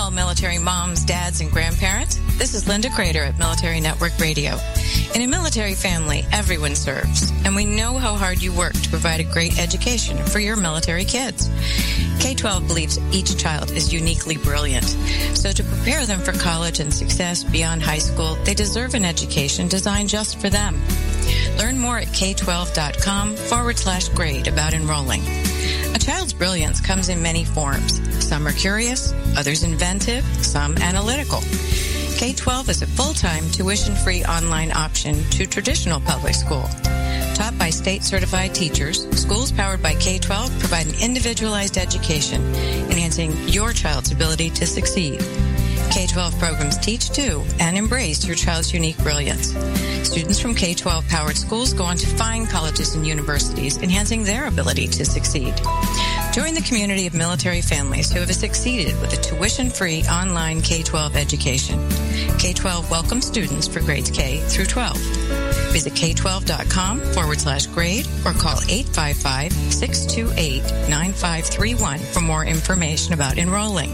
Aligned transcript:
all 0.00 0.10
military 0.10 0.58
moms, 0.58 1.04
dads, 1.04 1.42
and 1.42 1.50
grandparents. 1.50 2.18
This 2.38 2.54
is 2.54 2.66
Linda 2.66 2.88
Kreter 2.88 3.28
at 3.28 3.38
Military 3.38 3.80
Network 3.80 4.18
Radio. 4.18 4.58
In 5.14 5.20
a 5.20 5.26
military 5.26 5.74
family, 5.74 6.24
everyone 6.32 6.74
serves, 6.74 7.30
and 7.44 7.54
we 7.54 7.66
know 7.66 7.98
how 7.98 8.14
hard 8.14 8.40
you 8.40 8.50
work 8.50 8.72
to 8.72 8.88
provide 8.88 9.20
a 9.20 9.24
great 9.24 9.58
education 9.58 10.16
for 10.16 10.38
your 10.38 10.56
military 10.56 11.04
kids. 11.04 11.50
K 12.18 12.34
12 12.34 12.66
believes 12.66 12.98
each 13.12 13.36
child 13.36 13.72
is 13.72 13.92
uniquely 13.92 14.38
brilliant. 14.38 14.86
So, 15.34 15.52
to 15.52 15.62
prepare 15.62 16.06
them 16.06 16.20
for 16.20 16.32
college 16.32 16.80
and 16.80 16.92
success 16.92 17.44
beyond 17.44 17.82
high 17.82 17.98
school, 17.98 18.36
they 18.44 18.54
deserve 18.54 18.94
an 18.94 19.04
education 19.04 19.68
designed 19.68 20.08
just 20.08 20.40
for 20.40 20.48
them. 20.48 20.80
Learn 21.58 21.78
more 21.78 21.98
at 21.98 22.08
k12.com 22.08 23.36
forward 23.36 23.76
slash 23.76 24.08
grade 24.08 24.48
about 24.48 24.72
enrolling. 24.72 25.22
A 25.94 25.98
child's 25.98 26.32
brilliance 26.32 26.80
comes 26.80 27.08
in 27.08 27.22
many 27.22 27.44
forms. 27.44 28.00
Some 28.24 28.46
are 28.46 28.52
curious, 28.52 29.12
others 29.36 29.62
inventive, 29.62 30.24
some 30.44 30.76
analytical. 30.78 31.40
K 32.16 32.34
12 32.34 32.68
is 32.68 32.82
a 32.82 32.86
full 32.86 33.14
time, 33.14 33.50
tuition 33.50 33.94
free 33.94 34.24
online 34.24 34.72
option 34.72 35.24
to 35.30 35.46
traditional 35.46 36.00
public 36.00 36.34
school. 36.34 36.68
Taught 37.34 37.56
by 37.58 37.70
state 37.70 38.02
certified 38.02 38.54
teachers, 38.54 39.08
schools 39.18 39.50
powered 39.50 39.82
by 39.82 39.94
K 39.94 40.18
12 40.18 40.58
provide 40.58 40.86
an 40.86 40.94
individualized 41.00 41.78
education, 41.78 42.42
enhancing 42.90 43.32
your 43.48 43.72
child's 43.72 44.12
ability 44.12 44.50
to 44.50 44.66
succeed. 44.66 45.22
K 45.90 46.06
12 46.06 46.38
programs 46.38 46.78
teach 46.78 47.10
to 47.10 47.44
and 47.58 47.76
embrace 47.76 48.24
your 48.24 48.36
child's 48.36 48.72
unique 48.72 48.96
brilliance. 48.98 49.54
Students 50.08 50.38
from 50.38 50.54
K 50.54 50.72
12 50.72 51.08
powered 51.08 51.36
schools 51.36 51.72
go 51.72 51.84
on 51.84 51.96
to 51.96 52.06
fine 52.06 52.46
colleges 52.46 52.94
and 52.94 53.04
universities, 53.06 53.76
enhancing 53.78 54.22
their 54.22 54.46
ability 54.46 54.86
to 54.86 55.04
succeed. 55.04 55.54
Join 56.32 56.54
the 56.54 56.62
community 56.62 57.08
of 57.08 57.14
military 57.14 57.60
families 57.60 58.12
who 58.12 58.20
have 58.20 58.32
succeeded 58.32 58.98
with 59.00 59.12
a 59.12 59.20
tuition 59.20 59.68
free 59.68 60.04
online 60.04 60.62
K 60.62 60.84
12 60.84 61.16
education. 61.16 61.88
K 62.38 62.52
12 62.52 62.88
welcomes 62.88 63.26
students 63.26 63.66
for 63.66 63.80
grades 63.80 64.10
K 64.12 64.38
through 64.38 64.66
12. 64.66 64.96
Visit 65.72 65.92
k12.com 65.94 67.00
forward 67.00 67.40
slash 67.40 67.66
grade 67.66 68.06
or 68.24 68.32
call 68.32 68.60
855 68.68 69.52
628 69.52 70.62
9531 70.88 71.98
for 71.98 72.20
more 72.20 72.44
information 72.44 73.12
about 73.12 73.36
enrolling. 73.36 73.90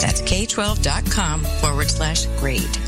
That's 0.00 0.20
k12.com 0.22 1.44
forward 1.44 1.90
slash 1.90 2.26
grade. 2.40 2.87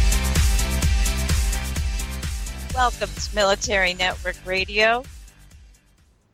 Welcome 2.81 3.09
to 3.09 3.35
Military 3.35 3.93
Network 3.93 4.37
Radio. 4.43 5.03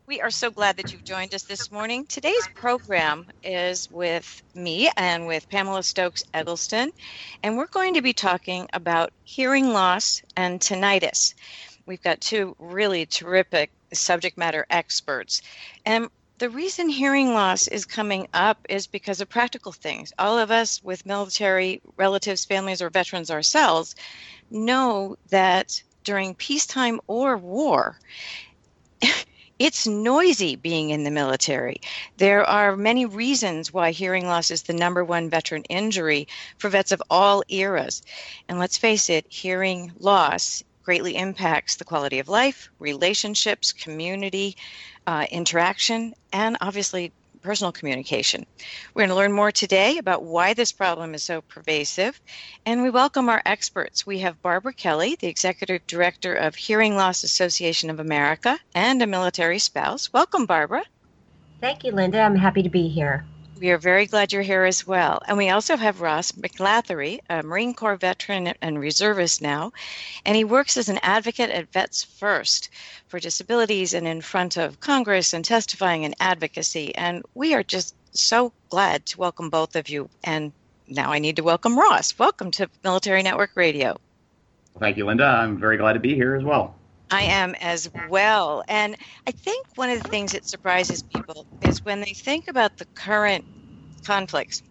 We 0.06 0.22
are 0.22 0.30
so 0.30 0.50
glad 0.50 0.78
that 0.78 0.94
you've 0.94 1.04
joined 1.04 1.36
us 1.36 1.44
this 1.44 1.74
morning. 1.74 2.06
Today's 2.06 2.48
program 2.56 3.26
is 3.44 3.92
with 3.92 4.42
me 4.56 4.90
and 4.96 5.28
with 5.28 5.50
Pamela 5.50 5.84
Stokes 5.84 6.24
Eggleston, 6.34 6.94
and 7.44 7.58
we're 7.58 7.68
going 7.68 7.96
to 7.96 8.02
be 8.02 8.14
talking 8.14 8.70
about 8.72 9.12
hearing 9.26 9.74
loss 9.74 10.22
and 10.38 10.62
tinnitus. 10.62 11.34
We've 11.86 12.02
got 12.02 12.22
two 12.22 12.56
really 12.60 13.06
terrific 13.06 13.70
subject 13.92 14.38
matter 14.38 14.66
experts. 14.70 15.42
And 15.86 16.08
the 16.38 16.50
reason 16.50 16.88
hearing 16.88 17.34
loss 17.34 17.68
is 17.68 17.84
coming 17.84 18.30
up 18.34 18.66
is 18.70 18.88
because 18.88 19.20
of 19.20 19.28
practical 19.28 19.74
things. 19.74 20.14
All 20.18 20.40
of 20.40 20.50
us 20.50 20.82
with 20.82 21.06
military 21.06 21.82
relatives, 21.98 22.46
families, 22.46 22.82
or 22.82 22.90
veterans 22.90 23.32
ourselves 23.32 23.96
know 24.50 25.18
that 25.30 25.84
during 26.08 26.34
peacetime 26.36 27.02
or 27.06 27.36
war, 27.36 28.00
it's 29.60 29.86
noisy 29.86 30.56
being 30.56 30.90
in 30.90 31.04
the 31.04 31.12
military. 31.12 31.82
There 32.16 32.46
are 32.46 32.78
many 32.78 33.06
reasons 33.06 33.74
why 33.74 33.92
hearing 33.92 34.26
loss 34.26 34.50
is 34.50 34.64
the 34.64 34.74
number 34.74 35.04
one 35.04 35.30
veteran 35.30 35.64
injury 35.64 36.30
for 36.60 36.70
vets 36.70 36.94
of 36.94 37.04
all 37.10 37.44
eras. 37.50 38.02
And 38.48 38.58
let's 38.58 38.78
face 38.78 39.10
it, 39.10 39.26
hearing 39.28 39.92
loss 40.00 40.64
greatly 40.82 41.18
impacts 41.18 41.76
the 41.76 41.84
quality 41.84 42.20
of 42.20 42.30
life, 42.30 42.70
relationships, 42.80 43.74
community 43.74 44.56
uh, 45.06 45.26
interaction, 45.30 46.14
and 46.32 46.56
obviously 46.62 47.12
personal 47.48 47.72
communication. 47.72 48.46
We're 48.94 49.04
going 49.04 49.10
to 49.10 49.16
learn 49.16 49.32
more 49.32 49.54
today 49.54 50.00
about 50.00 50.22
why 50.22 50.54
this 50.54 50.74
problem 50.74 51.14
is 51.14 51.24
so 51.24 51.40
pervasive, 51.40 52.20
and 52.66 52.82
we 52.82 52.90
welcome 52.90 53.30
our 53.30 53.42
experts. 53.46 54.06
We 54.06 54.20
have 54.20 54.42
Barbara 54.42 54.74
Kelly, 54.74 55.16
the 55.18 55.30
Executive 55.30 55.88
Director 55.88 56.34
of 56.34 56.56
Hearing 56.56 56.98
Loss 56.98 57.24
Association 57.24 57.90
of 57.90 58.02
America 58.02 58.60
and 58.76 59.02
a 59.02 59.08
military 59.08 59.60
spouse. 59.60 60.12
Welcome, 60.12 60.46
Barbara. 60.46 60.84
Thank 61.62 61.86
you, 61.86 61.94
Linda. 61.94 62.20
I'm 62.20 62.36
happy 62.36 62.64
to 62.64 62.70
be 62.70 62.90
here. 62.90 63.26
We 63.60 63.72
are 63.72 63.80
very 63.80 64.06
glad 64.06 64.32
you're 64.32 64.44
here 64.44 64.66
as 64.66 64.86
well. 64.86 65.20
And 65.28 65.36
we 65.36 65.50
also 65.50 65.78
have 65.78 66.00
Ross 66.00 66.32
Meglathery, 66.34 67.20
a 67.28 67.42
Marine 67.42 67.74
Corps 67.74 67.96
veteran 67.96 68.54
and 68.62 68.80
reservist 68.80 69.42
now, 69.42 69.72
and 70.26 70.36
he 70.36 70.44
works 70.44 70.78
as 70.78 70.90
an 70.90 71.00
advocate 71.02 71.50
at 71.50 71.72
Vets 71.72 72.04
First 72.04 72.70
for 73.08 73.20
disabilities 73.20 73.96
and 73.96 74.08
in 74.08 74.22
front 74.22 74.58
of 74.58 74.80
Congress 74.80 75.34
and 75.34 75.44
testifying 75.44 76.04
in 76.04 76.14
advocacy. 76.20 76.94
And 76.94 77.24
we 77.34 77.56
are 77.56 77.64
just 77.64 77.96
so 78.12 78.54
glad 78.70 79.08
to 79.08 79.18
welcome 79.18 79.50
both 79.50 79.76
of 79.76 79.90
you. 79.90 80.08
And 80.24 80.52
now 80.88 81.12
I 81.12 81.18
need 81.18 81.38
to 81.38 81.44
welcome 81.44 81.80
Ross. 81.80 82.18
Welcome 82.20 82.52
to 82.52 82.70
Military 82.84 83.24
Network 83.24 83.52
Radio. 83.56 83.98
Thank 84.80 84.98
you, 84.98 85.06
Linda. 85.06 85.26
I'm 85.26 85.58
very 85.58 85.78
glad 85.78 85.94
to 85.94 86.00
be 86.00 86.14
here 86.14 86.36
as 86.36 86.44
well. 86.44 86.77
I 87.10 87.24
am 87.24 87.56
as 87.56 87.90
well. 88.10 88.64
And 88.68 88.98
I 89.26 89.32
think 89.32 89.66
one 89.76 89.90
of 89.90 90.02
the 90.04 90.10
things 90.10 90.34
that 90.34 90.48
surprises 90.48 91.04
people 91.04 91.46
is 91.62 91.84
when 91.86 92.02
they 92.02 92.14
think 92.14 92.48
about 92.48 92.78
the 92.78 92.86
current 92.96 93.46
conflicts. 94.04 94.62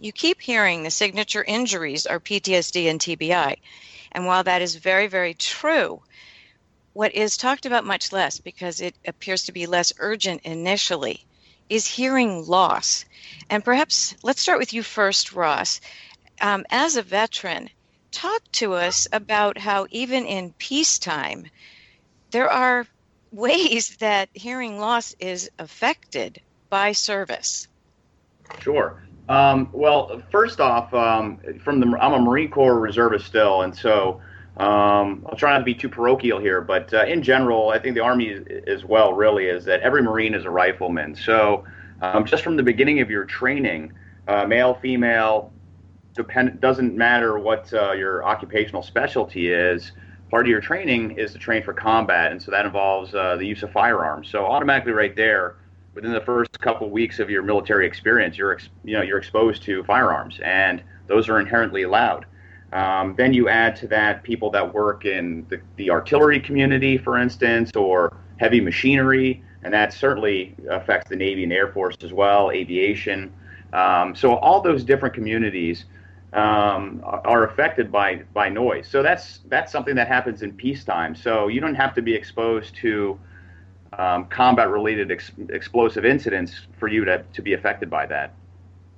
You 0.00 0.12
keep 0.12 0.40
hearing 0.40 0.82
the 0.82 0.90
signature 0.90 1.44
injuries 1.44 2.06
are 2.06 2.18
PTSD 2.18 2.90
and 2.90 3.00
TBI. 3.00 3.56
And 4.12 4.26
while 4.26 4.42
that 4.44 4.62
is 4.62 4.76
very, 4.76 5.06
very 5.06 5.34
true, 5.34 6.02
what 6.92 7.14
is 7.14 7.36
talked 7.36 7.66
about 7.66 7.84
much 7.84 8.12
less 8.12 8.40
because 8.40 8.80
it 8.80 8.96
appears 9.06 9.44
to 9.44 9.52
be 9.52 9.66
less 9.66 9.92
urgent 9.98 10.42
initially 10.42 11.24
is 11.68 11.86
hearing 11.86 12.46
loss. 12.46 13.04
And 13.48 13.64
perhaps 13.64 14.14
let's 14.22 14.42
start 14.42 14.58
with 14.58 14.72
you 14.72 14.82
first, 14.82 15.32
Ross. 15.32 15.80
Um, 16.40 16.64
as 16.70 16.96
a 16.96 17.02
veteran, 17.02 17.70
talk 18.10 18.42
to 18.52 18.74
us 18.74 19.08
about 19.12 19.58
how 19.58 19.86
even 19.90 20.24
in 20.26 20.52
peacetime, 20.58 21.46
there 22.30 22.50
are 22.50 22.86
ways 23.32 23.96
that 23.96 24.28
hearing 24.32 24.78
loss 24.78 25.14
is 25.18 25.50
affected 25.58 26.40
by 26.68 26.92
service. 26.92 27.68
Sure. 28.60 29.02
Um, 29.28 29.68
well, 29.72 30.22
first 30.32 30.60
off, 30.60 30.92
um, 30.92 31.38
from 31.62 31.78
the 31.78 31.86
I'm 32.00 32.12
a 32.12 32.18
Marine 32.18 32.50
Corps 32.50 32.78
reservist 32.78 33.26
still, 33.26 33.62
and 33.62 33.76
so 33.76 34.20
um, 34.56 35.24
I'll 35.28 35.36
try 35.36 35.52
not 35.52 35.58
to 35.58 35.64
be 35.64 35.74
too 35.74 35.88
parochial 35.88 36.40
here, 36.40 36.60
but 36.60 36.92
uh, 36.92 37.04
in 37.04 37.22
general, 37.22 37.70
I 37.70 37.78
think 37.78 37.94
the 37.94 38.02
Army 38.02 38.44
as 38.66 38.84
well 38.84 39.12
really 39.12 39.46
is 39.46 39.64
that 39.66 39.80
every 39.80 40.02
Marine 40.02 40.34
is 40.34 40.44
a 40.44 40.50
rifleman. 40.50 41.14
So 41.14 41.64
um, 42.02 42.24
just 42.24 42.42
from 42.42 42.56
the 42.56 42.62
beginning 42.64 43.00
of 43.00 43.10
your 43.10 43.24
training, 43.24 43.92
uh, 44.26 44.46
male, 44.46 44.74
female, 44.74 45.52
depend, 46.14 46.60
doesn't 46.60 46.96
matter 46.96 47.38
what 47.38 47.72
uh, 47.72 47.92
your 47.92 48.24
occupational 48.24 48.82
specialty 48.82 49.52
is. 49.52 49.92
Part 50.30 50.46
of 50.46 50.50
your 50.50 50.60
training 50.60 51.12
is 51.12 51.32
to 51.32 51.38
train 51.38 51.62
for 51.62 51.72
combat, 51.72 52.30
and 52.30 52.40
so 52.40 52.50
that 52.50 52.64
involves 52.64 53.14
uh, 53.14 53.36
the 53.36 53.46
use 53.46 53.62
of 53.62 53.72
firearms. 53.72 54.28
So 54.28 54.46
automatically, 54.46 54.92
right 54.92 55.14
there, 55.16 55.56
within 55.94 56.12
the 56.12 56.20
first 56.20 56.58
couple 56.60 56.88
weeks 56.88 57.18
of 57.18 57.30
your 57.30 57.42
military 57.42 57.86
experience, 57.86 58.38
you're 58.38 58.52
ex- 58.52 58.68
you 58.84 58.96
know 58.96 59.02
you're 59.02 59.18
exposed 59.18 59.62
to 59.64 59.82
firearms, 59.84 60.38
and 60.44 60.82
those 61.08 61.28
are 61.28 61.40
inherently 61.40 61.84
loud. 61.84 62.26
Um, 62.72 63.14
then 63.16 63.32
you 63.32 63.48
add 63.48 63.74
to 63.76 63.88
that 63.88 64.22
people 64.22 64.50
that 64.50 64.72
work 64.72 65.04
in 65.04 65.44
the, 65.48 65.60
the 65.76 65.90
artillery 65.90 66.38
community, 66.38 66.96
for 66.96 67.18
instance, 67.18 67.72
or 67.74 68.16
heavy 68.38 68.60
machinery, 68.60 69.42
and 69.64 69.74
that 69.74 69.92
certainly 69.92 70.54
affects 70.68 71.10
the 71.10 71.16
Navy 71.16 71.42
and 71.42 71.52
Air 71.52 71.72
Force 71.72 71.96
as 72.02 72.12
well, 72.12 72.52
aviation. 72.52 73.32
Um, 73.72 74.14
so 74.14 74.36
all 74.36 74.60
those 74.60 74.84
different 74.84 75.14
communities 75.14 75.86
um, 76.32 77.00
are 77.04 77.44
affected 77.44 77.90
by 77.90 78.22
by 78.34 78.48
noise. 78.48 78.86
So 78.88 79.02
that's 79.02 79.40
that's 79.48 79.72
something 79.72 79.96
that 79.96 80.08
happens 80.08 80.42
in 80.42 80.52
peacetime. 80.52 81.14
So 81.14 81.48
you 81.48 81.60
don't 81.60 81.74
have 81.74 81.94
to 81.94 82.02
be 82.02 82.14
exposed 82.14 82.74
to 82.76 83.18
um, 83.98 84.26
combat 84.26 84.68
related 84.70 85.10
ex- 85.10 85.32
explosive 85.50 86.04
incidents 86.04 86.60
for 86.78 86.88
you 86.88 87.04
to, 87.04 87.24
to 87.32 87.42
be 87.42 87.54
affected 87.54 87.90
by 87.90 88.06
that. 88.06 88.32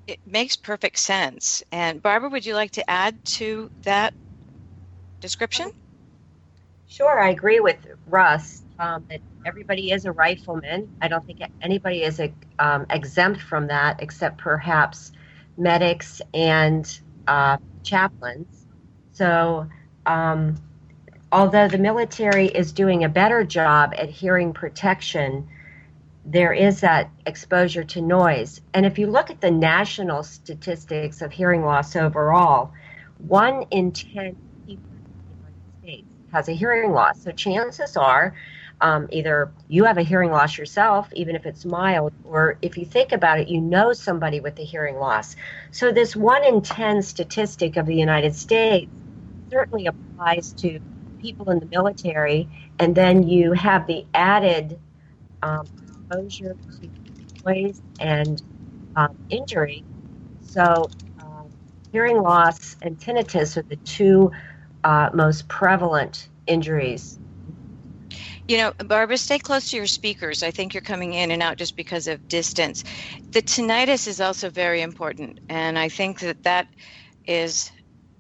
it 0.06 0.18
makes 0.26 0.56
perfect 0.56 0.98
sense. 0.98 1.62
And 1.72 2.02
Barbara, 2.02 2.30
would 2.30 2.44
you 2.44 2.54
like 2.54 2.72
to 2.72 2.90
add 2.90 3.24
to 3.24 3.70
that 3.84 4.14
description? 5.20 5.70
Sure, 6.86 7.20
I 7.20 7.30
agree 7.30 7.60
with 7.60 7.78
Russ 8.06 8.62
um, 8.78 9.06
that 9.10 9.20
everybody 9.46 9.92
is 9.92 10.04
a 10.04 10.12
rifleman. 10.12 10.90
I 11.00 11.08
don't 11.08 11.24
think 11.24 11.40
anybody 11.62 12.02
is 12.02 12.20
um, 12.58 12.86
exempt 12.90 13.40
from 13.40 13.68
that 13.68 14.02
except 14.02 14.38
perhaps 14.38 15.12
medics 15.56 16.20
and 16.34 17.00
uh, 17.26 17.56
chaplains. 17.82 18.66
So, 19.12 19.68
um, 20.06 20.56
although 21.30 21.68
the 21.68 21.78
military 21.78 22.46
is 22.46 22.72
doing 22.72 23.04
a 23.04 23.08
better 23.08 23.44
job 23.44 23.94
at 23.96 24.08
hearing 24.08 24.52
protection, 24.52 25.48
there 26.24 26.52
is 26.52 26.80
that 26.80 27.10
exposure 27.26 27.84
to 27.84 28.00
noise. 28.00 28.60
And 28.74 28.86
if 28.86 28.98
you 28.98 29.06
look 29.06 29.30
at 29.30 29.40
the 29.40 29.50
national 29.50 30.22
statistics 30.22 31.20
of 31.20 31.32
hearing 31.32 31.64
loss 31.64 31.96
overall, 31.96 32.72
one 33.18 33.64
in 33.70 33.92
10 33.92 34.36
people 34.66 34.90
in 34.92 35.04
the 35.04 35.34
United 35.36 35.78
States 35.80 36.08
has 36.32 36.48
a 36.48 36.52
hearing 36.52 36.92
loss. 36.92 37.22
So 37.22 37.32
chances 37.32 37.96
are 37.96 38.34
um, 38.82 39.08
either 39.12 39.54
you 39.68 39.84
have 39.86 39.98
a 39.98 40.04
hearing 40.04 40.32
loss 40.32 40.58
yourself, 40.58 41.08
even 41.14 41.36
if 41.36 41.46
it's 41.46 41.64
mild, 41.66 42.12
or 42.24 42.58
if 42.62 42.78
you 42.78 42.86
think 42.86 43.12
about 43.12 43.40
it, 43.40 43.48
you 43.48 43.60
know 43.62 43.94
somebody 43.94 44.40
with 44.40 44.58
a 44.60 44.64
hearing 44.64 44.96
loss. 44.98 45.36
So 45.72 45.92
this 45.92 46.16
one 46.16 46.44
in 46.44 46.62
10 46.62 47.02
statistic 47.02 47.78
of 47.78 47.86
the 47.86 47.96
United 47.96 48.36
States 48.36 48.92
certainly 49.52 49.88
applies 49.88 50.54
to 50.54 50.80
people 51.20 51.50
in 51.50 51.60
the 51.60 51.68
military. 51.72 52.50
And 52.78 52.94
then 52.94 53.24
you 53.28 53.52
have 53.52 53.86
the 53.86 54.06
added 54.14 54.80
um, 55.42 55.68
exposure 56.10 56.56
to 56.80 56.90
noise 57.46 57.82
and 58.00 58.42
um, 58.96 59.08
injury. 59.30 59.84
So, 60.40 60.92
um, 61.22 61.50
hearing 61.92 62.22
loss 62.22 62.76
and 62.82 62.98
tinnitus 62.98 63.56
are 63.56 63.64
the 63.68 63.76
two 63.78 64.32
uh, 64.84 65.10
most 65.14 65.48
prevalent 65.48 66.28
injuries. 66.46 67.18
You 68.48 68.58
know, 68.58 68.72
Barbara, 68.84 69.18
stay 69.18 69.38
close 69.38 69.70
to 69.70 69.76
your 69.76 69.86
speakers. 69.86 70.42
I 70.42 70.50
think 70.50 70.74
you're 70.74 70.80
coming 70.82 71.14
in 71.14 71.30
and 71.30 71.42
out 71.42 71.58
just 71.58 71.76
because 71.76 72.06
of 72.06 72.26
distance. 72.28 72.84
The 73.32 73.42
tinnitus 73.42 74.06
is 74.06 74.20
also 74.20 74.50
very 74.50 74.82
important, 74.82 75.40
and 75.48 75.78
I 75.78 75.88
think 75.88 76.20
that 76.20 76.42
that 76.44 76.68
is 77.26 77.70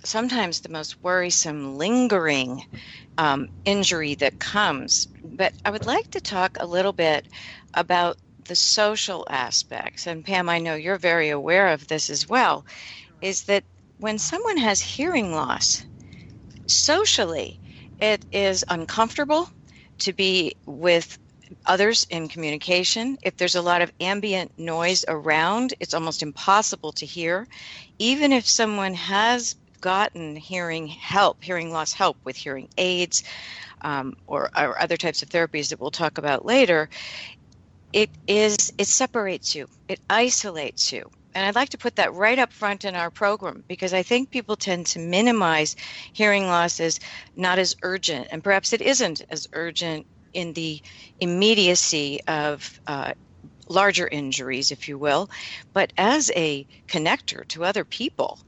sometimes 0.04 0.60
the 0.60 0.68
most 0.70 1.02
worrisome, 1.02 1.76
lingering 1.76 2.64
um, 3.18 3.48
injury 3.64 4.14
that 4.16 4.38
comes. 4.40 5.08
But 5.24 5.54
I 5.64 5.70
would 5.70 5.86
like 5.86 6.10
to 6.10 6.20
talk 6.20 6.56
a 6.60 6.66
little 6.66 6.92
bit 6.92 7.28
about 7.74 8.18
the 8.46 8.56
social 8.56 9.26
aspects, 9.30 10.06
and 10.06 10.24
Pam, 10.24 10.48
I 10.48 10.58
know 10.58 10.74
you're 10.74 10.98
very 10.98 11.30
aware 11.30 11.68
of 11.68 11.88
this 11.88 12.10
as 12.10 12.28
well, 12.28 12.66
is 13.20 13.44
that 13.44 13.64
when 13.98 14.18
someone 14.18 14.58
has 14.58 14.80
hearing 14.80 15.32
loss, 15.32 15.84
socially, 16.66 17.60
it 18.00 18.26
is 18.32 18.64
uncomfortable 18.68 19.48
to 20.04 20.12
be 20.12 20.52
with 20.66 21.18
others 21.66 22.06
in 22.10 22.28
communication. 22.28 23.16
If 23.22 23.36
there's 23.36 23.54
a 23.56 23.62
lot 23.62 23.82
of 23.82 23.92
ambient 24.00 24.52
noise 24.58 25.04
around, 25.08 25.74
it's 25.80 25.94
almost 25.94 26.22
impossible 26.22 26.92
to 26.92 27.06
hear. 27.06 27.46
Even 27.98 28.32
if 28.32 28.46
someone 28.48 28.94
has 28.94 29.54
gotten 29.80 30.36
hearing 30.36 30.86
help, 30.86 31.38
hearing 31.42 31.70
loss 31.72 31.92
help 31.92 32.16
with 32.24 32.36
hearing 32.36 32.68
aids 32.78 33.22
um, 33.82 34.14
or, 34.26 34.48
or 34.56 34.80
other 34.80 34.96
types 34.96 35.22
of 35.22 35.28
therapies 35.28 35.68
that 35.68 35.80
we'll 35.80 35.90
talk 35.90 36.18
about 36.18 36.46
later, 36.46 36.88
it 37.92 38.10
is 38.26 38.72
it 38.78 38.86
separates 38.86 39.54
you, 39.54 39.66
it 39.88 40.00
isolates 40.08 40.92
you. 40.92 41.04
And 41.34 41.46
I'd 41.46 41.54
like 41.54 41.70
to 41.70 41.78
put 41.78 41.96
that 41.96 42.14
right 42.14 42.38
up 42.38 42.52
front 42.52 42.84
in 42.84 42.94
our 42.94 43.10
program 43.10 43.64
because 43.68 43.94
I 43.94 44.02
think 44.02 44.30
people 44.30 44.56
tend 44.56 44.86
to 44.88 44.98
minimize 44.98 45.76
hearing 46.12 46.46
loss 46.46 46.80
as 46.80 46.98
not 47.36 47.58
as 47.58 47.74
urgent, 47.82 48.28
and 48.30 48.44
perhaps 48.44 48.72
it 48.72 48.82
isn't 48.82 49.22
as 49.30 49.46
urgent 49.54 50.06
in 50.34 50.52
the 50.52 50.80
immediacy 51.20 52.20
of 52.26 52.78
uh, 52.86 53.12
larger 53.68 54.08
injuries, 54.08 54.70
if 54.70 54.88
you 54.88 54.98
will. 54.98 55.28
But 55.74 55.92
as 55.96 56.30
a 56.36 56.66
connector 56.88 57.46
to 57.48 57.64
other 57.64 57.84
people, 57.84 58.38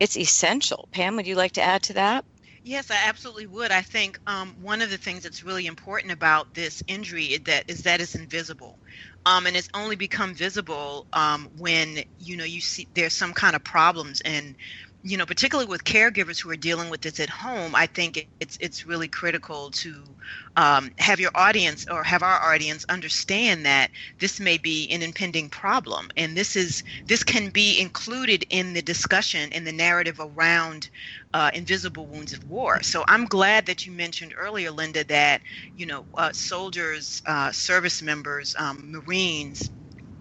it's 0.00 0.16
essential. 0.16 0.88
Pam, 0.92 1.16
would 1.16 1.26
you 1.26 1.36
like 1.36 1.52
to 1.52 1.62
add 1.62 1.82
to 1.84 1.94
that? 1.94 2.24
Yes, 2.64 2.90
I 2.90 2.96
absolutely 3.08 3.46
would. 3.46 3.70
I 3.70 3.82
think 3.82 4.18
um, 4.26 4.56
one 4.62 4.80
of 4.80 4.90
the 4.90 4.96
things 4.96 5.22
that's 5.22 5.42
really 5.42 5.66
important 5.66 6.12
about 6.12 6.54
this 6.54 6.82
injury 6.88 7.26
is 7.26 7.40
that 7.44 7.64
is 7.68 7.82
that 7.82 8.00
it's 8.00 8.14
invisible, 8.14 8.78
um, 9.26 9.46
and 9.46 9.54
it's 9.54 9.68
only 9.74 9.96
become 9.96 10.34
visible 10.34 11.06
um, 11.12 11.48
when 11.58 12.02
you 12.18 12.36
know 12.38 12.44
you 12.44 12.62
see 12.62 12.88
there's 12.94 13.12
some 13.14 13.34
kind 13.34 13.54
of 13.54 13.62
problems 13.64 14.22
and 14.22 14.56
you 15.04 15.18
know, 15.18 15.26
particularly 15.26 15.68
with 15.68 15.84
caregivers 15.84 16.40
who 16.40 16.50
are 16.50 16.56
dealing 16.56 16.90
with 16.90 17.02
this 17.02 17.20
at 17.20 17.28
home, 17.30 17.74
I 17.74 17.86
think 17.86 18.26
it's 18.40 18.56
it's 18.60 18.86
really 18.86 19.08
critical 19.08 19.70
to 19.72 20.16
um, 20.56 20.90
have 20.98 21.20
your 21.20 21.30
audience 21.34 21.86
or 21.90 22.02
have 22.04 22.22
our 22.22 22.40
audience 22.54 22.86
understand 22.88 23.66
that 23.66 23.90
this 24.18 24.40
may 24.40 24.58
be 24.58 24.88
an 24.90 25.02
impending 25.02 25.50
problem, 25.50 26.08
and 26.16 26.36
this 26.36 26.56
is 26.56 26.82
this 27.06 27.22
can 27.22 27.50
be 27.50 27.78
included 27.78 28.46
in 28.50 28.72
the 28.72 28.82
discussion 28.82 29.52
in 29.52 29.64
the 29.64 29.72
narrative 29.72 30.18
around 30.20 30.88
uh, 31.34 31.50
invisible 31.54 32.08
wounds 32.08 32.32
of 32.32 32.44
war. 32.48 32.82
So 32.82 33.04
I'm 33.08 33.26
glad 33.26 33.66
that 33.66 33.86
you 33.86 33.92
mentioned 33.92 34.34
earlier, 34.38 34.70
Linda, 34.70 35.04
that 35.04 35.42
you 35.76 35.86
know 35.86 36.06
uh, 36.16 36.30
soldiers, 36.32 37.20
uh, 37.26 37.52
service 37.52 38.02
members, 38.02 38.54
um, 38.58 38.90
Marines 38.90 39.70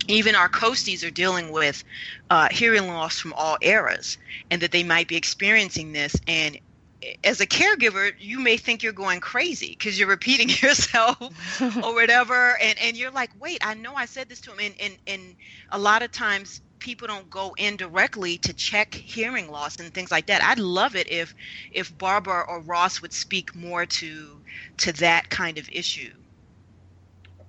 even 0.08 0.36
our 0.36 0.50
coasties 0.50 1.04
are 1.04 1.12
dealing 1.12 1.52
with 1.52 1.84
uh, 2.30 2.48
hearing 2.52 2.88
loss 2.88 3.20
from 3.20 3.34
all 3.34 3.58
eras 3.62 4.18
and 4.52 4.62
that 4.62 4.72
they 4.72 4.84
might 4.84 5.08
be 5.08 5.16
experiencing 5.16 5.94
this. 5.94 6.16
And 6.28 6.58
as 7.24 7.42
a 7.42 7.48
caregiver 7.48 8.14
you 8.18 8.40
may 8.40 8.56
think 8.56 8.82
you're 8.82 8.94
going 8.94 9.20
crazy 9.20 9.76
because 9.78 10.00
you're 10.00 10.08
repeating 10.08 10.50
yourself 10.62 11.18
or 11.62 11.94
whatever. 11.94 12.58
And, 12.62 12.80
and 12.82 12.98
you're 12.98 13.12
like 13.12 13.32
wait 13.40 13.60
i 13.62 13.74
know 13.74 13.94
i 13.96 14.06
said 14.06 14.30
this 14.30 14.42
to 14.42 14.52
him. 14.52 14.60
And, 14.60 14.76
and, 14.80 14.98
and 15.08 15.36
a 15.72 15.80
lot 15.80 16.02
of 16.02 16.12
times 16.12 16.62
people 16.80 17.08
don't 17.08 17.30
go 17.30 17.56
in 17.58 17.78
directly 17.78 18.38
to 18.38 18.54
check 18.54 18.94
hearing 18.94 19.50
loss 19.50 19.80
and 19.80 19.94
things 19.94 20.12
like 20.12 20.28
that. 20.28 20.44
I'd 20.44 20.60
love 20.60 20.96
it 20.96 21.10
if 21.10 21.34
if 21.72 21.98
barbara 21.98 22.44
or 22.48 22.60
ross 22.60 23.02
would 23.02 23.14
speak 23.14 23.56
more 23.56 23.86
to 23.86 24.42
to 24.78 24.92
that 24.94 25.30
kind 25.30 25.58
of 25.58 25.70
issue 25.72 26.12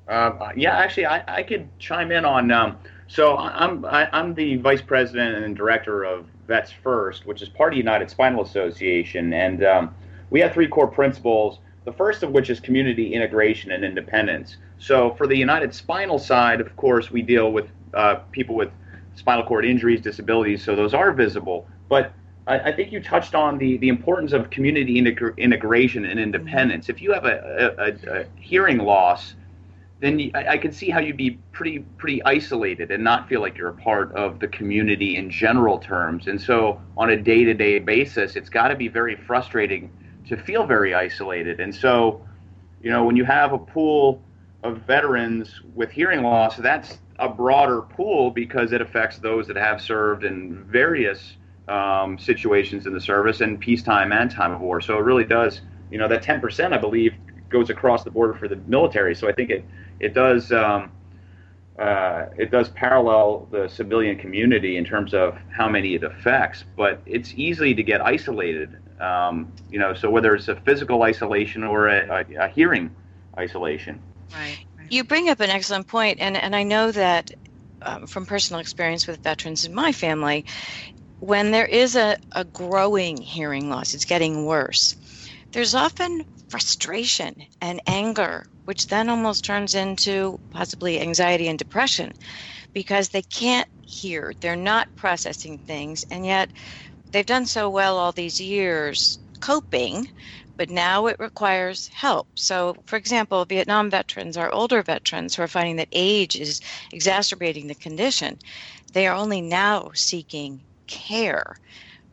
um, 0.09 0.39
yeah, 0.57 0.77
actually, 0.77 1.07
I, 1.07 1.39
I 1.39 1.43
could 1.43 1.69
chime 1.79 2.13
in 2.13 2.25
on. 2.25 2.51
Um, 2.51 2.79
so 3.07 3.37
I'm 3.37 3.85
I, 3.85 4.05
am 4.05 4.09
i 4.13 4.21
am 4.21 4.35
the 4.35 4.57
vice 4.57 4.83
president 4.83 5.45
and 5.45 5.57
director 5.57 6.05
of 6.05 6.27
Vets 6.47 6.73
First, 6.73 7.27
which 7.27 7.43
is 7.43 7.49
part 7.49 7.73
of 7.73 7.77
United 7.79 8.11
Spinal 8.11 8.43
Association, 8.43 9.33
and 9.33 9.65
um, 9.65 9.95
we 10.31 10.41
have 10.41 10.53
three 10.53 10.69
core 10.69 10.89
principles. 10.89 11.59
The 11.85 11.93
first 11.93 12.23
of 12.23 12.31
which 12.31 12.49
is 12.49 12.61
community 12.61 13.13
integration 13.13 13.73
and 13.73 13.85
independence. 13.85 14.57
So 14.79 15.15
for 15.15 15.27
the 15.27 15.37
United 15.37 15.75
Spinal 15.75 16.19
side, 16.19 16.61
of 16.61 16.75
course, 16.77 17.11
we 17.11 17.21
deal 17.21 17.53
with 17.53 17.69
uh, 17.93 18.17
people 18.33 18.55
with 18.55 18.71
spinal 19.15 19.45
cord 19.45 19.65
injuries, 19.65 20.01
disabilities, 20.01 20.65
so 20.65 20.75
those 20.75 20.95
are 20.95 21.13
visible. 21.13 21.67
But 21.89 22.13
I, 22.47 22.59
I 22.59 22.73
think 22.73 22.91
you 22.91 23.03
touched 23.03 23.35
on 23.35 23.59
the, 23.59 23.77
the 23.79 23.89
importance 23.89 24.33
of 24.33 24.51
community 24.51 25.01
integ- 25.01 25.37
integration 25.37 26.07
and 26.07 26.19
independence. 26.19 26.89
If 26.89 27.01
you 27.01 27.13
have 27.13 27.25
a, 27.27 27.75
a, 27.79 28.21
a 28.21 28.27
hearing 28.37 28.79
loss, 28.79 29.35
then 30.05 30.31
I, 30.35 30.49
I 30.49 30.59
can 30.59 30.71
see 30.71 30.91
how 30.91 31.01
you'd 31.01 31.17
be 31.17 31.39
pretty 31.53 31.79
pretty 31.97 32.23
isolated 32.25 32.91
and 32.91 33.03
not 33.03 33.29
feel 33.29 33.41
like 33.41 33.57
you're 33.57 33.71
a 33.71 33.75
part 33.75 34.13
of 34.13 34.39
the 34.39 34.49
community 34.49 35.17
in 35.17 35.31
general 35.31 35.79
terms. 35.79 36.27
And 36.27 36.41
so, 36.41 36.81
on 36.97 37.11
a 37.11 37.17
day 37.17 37.45
to 37.45 37.55
day 37.55 37.79
basis, 37.79 38.37
it's 38.37 38.51
got 38.51 38.69
to 38.69 38.77
be 38.77 38.89
very 38.89 39.17
frustrating 39.17 39.91
to 40.29 40.37
feel 40.37 40.67
very 40.67 40.95
isolated. 40.95 41.61
And 41.61 41.75
so, 41.75 42.27
you 42.83 42.91
know, 42.91 43.05
when 43.05 43.17
you 43.17 43.25
have 43.25 43.53
a 43.53 43.59
pool 43.59 44.23
of 44.63 44.79
veterans 44.83 45.63
with 45.75 45.91
hearing 45.91 46.23
loss, 46.23 46.57
that's 46.57 46.99
a 47.19 47.29
broader 47.29 47.83
pool 47.83 48.31
because 48.31 48.73
it 48.73 48.81
affects 48.81 49.19
those 49.19 49.47
that 49.47 49.57
have 49.57 49.81
served 49.81 50.25
in 50.25 50.65
various 50.65 51.37
um, 51.69 52.19
situations 52.19 52.87
in 52.87 52.93
the 52.93 53.01
service 53.01 53.41
and 53.41 53.59
peacetime 53.61 54.13
and 54.13 54.31
time 54.31 54.53
of 54.53 54.61
war. 54.61 54.81
So 54.81 54.99
it 54.99 55.03
really 55.03 55.25
does, 55.25 55.63
you 55.91 55.99
know, 55.99 56.09
that 56.09 56.23
10%, 56.23 56.73
I 56.73 56.79
believe, 56.79 57.15
goes 57.49 57.71
across 57.71 58.05
the 58.05 58.11
border 58.11 58.35
for 58.35 58.49
the 58.49 58.57
military. 58.67 59.15
So 59.15 59.29
I 59.29 59.33
think 59.33 59.51
it 59.51 59.65
it 60.01 60.15
does 60.15 60.53
um, 60.53 60.91
uh, 61.79 62.27
it 62.37 62.51
does 62.51 62.69
parallel 62.71 63.49
the 63.51 63.69
civilian 63.69 64.17
community 64.17 64.77
in 64.77 64.85
terms 64.85 65.13
of 65.13 65.37
how 65.51 65.69
many 65.69 65.95
it 65.95 66.05
affects, 66.05 66.65
but 66.77 67.03
it's 67.05 67.35
easy 67.35 67.75
to 67.75 67.83
get 67.83 68.01
isolated. 68.01 68.77
Um, 69.01 69.53
you 69.71 69.79
know, 69.79 69.93
so 69.93 70.09
whether 70.09 70.35
it's 70.35 70.49
a 70.49 70.57
physical 70.57 71.03
isolation 71.03 71.65
or 71.65 71.89
a, 71.89 72.25
a, 72.31 72.45
a 72.45 72.49
hearing 72.49 72.91
isolation. 73.37 74.01
Right. 74.33 74.59
You 74.89 75.03
bring 75.05 75.29
up 75.31 75.41
an 75.41 75.51
excellent 75.51 75.89
point, 75.89 76.19
and 76.21 76.37
and 76.37 76.55
I 76.55 76.63
know 76.63 76.93
that 76.93 77.31
um, 77.83 78.07
from 78.07 78.27
personal 78.27 78.61
experience 78.61 79.07
with 79.07 79.23
veterans 79.23 79.65
in 79.65 79.75
my 79.75 79.93
family, 79.93 80.45
when 81.19 81.51
there 81.51 81.67
is 81.67 81.97
a, 81.97 82.17
a 82.33 82.45
growing 82.45 83.17
hearing 83.17 83.69
loss, 83.69 83.95
it's 83.95 84.05
getting 84.05 84.47
worse. 84.47 84.95
There's 85.53 85.75
often 85.75 86.23
frustration 86.49 87.35
and 87.61 87.81
anger, 87.87 88.45
which 88.65 88.87
then 88.87 89.09
almost 89.09 89.45
turns 89.45 89.75
into 89.75 90.39
possibly 90.51 91.01
anxiety 91.01 91.49
and 91.49 91.59
depression 91.59 92.13
because 92.73 93.09
they 93.09 93.23
can't 93.23 93.69
hear. 93.83 94.33
They're 94.41 94.57
not 94.57 94.89
processing 94.97 95.59
things, 95.59 96.05
and 96.11 96.25
yet 96.25 96.51
they've 97.13 97.27
done 97.27 97.47
so 97.47 97.71
well 97.71 97.99
all 97.99 98.13
these 98.13 98.41
years 98.41 99.19
coping, 99.41 100.09
but 100.57 100.71
now 100.71 101.07
it 101.07 101.17
requires 101.19 101.89
help. 101.89 102.29
So, 102.35 102.77
for 102.87 102.97
example, 102.97 103.45
Vietnam 103.45 103.91
veterans, 103.91 104.37
are 104.37 104.51
older 104.51 104.83
veterans 104.83 105.35
who 105.35 105.43
are 105.43 105.49
finding 105.49 105.77
that 105.77 105.89
age 105.93 106.37
is 106.37 106.61
exacerbating 106.93 107.67
the 107.67 107.75
condition, 107.75 108.39
they 108.93 109.07
are 109.07 109.17
only 109.17 109.41
now 109.41 109.91
seeking 109.95 110.63
care. 110.87 111.57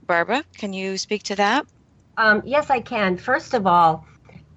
Barbara, 0.08 0.44
can 0.58 0.74
you 0.74 0.98
speak 0.98 1.24
to 1.24 1.36
that? 1.36 1.66
Um, 2.18 2.42
yes, 2.46 2.70
I 2.70 2.82
can. 2.82 3.18
First 3.18 3.54
of 3.54 3.66
all, 3.66 4.06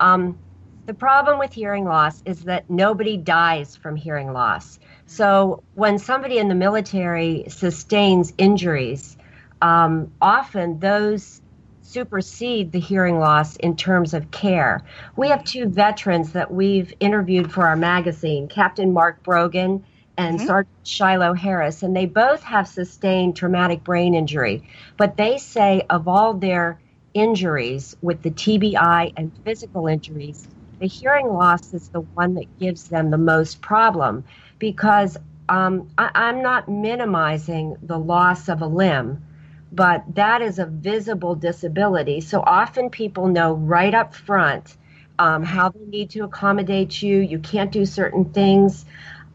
um, 0.00 0.38
the 0.86 0.94
problem 0.94 1.38
with 1.38 1.52
hearing 1.52 1.84
loss 1.84 2.22
is 2.24 2.42
that 2.44 2.68
nobody 2.68 3.16
dies 3.16 3.76
from 3.76 3.96
hearing 3.96 4.32
loss. 4.32 4.78
So 5.06 5.62
when 5.74 5.98
somebody 5.98 6.38
in 6.38 6.48
the 6.48 6.54
military 6.54 7.46
sustains 7.48 8.32
injuries, 8.38 9.16
um, 9.62 10.12
often 10.20 10.78
those 10.78 11.40
supersede 11.82 12.72
the 12.72 12.80
hearing 12.80 13.18
loss 13.18 13.56
in 13.56 13.76
terms 13.76 14.14
of 14.14 14.30
care. 14.30 14.82
We 15.16 15.28
have 15.28 15.44
two 15.44 15.68
veterans 15.68 16.32
that 16.32 16.52
we've 16.52 16.92
interviewed 16.98 17.52
for 17.52 17.66
our 17.66 17.76
magazine, 17.76 18.48
Captain 18.48 18.92
Mark 18.92 19.22
Brogan 19.22 19.84
and 20.16 20.38
mm-hmm. 20.38 20.46
Sergeant 20.46 20.86
Shiloh 20.86 21.34
Harris, 21.34 21.82
and 21.82 21.94
they 21.94 22.06
both 22.06 22.42
have 22.42 22.68
sustained 22.68 23.36
traumatic 23.36 23.84
brain 23.84 24.14
injury. 24.14 24.68
But 24.96 25.16
they 25.16 25.38
say 25.38 25.86
of 25.88 26.08
all 26.08 26.34
their 26.34 26.80
injuries 27.14 27.96
with 28.02 28.22
the 28.22 28.30
TBI 28.30 29.12
and 29.16 29.32
physical 29.44 29.86
injuries, 29.86 30.48
the 30.80 30.86
hearing 30.86 31.28
loss 31.28 31.72
is 31.72 31.88
the 31.88 32.00
one 32.14 32.34
that 32.34 32.58
gives 32.58 32.88
them 32.88 33.10
the 33.10 33.18
most 33.18 33.60
problem 33.62 34.24
because 34.58 35.16
um, 35.48 35.88
I, 35.98 36.10
I'm 36.14 36.42
not 36.42 36.68
minimizing 36.68 37.76
the 37.82 37.98
loss 37.98 38.48
of 38.48 38.62
a 38.62 38.66
limb, 38.66 39.24
but 39.72 40.04
that 40.14 40.42
is 40.42 40.58
a 40.58 40.66
visible 40.66 41.34
disability. 41.34 42.20
So 42.20 42.42
often 42.44 42.90
people 42.90 43.28
know 43.28 43.54
right 43.54 43.94
up 43.94 44.14
front 44.14 44.76
um, 45.18 45.42
how 45.42 45.70
they 45.70 45.84
need 45.84 46.10
to 46.10 46.20
accommodate 46.24 47.02
you. 47.02 47.18
You 47.20 47.38
can't 47.38 47.72
do 47.72 47.86
certain 47.86 48.32
things. 48.32 48.84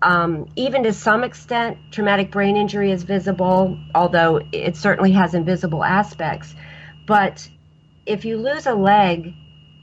Um, 0.01 0.47
even 0.55 0.83
to 0.83 0.93
some 0.93 1.23
extent, 1.23 1.77
traumatic 1.91 2.31
brain 2.31 2.57
injury 2.57 2.91
is 2.91 3.03
visible, 3.03 3.77
although 3.95 4.41
it 4.51 4.77
certainly 4.77 5.11
has 5.13 5.33
invisible 5.33 5.83
aspects. 5.83 6.55
But 7.05 7.49
if 8.05 8.25
you 8.25 8.37
lose 8.37 8.65
a 8.65 8.73
leg, 8.73 9.33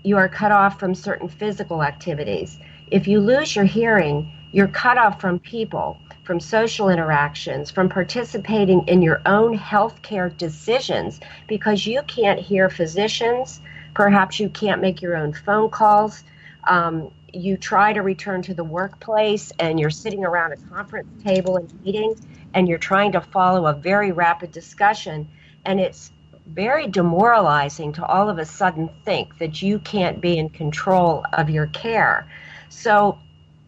you 0.07 0.17
are 0.17 0.29
cut 0.29 0.53
off 0.53 0.79
from 0.79 0.95
certain 0.95 1.29
physical 1.29 1.83
activities. 1.83 2.61
If 2.93 3.09
you 3.09 3.19
lose 3.19 3.57
your 3.57 3.65
hearing, 3.65 4.31
you're 4.53 4.69
cut 4.69 4.99
off 4.99 5.21
from 5.21 5.41
people, 5.41 5.99
from 6.23 6.39
social 6.39 6.91
interactions, 6.91 7.73
from 7.73 7.89
participating 7.89 8.87
in 8.87 9.03
your 9.03 9.21
own 9.27 9.59
healthcare 9.59 10.35
decisions 10.39 11.19
because 11.49 11.89
you 11.89 12.03
can't 12.07 12.39
hear 12.39 12.71
physicians. 12.71 13.61
Perhaps 13.95 14.39
you 14.39 14.49
can't 14.49 14.81
make 14.81 15.03
your 15.03 15.17
own 15.17 15.33
phone 15.33 15.71
calls. 15.71 16.23
Um, 16.69 17.11
you 17.33 17.57
try 17.57 17.93
to 17.93 18.01
return 18.01 18.43
to 18.43 18.55
the 18.55 18.63
workplace 18.63 19.51
and 19.59 19.81
you're 19.81 19.91
sitting 19.91 20.25
around 20.25 20.53
a 20.53 20.57
conference 20.73 21.09
table 21.25 21.57
and 21.57 21.69
meeting 21.85 22.15
and 22.55 22.69
you're 22.69 22.79
trying 22.79 23.11
to 23.11 23.21
follow 23.21 23.67
a 23.67 23.73
very 23.73 24.13
rapid 24.13 24.53
discussion 24.53 25.29
and 25.65 25.81
it's 25.81 26.13
very 26.47 26.87
demoralizing 26.87 27.93
to 27.95 28.05
all 28.05 28.29
of 28.29 28.39
a 28.39 28.45
sudden 28.45 28.89
think 29.05 29.39
that 29.39 29.63
you 29.63 29.79
can't 29.81 30.21
be 30.21 30.39
in 30.39 30.49
control 30.49 31.25
of 31.33 31.51
your 31.51 31.67
care. 31.69 32.29
So, 32.69 33.19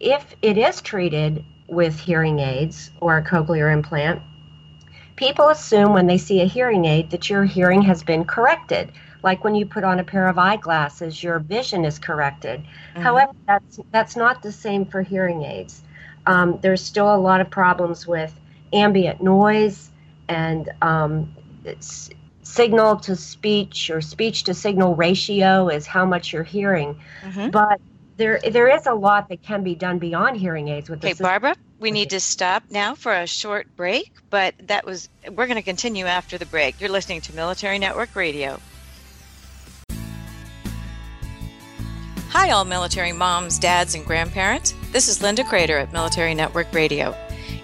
if 0.00 0.36
it 0.42 0.56
is 0.56 0.80
treated 0.80 1.44
with 1.66 1.98
hearing 1.98 2.38
aids 2.38 2.90
or 3.00 3.18
a 3.18 3.22
cochlear 3.22 3.72
implant, 3.72 4.22
people 5.16 5.48
assume 5.48 5.92
when 5.92 6.06
they 6.06 6.18
see 6.18 6.40
a 6.40 6.44
hearing 6.44 6.84
aid 6.84 7.10
that 7.10 7.28
your 7.28 7.44
hearing 7.44 7.82
has 7.82 8.02
been 8.02 8.24
corrected. 8.24 8.92
Like 9.22 9.42
when 9.42 9.56
you 9.56 9.66
put 9.66 9.82
on 9.82 9.98
a 9.98 10.04
pair 10.04 10.28
of 10.28 10.38
eyeglasses, 10.38 11.22
your 11.22 11.40
vision 11.40 11.84
is 11.84 11.98
corrected. 11.98 12.60
Mm-hmm. 12.60 13.02
However, 13.02 13.32
that's 13.46 13.80
that's 13.90 14.16
not 14.16 14.42
the 14.42 14.52
same 14.52 14.86
for 14.86 15.02
hearing 15.02 15.42
aids. 15.42 15.82
Um, 16.26 16.58
there's 16.62 16.84
still 16.84 17.12
a 17.12 17.16
lot 17.16 17.40
of 17.40 17.50
problems 17.50 18.06
with 18.06 18.32
ambient 18.72 19.20
noise 19.20 19.90
and 20.28 20.70
um, 20.82 21.34
signal 22.48 22.96
to 22.96 23.14
speech 23.14 23.90
or 23.90 24.00
speech 24.00 24.44
to 24.44 24.54
signal 24.54 24.94
ratio 24.96 25.68
is 25.68 25.86
how 25.86 26.06
much 26.06 26.32
you're 26.32 26.42
hearing. 26.42 26.98
Mm-hmm. 27.22 27.50
But 27.50 27.80
there 28.16 28.40
there 28.50 28.68
is 28.74 28.86
a 28.86 28.94
lot 28.94 29.28
that 29.28 29.42
can 29.42 29.62
be 29.62 29.74
done 29.74 29.98
beyond 29.98 30.36
hearing 30.36 30.68
aids 30.68 30.90
with 30.90 31.04
okay 31.04 31.14
barbara 31.14 31.54
we 31.78 31.92
need 31.92 32.10
to 32.10 32.18
stop 32.18 32.64
now 32.68 32.92
for 32.92 33.12
a 33.12 33.28
short 33.28 33.68
break 33.76 34.10
but 34.28 34.54
that 34.66 34.84
was 34.84 35.08
we're 35.30 35.46
going 35.46 35.54
to 35.54 35.62
continue 35.62 36.04
after 36.04 36.36
the 36.36 36.46
break. 36.46 36.80
You're 36.80 36.90
listening 36.90 37.20
to 37.22 37.34
military 37.34 37.78
network 37.78 38.14
radio. 38.16 38.60
Hi 42.30 42.50
all 42.50 42.64
military 42.64 43.12
moms 43.12 43.58
dads 43.58 43.94
and 43.94 44.04
grandparents. 44.04 44.74
This 44.90 45.06
is 45.06 45.22
linda 45.22 45.44
Kreter 45.44 45.80
at 45.80 45.92
military 45.92 46.34
network 46.34 46.74
radio 46.74 47.14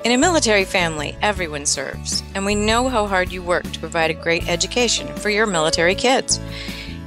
in 0.05 0.13
a 0.13 0.19
military 0.19 0.67
family, 0.67 1.17
everyone 1.23 1.65
serves, 1.65 2.23
and 2.35 2.45
we 2.45 2.55
know 2.55 2.91
how 2.91 3.07
hard 3.07 3.33
you 3.33 3.43
work 3.43 3.65
to 3.73 3.81
provide 3.81 4.11
a 4.11 4.15
great 4.15 4.47
education 4.49 5.09
for 5.17 5.31
your 5.31 5.47
military 5.47 5.95
kids. 5.95 6.39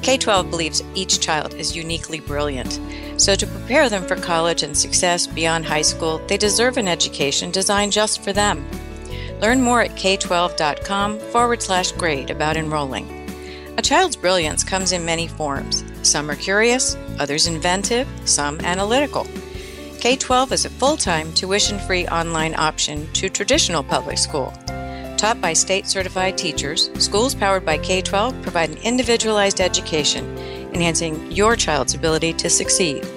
K 0.01 0.17
12 0.17 0.49
believes 0.49 0.83
each 0.95 1.19
child 1.19 1.53
is 1.53 1.75
uniquely 1.75 2.19
brilliant, 2.19 2.79
so 3.17 3.35
to 3.35 3.45
prepare 3.45 3.87
them 3.87 4.03
for 4.03 4.15
college 4.15 4.63
and 4.63 4.75
success 4.75 5.27
beyond 5.27 5.63
high 5.63 5.83
school, 5.83 6.17
they 6.27 6.37
deserve 6.37 6.77
an 6.77 6.87
education 6.87 7.51
designed 7.51 7.91
just 7.91 8.23
for 8.23 8.33
them. 8.33 8.67
Learn 9.41 9.61
more 9.61 9.81
at 9.81 9.91
k12.com 9.91 11.19
forward 11.19 11.61
slash 11.61 11.91
grade 11.91 12.31
about 12.31 12.57
enrolling. 12.57 13.07
A 13.77 13.81
child's 13.83 14.15
brilliance 14.15 14.63
comes 14.63 14.91
in 14.91 15.05
many 15.05 15.27
forms. 15.27 15.83
Some 16.01 16.31
are 16.31 16.35
curious, 16.35 16.95
others 17.19 17.45
inventive, 17.45 18.07
some 18.25 18.59
analytical. 18.61 19.27
K 19.99 20.15
12 20.15 20.51
is 20.53 20.65
a 20.65 20.69
full 20.69 20.95
time, 20.95 21.33
tuition 21.33 21.79
free 21.79 22.07
online 22.07 22.53
option 22.55 23.11
to 23.13 23.29
traditional 23.29 23.81
public 23.81 24.19
school. 24.19 24.53
Taught 25.17 25.41
by 25.41 25.53
state 25.53 25.87
certified 25.87 26.37
teachers, 26.37 26.91
schools 27.03 27.33
powered 27.33 27.65
by 27.65 27.79
K 27.79 28.03
12 28.03 28.39
provide 28.43 28.69
an 28.69 28.77
individualized 28.83 29.59
education, 29.59 30.37
enhancing 30.71 31.31
your 31.31 31.55
child's 31.55 31.95
ability 31.95 32.31
to 32.33 32.47
succeed. 32.47 33.07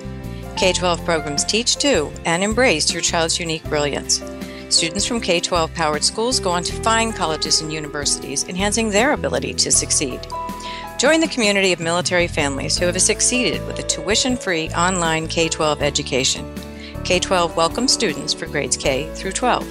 K 0.57 0.73
12 0.73 1.05
programs 1.05 1.45
teach 1.45 1.77
to 1.77 2.11
and 2.25 2.43
embrace 2.43 2.95
your 2.95 3.03
child's 3.03 3.39
unique 3.39 3.65
brilliance. 3.65 4.23
Students 4.71 5.05
from 5.05 5.21
K 5.21 5.39
12 5.39 5.75
powered 5.75 6.03
schools 6.03 6.41
go 6.41 6.51
on 6.51 6.63
to 6.63 6.83
fine 6.83 7.13
colleges 7.13 7.61
and 7.61 7.71
universities, 7.71 8.49
enhancing 8.49 8.89
their 8.89 9.13
ability 9.13 9.53
to 9.53 9.71
succeed. 9.71 10.21
Join 10.99 11.21
the 11.21 11.29
community 11.29 11.73
of 11.73 11.81
military 11.81 12.27
families 12.27 12.79
who 12.79 12.87
have 12.87 13.01
succeeded 13.01 13.65
with 13.67 13.79
a 13.79 13.83
tuition 13.83 14.35
free 14.35 14.71
online 14.71 15.29
K 15.29 15.51
12 15.51 15.83
education. 15.83 16.51
K 17.05 17.19
12 17.19 17.57
welcomes 17.57 17.93
students 17.93 18.33
for 18.33 18.47
grades 18.47 18.77
K 18.77 19.13
through 19.15 19.33
12. 19.33 19.65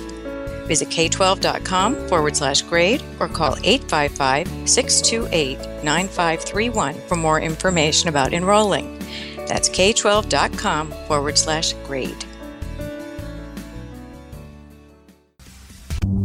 Visit 0.69 0.89
k12.com 0.89 2.07
forward 2.07 2.35
slash 2.35 2.61
grade 2.61 3.03
or 3.19 3.27
call 3.27 3.57
855 3.63 4.69
628 4.69 5.57
9531 5.83 6.93
for 7.07 7.15
more 7.15 7.41
information 7.41 8.07
about 8.07 8.33
enrolling. 8.33 8.99
That's 9.47 9.67
k12.com 9.67 10.91
forward 11.07 11.39
slash 11.39 11.73
grade. 11.85 12.23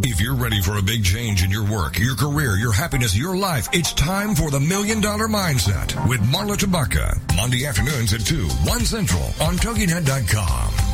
If 0.07 0.21
you're 0.21 0.35
ready 0.35 0.61
for 0.61 0.77
a 0.77 0.83
big 0.83 1.03
change 1.03 1.43
in 1.43 1.51
your 1.51 1.65
work, 1.65 1.99
your 1.99 2.15
career, 2.15 2.57
your 2.57 2.73
happiness, 2.73 3.17
your 3.17 3.37
life, 3.37 3.69
it's 3.73 3.95
time 3.95 4.35
for 4.35 4.51
the 4.51 4.61
Million 4.61 5.01
Dollar 5.01 5.27
Mindset 5.27 6.07
with 6.07 6.21
Marla 6.21 6.57
Tabaka. 6.57 7.19
Monday 7.35 7.65
afternoons 7.65 8.13
at 8.13 8.21
2, 8.21 8.47
1 8.47 8.81
Central 8.81 9.25
on 9.41 9.57
TogiNet.com. 9.57 10.94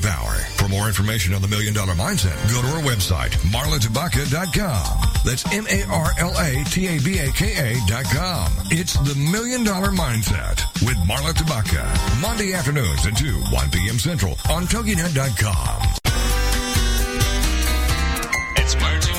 power. 0.00 0.34
For 0.56 0.68
more 0.68 0.86
information 0.88 1.34
on 1.34 1.42
the 1.42 1.48
Million 1.48 1.74
Dollar 1.74 1.94
Mindset, 1.94 2.36
go 2.52 2.62
to 2.62 2.68
our 2.68 2.82
website, 2.82 3.30
marlatabaka.com. 3.52 5.08
That's 5.24 5.44
M-A-R-L-A-T-A-B-A-K-A 5.52 6.66
dot 7.86 8.04
com. 8.04 8.52
It's 8.70 8.94
the 8.94 9.14
Million 9.30 9.64
Dollar 9.64 9.88
Mindset 9.88 10.64
with 10.86 10.96
Marla 11.08 11.32
Tabaka. 11.32 12.20
Monday 12.20 12.52
afternoons 12.54 13.06
at 13.06 13.16
2, 13.16 13.34
1 13.52 13.70
p.m. 13.70 13.98
Central 13.98 14.32
on 14.50 14.64
TogiNet.com. 14.64 15.82
It's 18.56 18.74
marching 18.80 19.14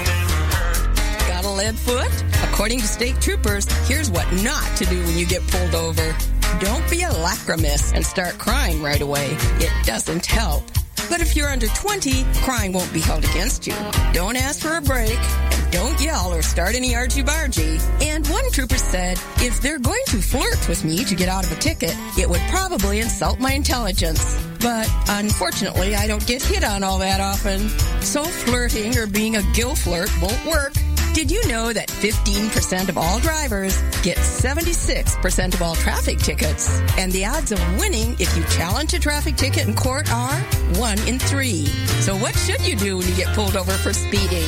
Got 1.27 1.45
a 1.45 1.49
lead 1.49 1.77
foot? 1.77 2.23
According 2.51 2.79
to 2.79 2.87
state 2.87 3.21
troopers, 3.21 3.65
here's 3.87 4.09
what 4.09 4.31
not 4.43 4.63
to 4.77 4.85
do 4.85 5.03
when 5.03 5.17
you 5.17 5.25
get 5.25 5.45
pulled 5.47 5.75
over. 5.75 6.15
Don't 6.59 6.89
be 6.89 7.03
a 7.03 7.09
lachrymous 7.09 7.93
and 7.93 8.05
start 8.05 8.37
crying 8.37 8.81
right 8.81 9.01
away. 9.01 9.37
It 9.59 9.71
doesn't 9.85 10.25
help. 10.25 10.63
But 11.09 11.21
if 11.21 11.35
you're 11.35 11.47
under 11.47 11.67
20, 11.67 12.23
crying 12.41 12.71
won't 12.71 12.93
be 12.93 12.99
held 12.99 13.23
against 13.23 13.65
you. 13.65 13.73
Don't 14.13 14.35
ask 14.35 14.61
for 14.61 14.77
a 14.77 14.81
break, 14.81 15.17
and 15.17 15.71
don't 15.71 15.99
yell 15.99 16.33
or 16.33 16.41
start 16.41 16.75
any 16.75 16.95
argy-bargy. 16.95 17.81
And 18.03 18.27
one 18.27 18.49
trooper 18.51 18.77
said, 18.77 19.17
if 19.37 19.59
they're 19.61 19.79
going 19.79 20.03
to 20.07 20.21
flirt 20.21 20.67
with 20.67 20.83
me 20.83 21.03
to 21.05 21.15
get 21.15 21.29
out 21.29 21.45
of 21.45 21.51
a 21.51 21.55
ticket, 21.55 21.95
it 22.17 22.29
would 22.29 22.41
probably 22.49 22.99
insult 22.99 23.39
my 23.39 23.53
intelligence. 23.53 24.39
But 24.59 24.87
unfortunately, 25.07 25.95
I 25.95 26.05
don't 26.05 26.25
get 26.27 26.43
hit 26.43 26.63
on 26.63 26.83
all 26.83 26.99
that 26.99 27.21
often. 27.21 27.69
So 28.01 28.23
flirting 28.23 28.97
or 28.97 29.07
being 29.07 29.37
a 29.37 29.43
gill 29.53 29.75
flirt 29.75 30.11
won't 30.21 30.45
work. 30.45 30.73
Did 31.19 31.31
you 31.31 31.45
know 31.49 31.73
that 31.73 31.89
15% 31.89 32.87
of 32.87 32.97
all 32.97 33.19
drivers 33.19 33.77
get 34.03 34.15
76% 34.15 35.53
of 35.53 35.61
all 35.61 35.75
traffic 35.75 36.17
tickets? 36.17 36.79
And 36.97 37.11
the 37.11 37.25
odds 37.25 37.51
of 37.51 37.59
winning 37.77 38.15
if 38.19 38.37
you 38.37 38.43
challenge 38.45 38.93
a 38.93 38.99
traffic 38.99 39.35
ticket 39.35 39.67
in 39.67 39.75
court 39.75 40.09
are 40.13 40.39
1 40.77 40.99
in 41.09 41.19
3. 41.19 41.65
So 42.05 42.15
what 42.15 42.37
should 42.37 42.65
you 42.65 42.77
do 42.77 42.97
when 42.97 43.05
you 43.05 43.15
get 43.17 43.35
pulled 43.35 43.57
over 43.57 43.73
for 43.73 43.91
speeding? 43.91 44.47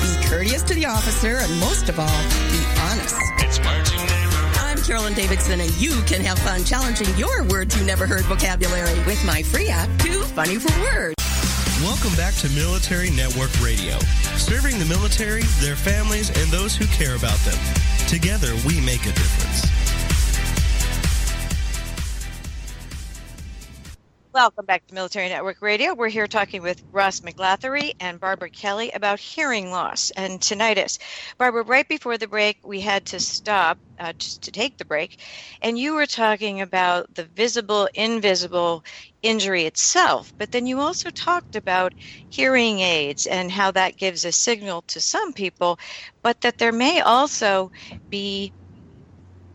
Be 0.00 0.26
courteous 0.26 0.62
to 0.62 0.74
the 0.74 0.86
officer 0.86 1.36
and 1.36 1.60
most 1.60 1.90
of 1.90 2.00
all, 2.00 2.06
be 2.06 2.64
honest. 2.80 3.14
It's 3.40 3.58
Marking 3.62 3.98
Neighbor. 3.98 4.50
I'm 4.60 4.78
Carolyn 4.78 5.12
Davidson 5.12 5.60
and 5.60 5.70
you 5.76 6.00
can 6.06 6.22
have 6.22 6.38
fun 6.38 6.64
challenging 6.64 7.14
your 7.18 7.44
words 7.44 7.78
you 7.78 7.84
never 7.84 8.06
heard 8.06 8.22
vocabulary 8.22 8.98
with 9.04 9.22
my 9.26 9.42
free 9.42 9.68
app, 9.68 9.90
Too 9.98 10.22
Funny 10.22 10.56
for 10.56 10.80
Words. 10.80 11.15
Welcome 11.82 12.14
back 12.16 12.34
to 12.36 12.48
Military 12.48 13.10
Network 13.10 13.50
Radio, 13.60 13.98
serving 14.38 14.78
the 14.78 14.86
military, 14.86 15.42
their 15.60 15.76
families, 15.76 16.30
and 16.30 16.50
those 16.50 16.74
who 16.74 16.86
care 16.86 17.16
about 17.16 17.36
them. 17.40 17.58
Together, 18.08 18.54
we 18.66 18.80
make 18.80 19.02
a 19.02 19.12
difference. 19.12 19.85
Welcome 24.36 24.66
back 24.66 24.86
to 24.86 24.94
Military 24.94 25.30
Network 25.30 25.62
Radio. 25.62 25.94
We're 25.94 26.10
here 26.10 26.26
talking 26.26 26.62
with 26.62 26.82
Ross 26.92 27.20
Meglathery 27.20 27.92
and 28.00 28.20
Barbara 28.20 28.50
Kelly 28.50 28.90
about 28.90 29.18
hearing 29.18 29.70
loss 29.70 30.10
and 30.10 30.40
tinnitus. 30.40 30.98
Barbara, 31.38 31.64
right 31.64 31.88
before 31.88 32.18
the 32.18 32.28
break, 32.28 32.58
we 32.62 32.80
had 32.82 33.06
to 33.06 33.18
stop 33.20 33.78
uh, 33.98 34.12
just 34.18 34.42
to 34.42 34.52
take 34.52 34.76
the 34.76 34.84
break, 34.84 35.20
and 35.62 35.78
you 35.78 35.94
were 35.94 36.06
talking 36.06 36.60
about 36.60 37.06
the 37.14 37.24
visible, 37.24 37.88
invisible 37.94 38.84
injury 39.22 39.64
itself, 39.64 40.32
but 40.38 40.50
then 40.50 40.66
you 40.66 40.80
also 40.80 41.08
talked 41.10 41.56
about 41.56 41.94
hearing 42.28 42.80
aids 42.80 43.26
and 43.26 43.50
how 43.50 43.70
that 43.70 43.96
gives 43.96 44.24
a 44.26 44.32
signal 44.32 44.82
to 44.88 45.00
some 45.00 45.32
people, 45.32 45.78
but 46.22 46.42
that 46.42 46.58
there 46.58 46.72
may 46.72 47.00
also 47.00 47.70
be 48.10 48.52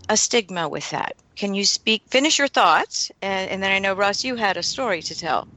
a 0.09 0.15
stigma 0.17 0.69
with 0.69 0.89
that. 0.91 1.15
Can 1.41 1.55
you 1.55 1.65
speak, 1.65 2.03
finish 2.07 2.37
your 2.37 2.47
thoughts, 2.47 3.11
and, 3.19 3.49
and 3.49 3.63
then 3.63 3.71
I 3.71 3.79
know, 3.79 3.95
Ross, 3.95 4.23
you 4.23 4.35
had 4.35 4.57
a 4.57 4.61
story 4.61 5.01
to 5.01 5.17
tell. 5.17 5.47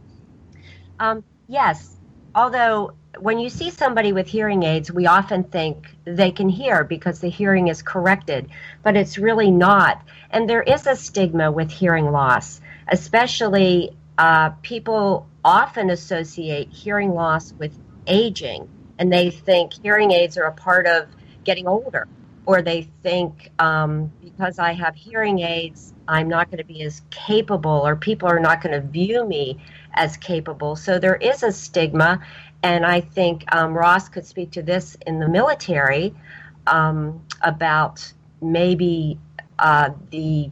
Um, 0.99 1.23
yes, 1.47 1.95
although 2.35 2.95
when 3.19 3.39
you 3.39 3.51
see 3.51 3.69
somebody 3.69 4.15
with 4.15 4.27
hearing 4.27 4.63
aids, 4.63 4.91
we 4.91 5.07
often 5.07 5.45
think 5.45 5.95
they 6.07 6.31
can 6.31 6.49
hear 6.49 6.85
because 6.85 7.21
the 7.21 7.29
hearing 7.29 7.69
is 7.69 7.83
corrected, 7.83 8.49
but 8.83 8.97
it's 8.97 9.19
really 9.19 9.51
not. 9.51 10.03
And 10.31 10.49
there 10.49 10.63
is 10.63 10.87
a 10.87 10.97
stigma 10.97 11.53
with 11.53 11.71
hearing 11.71 12.11
loss, 12.11 12.63
especially 12.89 13.95
uh, 14.17 14.53
people 14.63 15.29
often 15.45 15.91
associate 15.91 16.71
hearing 16.71 17.13
loss 17.13 17.53
with 17.59 17.79
aging, 18.07 18.71
and 18.99 19.13
they 19.13 19.29
think 19.29 19.75
hearing 19.83 20.13
aids 20.13 20.39
are 20.39 20.45
a 20.45 20.53
part 20.53 20.87
of 20.87 21.09
getting 21.45 21.69
older 21.69 22.09
or 22.47 22.63
they 22.63 22.83
think 23.03 23.51
um, 23.59 24.13
because 24.23 24.59
I 24.59 24.73
have 24.73 24.95
hearing 24.95 25.41
aids, 25.41 25.95
I'm 26.09 26.29
not 26.29 26.51
going 26.51 26.59
to 26.59 26.65
be 26.65 26.83
as 26.83 27.03
capable, 27.11 27.87
or 27.87 27.97
people 27.97 28.29
are 28.29 28.41
not 28.41 28.63
going 28.63 28.75
to 28.75 28.87
view 28.87 29.27
me 29.27 29.59
as 29.95 30.17
capable. 30.17 30.77
So 30.77 30.99
there 30.99 31.17
is 31.17 31.43
a 31.43 31.53
stigma, 31.53 32.21
and 32.63 32.85
I 32.85 33.01
think 33.01 33.45
um, 33.55 33.73
Ross 33.73 34.09
could 34.09 34.27
speak 34.27 34.51
to 34.53 34.63
this 34.63 34.97
in 35.07 35.21
the 35.21 35.29
military 35.29 36.15
um, 36.67 37.23
about 37.43 38.13
maybe 38.43 39.19
uh, 39.59 39.91
the 40.11 40.51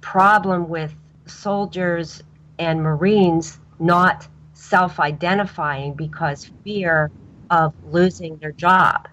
problem 0.00 0.68
with 0.68 0.94
soldiers 1.26 2.22
and 2.58 2.82
Marines 2.82 3.58
not 3.78 4.28
self 4.52 5.00
identifying 5.00 5.94
because 5.94 6.50
fear 6.64 7.10
of 7.50 7.72
losing 7.90 8.36
their 8.36 8.52
job. 8.52 9.08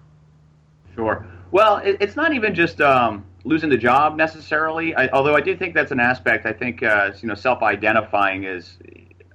Sure. 0.94 1.26
Well, 1.50 1.78
it, 1.78 1.96
it's 2.00 2.16
not 2.16 2.34
even 2.34 2.54
just 2.54 2.80
um, 2.80 3.24
losing 3.44 3.70
the 3.70 3.76
job 3.76 4.16
necessarily. 4.16 4.94
I, 4.94 5.08
although 5.08 5.34
I 5.34 5.40
do 5.40 5.56
think 5.56 5.74
that's 5.74 5.92
an 5.92 6.00
aspect. 6.00 6.46
I 6.46 6.52
think 6.52 6.82
uh, 6.82 7.12
you 7.20 7.28
know 7.28 7.34
self-identifying 7.34 8.44
is 8.44 8.78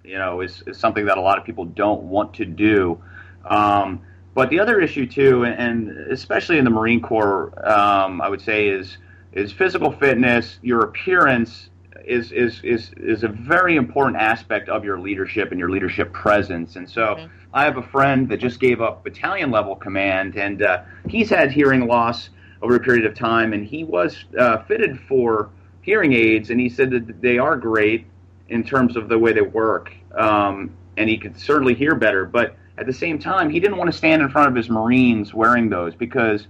you 0.04 0.18
know 0.18 0.42
is, 0.42 0.64
is 0.68 0.78
something 0.78 1.06
that 1.06 1.18
a 1.18 1.22
lot 1.22 1.38
of 1.38 1.44
people 1.44 1.66
don't 1.66 2.04
want 2.04 2.34
to 2.36 2.46
do. 2.46 3.02
Um, 3.46 4.02
but 4.36 4.50
the 4.50 4.60
other 4.60 4.80
issue 4.80 5.06
too, 5.06 5.46
and 5.46 5.90
especially 6.12 6.58
in 6.58 6.64
the 6.64 6.72
Marine 6.72 7.02
Corps, 7.02 7.54
um, 7.68 8.22
I 8.22 8.30
would 8.30 8.42
say 8.42 8.68
is 8.68 8.98
is 9.34 9.52
physical 9.52 9.92
fitness, 9.92 10.60
your 10.62 10.82
appearance 10.82 11.70
is 12.06 12.32
is 12.32 12.62
is 12.64 12.92
is 12.98 13.24
a 13.24 13.28
very 13.28 13.76
important 13.76 14.22
aspect 14.22 14.70
of 14.70 14.84
your 14.84 15.00
leadership 15.00 15.52
and 15.52 15.60
your 15.60 15.70
leadership 15.70 16.14
presence. 16.14 16.76
And 16.76 16.90
so. 16.90 17.28
I 17.54 17.66
have 17.66 17.78
a 17.78 17.84
friend 17.84 18.28
that 18.30 18.38
just 18.38 18.60
gave 18.60 18.82
up 18.82 19.04
battalion 19.04 19.52
level 19.52 19.76
command, 19.76 20.36
and 20.36 20.64
uh, 20.64 20.82
he's 21.08 21.30
had 21.30 21.52
hearing 21.52 21.86
loss 21.86 22.30
over 22.64 22.76
a 22.76 22.80
period 22.80 23.06
of 23.06 23.14
time, 23.14 23.54
and 23.54 23.66
he 23.66 23.84
was 23.84 24.26
uh, 24.40 24.64
fitted 24.64 25.00
for 25.08 25.50
hearing 25.82 26.14
aids, 26.14 26.50
and 26.50 26.60
he 26.60 26.68
said 26.68 26.90
that 26.90 27.22
they 27.22 27.38
are 27.38 27.56
great 27.56 28.08
in 28.50 28.64
terms 28.64 28.96
of 28.96 29.08
the 29.08 29.20
way 29.20 29.34
they 29.34 29.42
work, 29.42 29.94
um, 30.18 30.72
and 30.98 31.10
he 31.10 31.18
could 31.18 31.38
certainly 31.40 31.76
hear 31.76 31.94
better. 31.94 32.26
But 32.26 32.56
at 32.78 32.88
the 32.88 32.94
same 32.94 33.20
time, 33.20 33.50
he 33.52 33.60
didn't 33.60 33.78
want 33.78 33.92
to 33.92 33.98
stand 33.98 34.22
in 34.22 34.30
front 34.30 34.48
of 34.48 34.56
his 34.56 34.70
Marines 34.70 35.34
wearing 35.34 35.70
those 35.70 35.94
because 35.94 36.48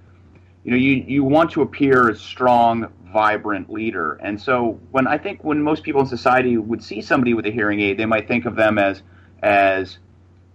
you 0.64 0.72
know 0.72 0.78
you, 0.78 1.04
you 1.06 1.24
want 1.26 1.52
to 1.52 1.64
appear 1.64 2.10
as 2.10 2.22
strong 2.22 2.88
vibrant 3.14 3.70
leader. 3.70 4.14
And 4.16 4.42
so 4.42 4.80
when 4.92 5.08
I 5.08 5.18
think 5.18 5.44
when 5.44 5.62
most 5.62 5.84
people 5.84 6.02
in 6.02 6.08
society 6.08 6.58
would 6.58 6.84
see 6.84 7.02
somebody 7.02 7.34
with 7.34 7.46
a 7.46 7.52
hearing 7.52 7.80
aid, 7.80 7.98
they 7.98 8.06
might 8.06 8.28
think 8.28 8.46
of 8.46 8.56
them 8.56 8.78
as 8.78 9.04
as 9.42 10.00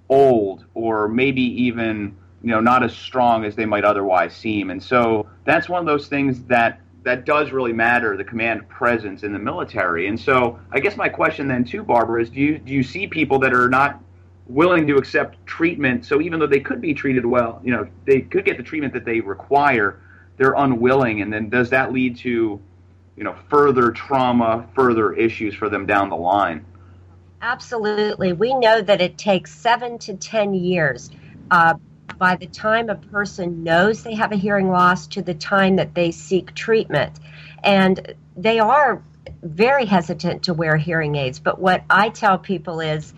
old 0.08 0.64
or 0.74 1.06
maybe 1.06 1.42
even 1.42 2.16
you 2.42 2.50
know 2.50 2.60
not 2.60 2.82
as 2.82 2.94
strong 2.94 3.44
as 3.44 3.54
they 3.54 3.64
might 3.64 3.84
otherwise 3.84 4.34
seem. 4.34 4.70
And 4.70 4.82
so 4.82 5.28
that's 5.44 5.68
one 5.68 5.80
of 5.80 5.86
those 5.86 6.08
things 6.08 6.42
that 6.44 6.80
that 7.04 7.24
does 7.24 7.52
really 7.52 7.72
matter 7.72 8.16
the 8.16 8.24
command 8.24 8.68
presence 8.68 9.22
in 9.22 9.32
the 9.32 9.38
military. 9.38 10.08
And 10.08 10.18
so 10.18 10.58
I 10.72 10.80
guess 10.80 10.96
my 10.96 11.08
question 11.08 11.48
then 11.48 11.64
too, 11.64 11.82
Barbara, 11.82 12.22
is 12.22 12.30
do 12.30 12.40
you 12.40 12.58
do 12.58 12.72
you 12.72 12.82
see 12.82 13.06
people 13.06 13.38
that 13.38 13.54
are 13.54 13.68
not 13.68 14.02
willing 14.46 14.86
to 14.88 14.96
accept 14.96 15.44
treatment? 15.46 16.04
So 16.04 16.20
even 16.20 16.40
though 16.40 16.46
they 16.46 16.60
could 16.60 16.80
be 16.80 16.92
treated 16.92 17.24
well, 17.24 17.60
you 17.64 17.72
know, 17.72 17.86
they 18.04 18.22
could 18.22 18.44
get 18.44 18.56
the 18.56 18.62
treatment 18.62 18.92
that 18.94 19.04
they 19.04 19.20
require 19.20 20.00
they're 20.38 20.54
unwilling, 20.54 21.20
and 21.20 21.32
then 21.32 21.50
does 21.50 21.70
that 21.70 21.92
lead 21.92 22.16
to, 22.18 22.60
you 23.16 23.24
know, 23.24 23.36
further 23.50 23.90
trauma, 23.90 24.66
further 24.74 25.12
issues 25.12 25.54
for 25.54 25.68
them 25.68 25.84
down 25.84 26.08
the 26.08 26.16
line? 26.16 26.64
Absolutely. 27.42 28.32
We 28.32 28.54
know 28.54 28.80
that 28.80 29.00
it 29.00 29.18
takes 29.18 29.54
seven 29.54 29.98
to 29.98 30.14
10 30.14 30.54
years 30.54 31.10
uh, 31.50 31.74
by 32.18 32.36
the 32.36 32.46
time 32.46 32.88
a 32.88 32.96
person 32.96 33.62
knows 33.62 34.02
they 34.02 34.14
have 34.14 34.32
a 34.32 34.36
hearing 34.36 34.70
loss 34.70 35.06
to 35.08 35.22
the 35.22 35.34
time 35.34 35.76
that 35.76 35.94
they 35.94 36.10
seek 36.10 36.54
treatment. 36.54 37.18
And 37.62 38.14
they 38.36 38.58
are 38.58 39.02
very 39.42 39.84
hesitant 39.84 40.44
to 40.44 40.54
wear 40.54 40.76
hearing 40.76 41.14
aids. 41.14 41.38
But 41.38 41.60
what 41.60 41.84
I 41.88 42.08
tell 42.08 42.38
people 42.38 42.80
is 42.80 43.12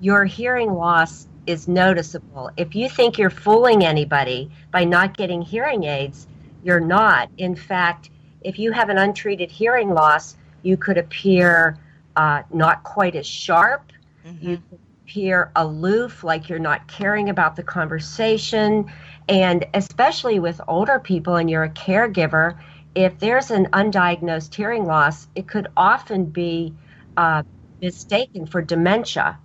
your 0.00 0.24
hearing 0.24 0.72
loss 0.72 1.26
is 1.46 1.66
noticeable. 1.66 2.50
If 2.56 2.74
you 2.74 2.88
think 2.88 3.18
you're 3.18 3.30
fooling 3.30 3.84
anybody 3.84 4.50
by 4.70 4.84
not 4.84 5.16
getting 5.16 5.42
hearing 5.42 5.84
aids, 5.84 6.26
you're 6.66 6.80
not. 6.80 7.30
In 7.38 7.54
fact, 7.54 8.10
if 8.40 8.58
you 8.58 8.72
have 8.72 8.88
an 8.88 8.98
untreated 8.98 9.52
hearing 9.52 9.90
loss, 9.90 10.36
you 10.62 10.76
could 10.76 10.98
appear 10.98 11.78
uh, 12.16 12.42
not 12.52 12.82
quite 12.82 13.14
as 13.14 13.24
sharp. 13.24 13.92
Mm-hmm. 14.26 14.48
You 14.48 14.56
could 14.68 14.78
appear 15.04 15.52
aloof, 15.54 16.24
like 16.24 16.48
you're 16.48 16.58
not 16.58 16.88
caring 16.88 17.28
about 17.28 17.54
the 17.54 17.62
conversation. 17.62 18.90
And 19.28 19.64
especially 19.74 20.40
with 20.40 20.60
older 20.66 20.98
people 20.98 21.36
and 21.36 21.48
you're 21.48 21.62
a 21.62 21.70
caregiver, 21.70 22.58
if 22.96 23.16
there's 23.20 23.52
an 23.52 23.66
undiagnosed 23.66 24.52
hearing 24.52 24.86
loss, 24.86 25.28
it 25.36 25.46
could 25.46 25.68
often 25.76 26.24
be 26.24 26.74
uh, 27.16 27.44
mistaken 27.80 28.44
for 28.44 28.60
dementia. 28.60 29.38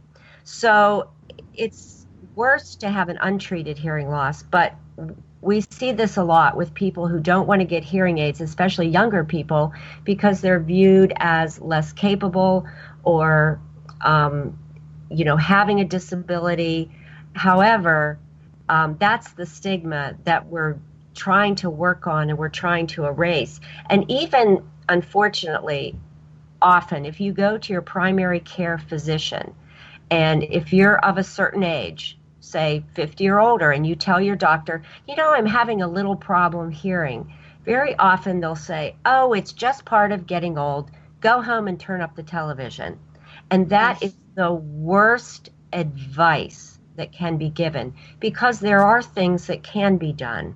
So 0.44 1.12
it's 1.54 2.08
worse 2.34 2.76
to 2.78 2.90
have 2.90 3.10
an 3.10 3.20
untreated 3.22 3.78
hearing 3.78 4.10
loss, 4.10 4.42
but 4.42 4.74
we 5.42 5.62
see 5.72 5.92
this 5.92 6.18
a 6.18 6.24
lot 6.24 6.56
with 6.56 6.74
people 6.74 7.08
who 7.08 7.20
don't 7.20 7.48
want 7.48 7.62
to 7.62 7.66
get 7.66 7.84
hearing 7.84 8.20
aids, 8.20 8.42
especially 8.42 8.88
younger 8.88 9.24
people, 9.24 9.74
because 10.04 10.40
they're 10.40 10.60
viewed 10.60 11.14
as 11.18 11.60
less 11.60 11.94
capable 11.94 12.68
or, 13.04 13.60
um, 14.02 14.58
you 15.10 15.26
know, 15.26 15.38
having 15.38 15.80
a 15.80 15.86
disability. 15.86 16.92
However, 17.34 18.20
um, 18.70 18.98
that's 19.00 19.34
the 19.34 19.46
stigma 19.46 20.16
that 20.26 20.46
we're 20.46 20.78
trying 21.16 21.56
to 21.56 21.70
work 21.70 22.06
on 22.08 22.30
and 22.30 22.38
we're 22.38 22.50
trying 22.50 22.88
to 22.88 23.06
erase. 23.06 23.60
And 23.90 24.10
even 24.10 24.64
unfortunately, 24.88 25.96
often 26.62 27.06
if 27.06 27.20
you 27.20 27.34
go 27.34 27.58
to 27.58 27.74
your 27.74 27.82
primary 27.82 28.40
care 28.40 28.78
physician 28.78 29.56
and 30.12 30.44
if 30.44 30.72
you're 30.72 30.98
of 31.00 31.18
a 31.18 31.24
certain 31.24 31.64
age, 31.64 32.18
say 32.52 32.84
50 32.94 33.28
or 33.30 33.40
older, 33.40 33.72
and 33.72 33.88
you 33.88 33.96
tell 33.96 34.22
your 34.22 34.36
doctor, 34.36 34.84
you 35.08 35.16
know, 35.16 35.32
I'm 35.32 35.46
having 35.46 35.82
a 35.82 35.88
little 35.88 36.16
problem 36.16 36.72
hearing, 36.72 37.34
very 37.66 37.96
often 37.98 38.40
they'll 38.40 38.56
say, 38.56 38.96
oh, 39.06 39.34
it's 39.34 39.54
just 39.54 39.86
part 39.86 40.12
of 40.12 40.28
getting 40.28 40.58
old. 40.58 40.92
Go 41.20 41.42
home 41.42 41.68
and 41.68 41.80
turn 41.80 42.02
up 42.02 42.16
the 42.16 42.24
television. 42.24 43.00
And 43.50 43.70
that 43.70 44.02
is 44.02 44.16
the 44.36 44.52
worst 44.52 45.50
advice 45.72 46.80
that 46.96 47.12
can 47.12 47.38
be 47.38 47.50
given 47.50 47.94
because 48.20 48.60
there 48.60 48.82
are 48.82 49.02
things 49.02 49.48
that 49.48 49.64
can 49.64 49.98
be 49.98 50.12
done. 50.14 50.56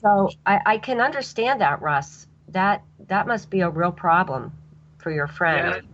So 0.00 0.30
I, 0.46 0.60
I 0.64 0.78
can 0.78 1.00
understand 1.00 1.60
that, 1.60 1.82
Russ. 1.82 2.26
That 2.48 2.82
that 3.08 3.26
must 3.26 3.50
be 3.50 3.60
a 3.60 3.70
real 3.70 3.92
problem 3.92 4.52
for 4.98 5.10
your 5.10 5.26
friend. 5.26 5.82
Yeah. 5.84 5.91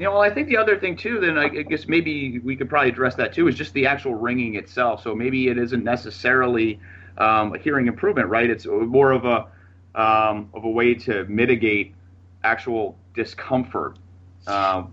You 0.00 0.06
know, 0.06 0.12
well, 0.12 0.22
I 0.22 0.30
think 0.30 0.48
the 0.48 0.56
other 0.56 0.78
thing 0.78 0.96
too, 0.96 1.20
then 1.20 1.36
I 1.36 1.48
guess 1.48 1.86
maybe 1.86 2.38
we 2.38 2.56
could 2.56 2.70
probably 2.70 2.88
address 2.88 3.16
that 3.16 3.34
too, 3.34 3.48
is 3.48 3.54
just 3.54 3.74
the 3.74 3.86
actual 3.86 4.14
ringing 4.14 4.54
itself. 4.54 5.02
So 5.02 5.14
maybe 5.14 5.48
it 5.48 5.58
isn't 5.58 5.84
necessarily 5.84 6.80
um, 7.18 7.54
a 7.54 7.58
hearing 7.58 7.86
improvement, 7.86 8.28
right? 8.28 8.48
It's 8.48 8.64
more 8.64 9.12
of 9.12 9.26
a 9.26 9.46
um, 9.94 10.48
of 10.54 10.64
a 10.64 10.70
way 10.70 10.94
to 10.94 11.24
mitigate 11.24 11.94
actual 12.42 12.96
discomfort. 13.12 13.98
Uh, 14.46 14.84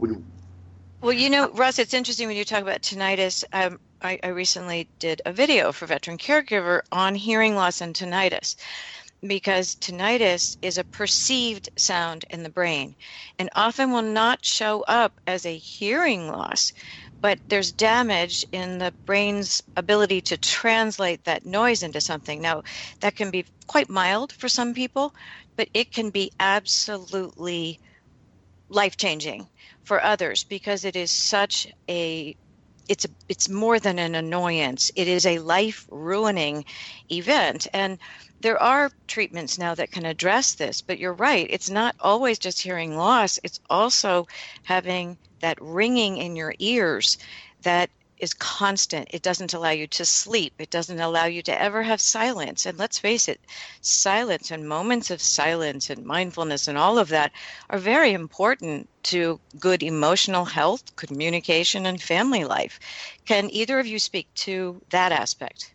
well, 1.00 1.14
you 1.14 1.30
know, 1.30 1.52
Russ, 1.52 1.80
it's 1.80 1.94
interesting 1.94 2.28
when 2.28 2.36
you 2.36 2.44
talk 2.44 2.62
about 2.62 2.82
tinnitus. 2.82 3.46
Um, 3.54 3.80
I, 4.02 4.20
I 4.22 4.28
recently 4.28 4.90
did 5.00 5.22
a 5.26 5.32
video 5.32 5.72
for 5.72 5.86
Veteran 5.86 6.18
Caregiver 6.18 6.82
on 6.92 7.16
hearing 7.16 7.56
loss 7.56 7.80
and 7.80 7.96
tinnitus 7.96 8.58
because 9.26 9.76
tinnitus 9.76 10.58
is 10.62 10.78
a 10.78 10.84
perceived 10.84 11.70
sound 11.78 12.26
in 12.30 12.44
the 12.44 12.50
brain 12.50 12.96
and 13.40 13.50
often 13.56 13.92
will 13.92 14.02
not 14.02 14.46
show 14.46 14.82
up 14.84 15.20
as 15.26 15.46
a 15.46 15.58
hearing 15.58 16.28
loss 16.28 16.72
but 17.22 17.40
there's 17.50 17.72
damage 17.72 18.46
in 18.52 18.78
the 18.78 18.94
brain's 19.06 19.62
ability 19.76 20.22
to 20.22 20.38
translate 20.38 21.24
that 21.24 21.46
noise 21.46 21.82
into 21.82 22.00
something. 22.00 22.42
Now 22.42 22.62
that 23.02 23.16
can 23.16 23.32
be 23.32 23.46
quite 23.68 23.90
mild 23.90 24.32
for 24.34 24.48
some 24.50 24.74
people 24.74 25.14
but 25.58 25.68
it 25.74 25.92
can 25.92 26.12
be 26.12 26.32
absolutely 26.40 27.80
life 28.70 28.98
changing 28.98 29.48
for 29.84 30.04
others 30.04 30.44
because 30.44 30.86
it 30.86 30.96
is 30.96 31.12
such 31.12 31.68
a 31.90 32.36
it's 32.90 33.06
a, 33.06 33.10
it's 33.28 33.50
more 33.50 33.80
than 33.80 34.00
an 34.00 34.16
annoyance. 34.16 34.92
It 34.96 35.10
is 35.10 35.26
a 35.26 35.40
life 35.40 35.86
ruining 35.90 36.64
event. 37.12 37.68
And 37.74 38.00
there 38.40 38.62
are 38.62 38.92
treatments 39.08 39.58
now 39.58 39.74
that 39.76 39.92
can 39.92 40.06
address 40.06 40.56
this, 40.56 40.82
but 40.82 41.00
you're 41.00 41.14
right. 41.14 41.48
It's 41.50 41.70
not 41.70 41.96
always 42.00 42.40
just 42.40 42.62
hearing 42.62 42.96
loss, 42.96 43.40
it's 43.44 43.60
also 43.70 44.28
having 44.64 45.18
that 45.42 45.58
ringing 45.62 46.18
in 46.18 46.36
your 46.36 46.54
ears 46.60 47.18
that 47.64 47.90
is 48.20 48.34
constant. 48.34 49.08
It 49.12 49.22
doesn't 49.22 49.54
allow 49.54 49.70
you 49.70 49.88
to 49.88 50.06
sleep. 50.06 50.54
It 50.58 50.72
doesn't 50.72 51.00
allow 51.00 51.26
you 51.26 51.44
to 51.44 51.62
ever 51.62 51.84
have 51.84 52.02
silence. 52.02 52.66
And 52.66 52.78
let's 52.78 52.98
face 53.00 53.28
it, 53.28 53.40
silence 53.82 54.52
and 54.52 54.68
moments 54.68 55.12
of 55.12 55.22
silence 55.22 55.90
and 55.90 56.06
mindfulness 56.06 56.68
and 56.68 56.78
all 56.78 56.98
of 56.98 57.10
that 57.10 57.32
are 57.70 57.78
very 57.78 58.14
important 58.14 58.90
to 59.04 59.40
good 59.60 59.84
emotional 59.84 60.46
health, 60.46 60.96
communication, 60.96 61.86
and 61.86 62.02
family 62.02 62.44
life. 62.44 62.80
Can 63.26 63.50
either 63.52 63.80
of 63.80 63.88
you 63.88 64.00
speak 64.00 64.28
to 64.36 64.82
that 64.90 65.12
aspect? 65.12 65.74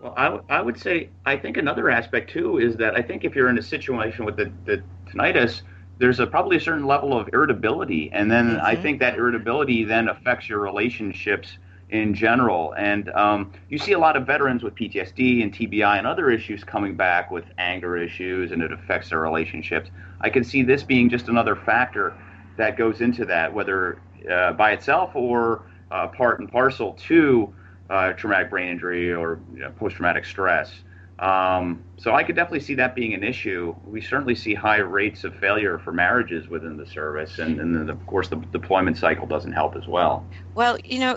Well, 0.00 0.14
I, 0.16 0.24
w- 0.24 0.44
I 0.48 0.60
would 0.60 0.78
say 0.78 1.08
I 1.24 1.36
think 1.36 1.56
another 1.56 1.90
aspect 1.90 2.30
too 2.30 2.58
is 2.58 2.76
that 2.76 2.94
I 2.94 3.02
think 3.02 3.24
if 3.24 3.34
you're 3.34 3.48
in 3.48 3.58
a 3.58 3.62
situation 3.62 4.24
with 4.24 4.36
the, 4.36 4.52
the 4.64 4.82
tinnitus, 5.10 5.62
there's 5.98 6.20
a 6.20 6.26
probably 6.26 6.58
a 6.58 6.60
certain 6.60 6.86
level 6.86 7.18
of 7.18 7.28
irritability, 7.32 8.10
and 8.12 8.30
then 8.30 8.56
mm-hmm. 8.56 8.66
I 8.66 8.76
think 8.76 9.00
that 9.00 9.14
irritability 9.16 9.84
then 9.84 10.08
affects 10.08 10.48
your 10.48 10.60
relationships 10.60 11.58
in 11.90 12.14
general. 12.14 12.72
And 12.72 13.08
um, 13.10 13.52
you 13.68 13.78
see 13.78 13.92
a 13.92 13.98
lot 13.98 14.16
of 14.16 14.26
veterans 14.26 14.62
with 14.62 14.74
PTSD 14.74 15.42
and 15.42 15.54
TBI 15.54 15.98
and 15.98 16.06
other 16.06 16.30
issues 16.30 16.64
coming 16.64 16.96
back 16.96 17.30
with 17.30 17.44
anger 17.58 17.96
issues, 17.96 18.52
and 18.52 18.62
it 18.62 18.72
affects 18.72 19.10
their 19.10 19.20
relationships. 19.20 19.90
I 20.20 20.30
can 20.30 20.44
see 20.44 20.62
this 20.62 20.82
being 20.82 21.08
just 21.08 21.28
another 21.28 21.56
factor 21.56 22.14
that 22.56 22.76
goes 22.76 23.00
into 23.00 23.24
that, 23.26 23.52
whether 23.52 24.00
uh, 24.30 24.52
by 24.52 24.72
itself 24.72 25.10
or 25.14 25.62
uh, 25.90 26.08
part 26.08 26.40
and 26.40 26.50
parcel 26.50 26.94
to 27.06 27.54
uh, 27.90 28.12
traumatic 28.12 28.50
brain 28.50 28.68
injury 28.68 29.12
or 29.12 29.40
you 29.52 29.60
know, 29.60 29.70
post-traumatic 29.70 30.24
stress. 30.24 30.72
Um, 31.18 31.82
so 31.96 32.14
I 32.14 32.22
could 32.22 32.36
definitely 32.36 32.60
see 32.60 32.74
that 32.74 32.94
being 32.94 33.14
an 33.14 33.24
issue. 33.24 33.74
We 33.86 34.02
certainly 34.02 34.34
see 34.34 34.52
high 34.52 34.78
rates 34.78 35.24
of 35.24 35.34
failure 35.36 35.78
for 35.78 35.90
marriages 35.90 36.48
within 36.48 36.76
the 36.76 36.84
service, 36.84 37.38
and, 37.38 37.58
and 37.58 37.74
then 37.74 37.88
of 37.88 38.06
course 38.06 38.28
the 38.28 38.36
deployment 38.36 38.98
cycle 38.98 39.26
doesn't 39.26 39.52
help 39.52 39.76
as 39.76 39.86
well. 39.86 40.26
Well, 40.54 40.76
you 40.84 40.98
know, 40.98 41.16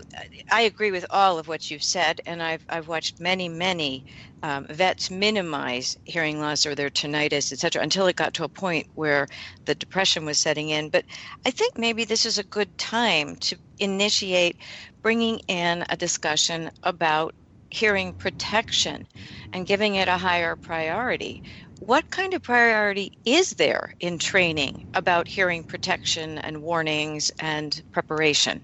I 0.49 0.61
agree 0.61 0.91
with 0.91 1.05
all 1.09 1.37
of 1.37 1.49
what 1.49 1.69
you've 1.69 1.83
said, 1.83 2.21
and 2.25 2.41
I've 2.41 2.63
I've 2.69 2.87
watched 2.87 3.19
many 3.19 3.49
many 3.49 4.05
um, 4.41 4.67
vets 4.69 5.11
minimize 5.11 5.97
hearing 6.05 6.39
loss 6.39 6.65
or 6.65 6.75
their 6.75 6.89
tinnitus, 6.89 7.51
etc., 7.51 7.81
until 7.81 8.07
it 8.07 8.15
got 8.15 8.33
to 8.35 8.45
a 8.45 8.49
point 8.49 8.87
where 8.95 9.27
the 9.65 9.75
depression 9.75 10.23
was 10.25 10.39
setting 10.39 10.69
in. 10.69 10.87
But 10.87 11.03
I 11.45 11.51
think 11.51 11.77
maybe 11.77 12.05
this 12.05 12.25
is 12.25 12.37
a 12.37 12.43
good 12.43 12.77
time 12.77 13.35
to 13.37 13.57
initiate 13.79 14.55
bringing 15.01 15.39
in 15.49 15.83
a 15.89 15.97
discussion 15.97 16.71
about 16.83 17.35
hearing 17.69 18.13
protection 18.13 19.05
and 19.53 19.67
giving 19.67 19.95
it 19.95 20.07
a 20.07 20.17
higher 20.17 20.55
priority. 20.55 21.43
What 21.79 22.09
kind 22.11 22.33
of 22.33 22.43
priority 22.43 23.11
is 23.25 23.51
there 23.51 23.93
in 23.99 24.19
training 24.19 24.85
about 24.93 25.27
hearing 25.27 25.63
protection 25.63 26.37
and 26.39 26.61
warnings 26.61 27.31
and 27.39 27.81
preparation? 27.93 28.63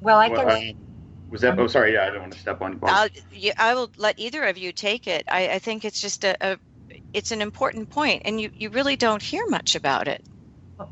Well, 0.00 0.18
I 0.18 0.30
can. 0.30 0.46
Well, 0.46 0.62
was 1.30 1.42
that? 1.42 1.58
Oh, 1.58 1.66
sorry. 1.68 1.94
Yeah, 1.94 2.04
I 2.04 2.10
don't 2.10 2.20
want 2.20 2.32
to 2.34 2.38
step 2.40 2.62
on. 2.62 2.80
I'll, 2.82 3.08
I 3.58 3.74
will 3.74 3.90
let 3.98 4.18
either 4.18 4.44
of 4.44 4.58
you 4.58 4.72
take 4.72 5.06
it. 5.08 5.24
I, 5.30 5.48
I 5.50 5.58
think 5.60 5.84
it's 5.84 6.00
just 6.00 6.24
a, 6.24 6.36
a, 6.40 6.58
it's 7.14 7.32
an 7.32 7.42
important 7.42 7.90
point, 7.90 8.22
and 8.24 8.40
you, 8.40 8.50
you 8.54 8.70
really 8.70 8.96
don't 8.96 9.22
hear 9.22 9.42
much 9.48 9.74
about 9.76 10.08
it. 10.08 10.22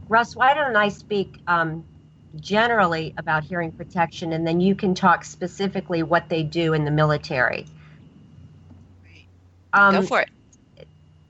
Russ, 0.09 0.37
why 0.37 0.55
don't 0.55 0.77
I 0.77 0.89
speak 0.91 1.41
um, 1.47 1.87
generally 2.41 3.15
about 3.17 3.45
hearing 3.45 3.73
protection, 3.73 4.33
and 4.33 4.47
then 4.47 4.61
you 4.61 4.75
can 4.75 4.95
talk 4.95 5.25
specifically 5.25 6.03
what 6.03 6.29
they 6.29 6.43
do 6.43 6.73
in 6.73 6.85
the 6.85 6.91
military. 6.91 7.67
Um, 9.73 9.95
Go 9.95 10.03
for 10.03 10.21
it. 10.21 10.31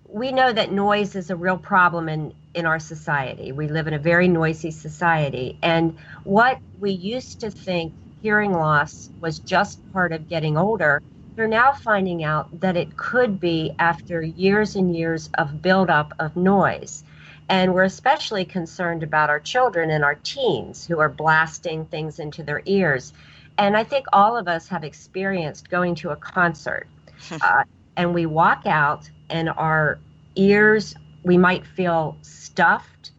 We 0.08 0.32
know 0.32 0.52
that 0.52 0.72
noise 0.72 1.14
is 1.16 1.30
a 1.30 1.37
real 1.37 1.58
problem 1.58 2.08
in, 2.08 2.34
in 2.54 2.64
our 2.64 2.78
society. 2.78 3.52
We 3.52 3.68
live 3.68 3.87
in 3.87 3.94
a 3.94 3.98
very 3.98 4.26
noisy 4.26 4.70
society. 4.70 5.58
And 5.62 5.98
what 6.24 6.58
we 6.80 6.92
used 6.92 7.40
to 7.40 7.50
think 7.50 7.92
hearing 8.22 8.52
loss 8.52 9.11
was 9.20 9.38
just 9.38 9.80
part 9.92 10.12
of 10.12 10.28
getting 10.28 10.56
older, 10.56 11.02
they're 11.37 11.46
now 11.46 11.72
finding 11.72 12.24
out 12.24 12.61
that 12.61 12.76
it 12.76 12.96
could 12.96 13.38
be 13.38 13.72
after 13.78 14.22
years 14.22 14.74
and 14.74 14.96
years 14.96 15.30
of 15.38 15.62
buildup 15.62 16.12
of 16.18 16.37
noise. 16.37 17.04
And 17.48 17.74
we're 17.74 17.84
especially 17.84 18.44
concerned 18.44 19.02
about 19.02 19.30
our 19.30 19.40
children 19.40 19.90
and 19.90 20.04
our 20.04 20.16
teens 20.16 20.87
who 20.87 20.98
are 20.98 21.08
blasting 21.08 21.87
things 21.87 22.18
into 22.18 22.42
their 22.42 22.62
ears. 22.66 23.12
And 23.56 23.76
I 23.76 23.84
think 23.84 24.06
all 24.12 24.37
of 24.37 24.48
us 24.48 24.68
have 24.68 24.84
experienced 24.84 25.70
going 25.70 25.94
to 25.96 26.11
a 26.11 26.16
concert 26.16 26.87
uh, 27.42 27.64
and 27.96 28.14
we 28.14 28.26
walk 28.26 28.66
out 28.66 29.11
and 29.30 29.48
our 29.48 29.98
ears, 30.37 30.94
we 31.24 31.37
might 31.37 31.66
feel 31.66 32.16
stuffed 32.22 33.11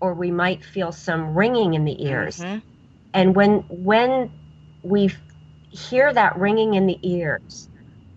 or 0.00 0.14
we 0.14 0.30
might 0.30 0.64
feel 0.64 0.92
some 0.92 1.34
ringing 1.34 1.74
in 1.74 1.84
the 1.84 2.04
ears. 2.04 2.38
Mm-hmm. 2.38 2.58
And 3.14 3.36
when, 3.36 3.60
when 3.68 4.32
we 4.82 5.10
hear 5.70 6.12
that 6.12 6.36
ringing 6.36 6.74
in 6.74 6.86
the 6.86 6.98
ears, 7.02 7.68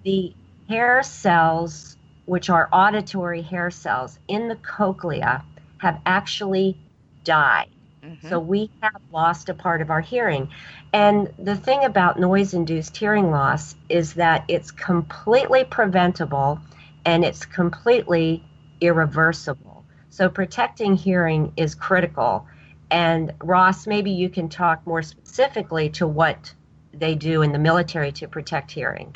the 0.03 0.33
hair 0.67 1.03
cells, 1.03 1.97
which 2.25 2.49
are 2.49 2.67
auditory 2.71 3.41
hair 3.41 3.69
cells 3.69 4.17
in 4.27 4.47
the 4.47 4.55
cochlea, 4.55 5.43
have 5.79 5.99
actually 6.05 6.77
died. 7.23 7.69
Mm-hmm. 8.03 8.29
So 8.29 8.39
we 8.39 8.69
have 8.81 9.01
lost 9.11 9.49
a 9.49 9.53
part 9.53 9.81
of 9.81 9.89
our 9.89 10.01
hearing. 10.01 10.49
And 10.93 11.33
the 11.37 11.55
thing 11.55 11.83
about 11.83 12.19
noise 12.19 12.53
induced 12.53 12.95
hearing 12.95 13.31
loss 13.31 13.75
is 13.89 14.13
that 14.13 14.45
it's 14.47 14.71
completely 14.71 15.63
preventable 15.65 16.59
and 17.05 17.25
it's 17.25 17.45
completely 17.45 18.43
irreversible. 18.81 19.85
So 20.09 20.29
protecting 20.29 20.95
hearing 20.95 21.53
is 21.57 21.75
critical. 21.75 22.47
And 22.89 23.33
Ross, 23.43 23.87
maybe 23.87 24.11
you 24.11 24.29
can 24.29 24.47
talk 24.49 24.85
more 24.87 25.01
specifically 25.01 25.89
to 25.91 26.07
what 26.07 26.53
they 26.93 27.15
do 27.15 27.41
in 27.41 27.51
the 27.51 27.59
military 27.59 28.11
to 28.13 28.27
protect 28.27 28.71
hearing. 28.71 29.13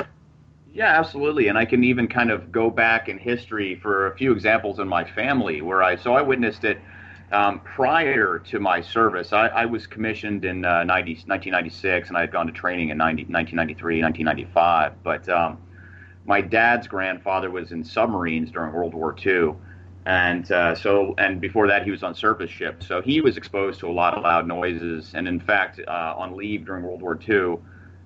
Yeah, 0.74 0.98
absolutely. 0.98 1.48
And 1.48 1.58
I 1.58 1.66
can 1.66 1.84
even 1.84 2.08
kind 2.08 2.32
of 2.32 2.52
go 2.52 2.70
back 2.70 3.10
in 3.10 3.18
history 3.18 3.76
for 3.76 4.08
a 4.08 4.16
few 4.16 4.32
examples 4.32 4.80
in 4.80 4.88
my 4.88 5.04
family 5.04 5.62
where 5.62 5.84
I 5.84 5.98
so 5.98 6.14
I 6.14 6.22
witnessed 6.22 6.64
it 6.64 6.80
um, 7.32 7.60
prior 7.62 8.40
to 8.40 8.60
my 8.60 8.82
service, 8.82 9.32
I, 9.34 9.48
I 9.48 9.66
was 9.66 9.88
commissioned 9.88 10.44
in 10.44 10.66
uh, 10.66 10.84
90, 10.84 11.14
1996, 11.28 12.10
and 12.10 12.18
I 12.18 12.22
had 12.22 12.32
gone 12.32 12.46
to 12.48 12.52
training 12.54 12.90
in 12.90 12.98
90, 12.98 13.24
1993, 13.24 14.02
1995. 14.02 15.04
But 15.04 15.30
um, 15.30 15.58
my 16.26 16.42
dad's 16.42 16.88
grandfather 16.88 17.50
was 17.50 17.72
in 17.72 17.84
submarines 17.84 18.52
during 18.52 18.74
World 18.74 18.94
War 18.94 19.16
II, 19.26 19.56
and 20.06 20.52
uh, 20.52 20.76
so 20.76 21.16
and 21.18 21.40
before 21.40 21.68
that 21.68 21.84
he 21.84 21.92
was 21.92 22.04
on 22.04 22.16
surface 22.16 22.52
ships. 22.52 22.88
So 22.88 23.02
he 23.02 23.22
was 23.22 23.38
exposed 23.38 23.80
to 23.82 23.90
a 23.90 23.94
lot 23.94 24.14
of 24.14 24.24
loud 24.24 24.48
noises. 24.48 25.14
And 25.14 25.28
in 25.28 25.40
fact, 25.40 25.80
uh, 25.88 26.16
on 26.18 26.36
leave 26.36 26.66
during 26.66 26.84
World 26.84 27.02
War 27.02 27.18
II, 27.28 27.58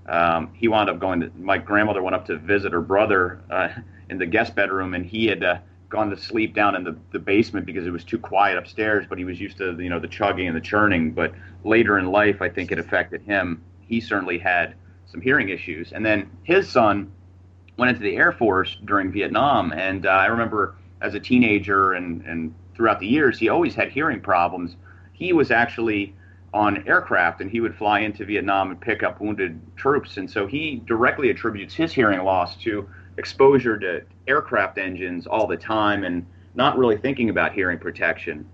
um, 0.08 0.52
he 0.54 0.68
wound 0.68 0.90
up 0.90 1.00
going 1.00 1.22
to. 1.22 1.32
My 1.38 1.58
grandmother 1.58 2.02
went 2.02 2.16
up 2.16 2.26
to 2.28 2.38
visit 2.38 2.72
her 2.72 2.82
brother 2.82 3.42
uh, 3.50 3.70
in 4.10 4.18
the 4.18 4.26
guest 4.26 4.56
bedroom, 4.56 4.94
and 4.94 5.06
he 5.06 5.26
had 5.26 5.44
uh, 5.44 5.58
gone 5.90 6.10
to 6.10 6.18
sleep 6.18 6.54
down 6.54 6.76
in 6.76 6.84
the, 6.84 6.96
the 7.12 7.20
basement 7.20 7.66
because 7.66 7.88
it 7.88 7.92
was 7.92 8.04
too 8.04 8.20
quiet 8.20 8.58
upstairs. 8.58 9.06
But 9.08 9.18
he 9.18 9.26
was 9.26 9.40
used 9.40 9.58
to 9.58 9.76
you 9.82 9.90
know 9.90 10.00
the 10.00 10.08
chugging 10.08 10.48
and 10.48 10.56
the 10.56 10.62
churning. 10.62 11.12
But 11.12 11.34
later 11.64 11.98
in 11.98 12.12
life, 12.12 12.42
I 12.42 12.50
think 12.50 12.72
it 12.72 12.80
affected 12.80 13.22
him. 13.24 13.64
He 13.82 14.00
certainly 14.00 14.38
had 14.38 14.76
some 15.08 15.22
hearing 15.22 15.50
issues, 15.50 15.92
and 15.92 16.06
then 16.06 16.30
his 16.44 16.70
son 16.70 17.12
went 17.78 17.90
into 17.90 18.02
the 18.02 18.16
Air 18.16 18.32
Force 18.32 18.78
during 18.86 19.12
Vietnam, 19.12 19.74
and 19.74 20.06
uh, 20.06 20.10
I 20.10 20.28
remember 20.28 20.76
as 21.02 21.14
a 21.14 21.20
teenager 21.20 21.94
and 21.94 22.24
and 22.26 22.54
throughout 22.76 23.00
the 23.00 23.08
years, 23.08 23.40
he 23.40 23.50
always 23.50 23.74
had 23.74 23.90
hearing 23.90 24.22
problems. 24.22 24.76
He 25.14 25.34
was 25.34 25.50
actually 25.50 26.14
on 26.56 26.88
aircraft 26.88 27.42
and 27.42 27.52
he 27.52 27.60
would 27.60 27.76
fly 27.76 28.00
into 28.00 28.24
Vietnam 28.24 28.72
and 28.72 28.80
pick 28.80 29.04
up 29.04 29.20
wounded 29.20 29.60
troops. 29.76 30.16
And 30.16 30.32
so 30.32 30.48
he 30.48 30.82
directly 30.88 31.30
attributes 31.30 31.76
his 31.76 31.92
hearing 31.92 32.24
loss 32.24 32.56
to 32.64 32.88
exposure 33.18 33.78
to 33.78 34.04
aircraft 34.26 34.78
engines 34.78 35.28
all 35.28 35.48
the 35.48 35.58
time 35.58 36.06
and 36.06 36.26
not 36.56 36.78
really 36.78 36.96
thinking 36.96 37.30
about 37.30 37.52
hearing 37.52 37.78
protection. 37.78 38.48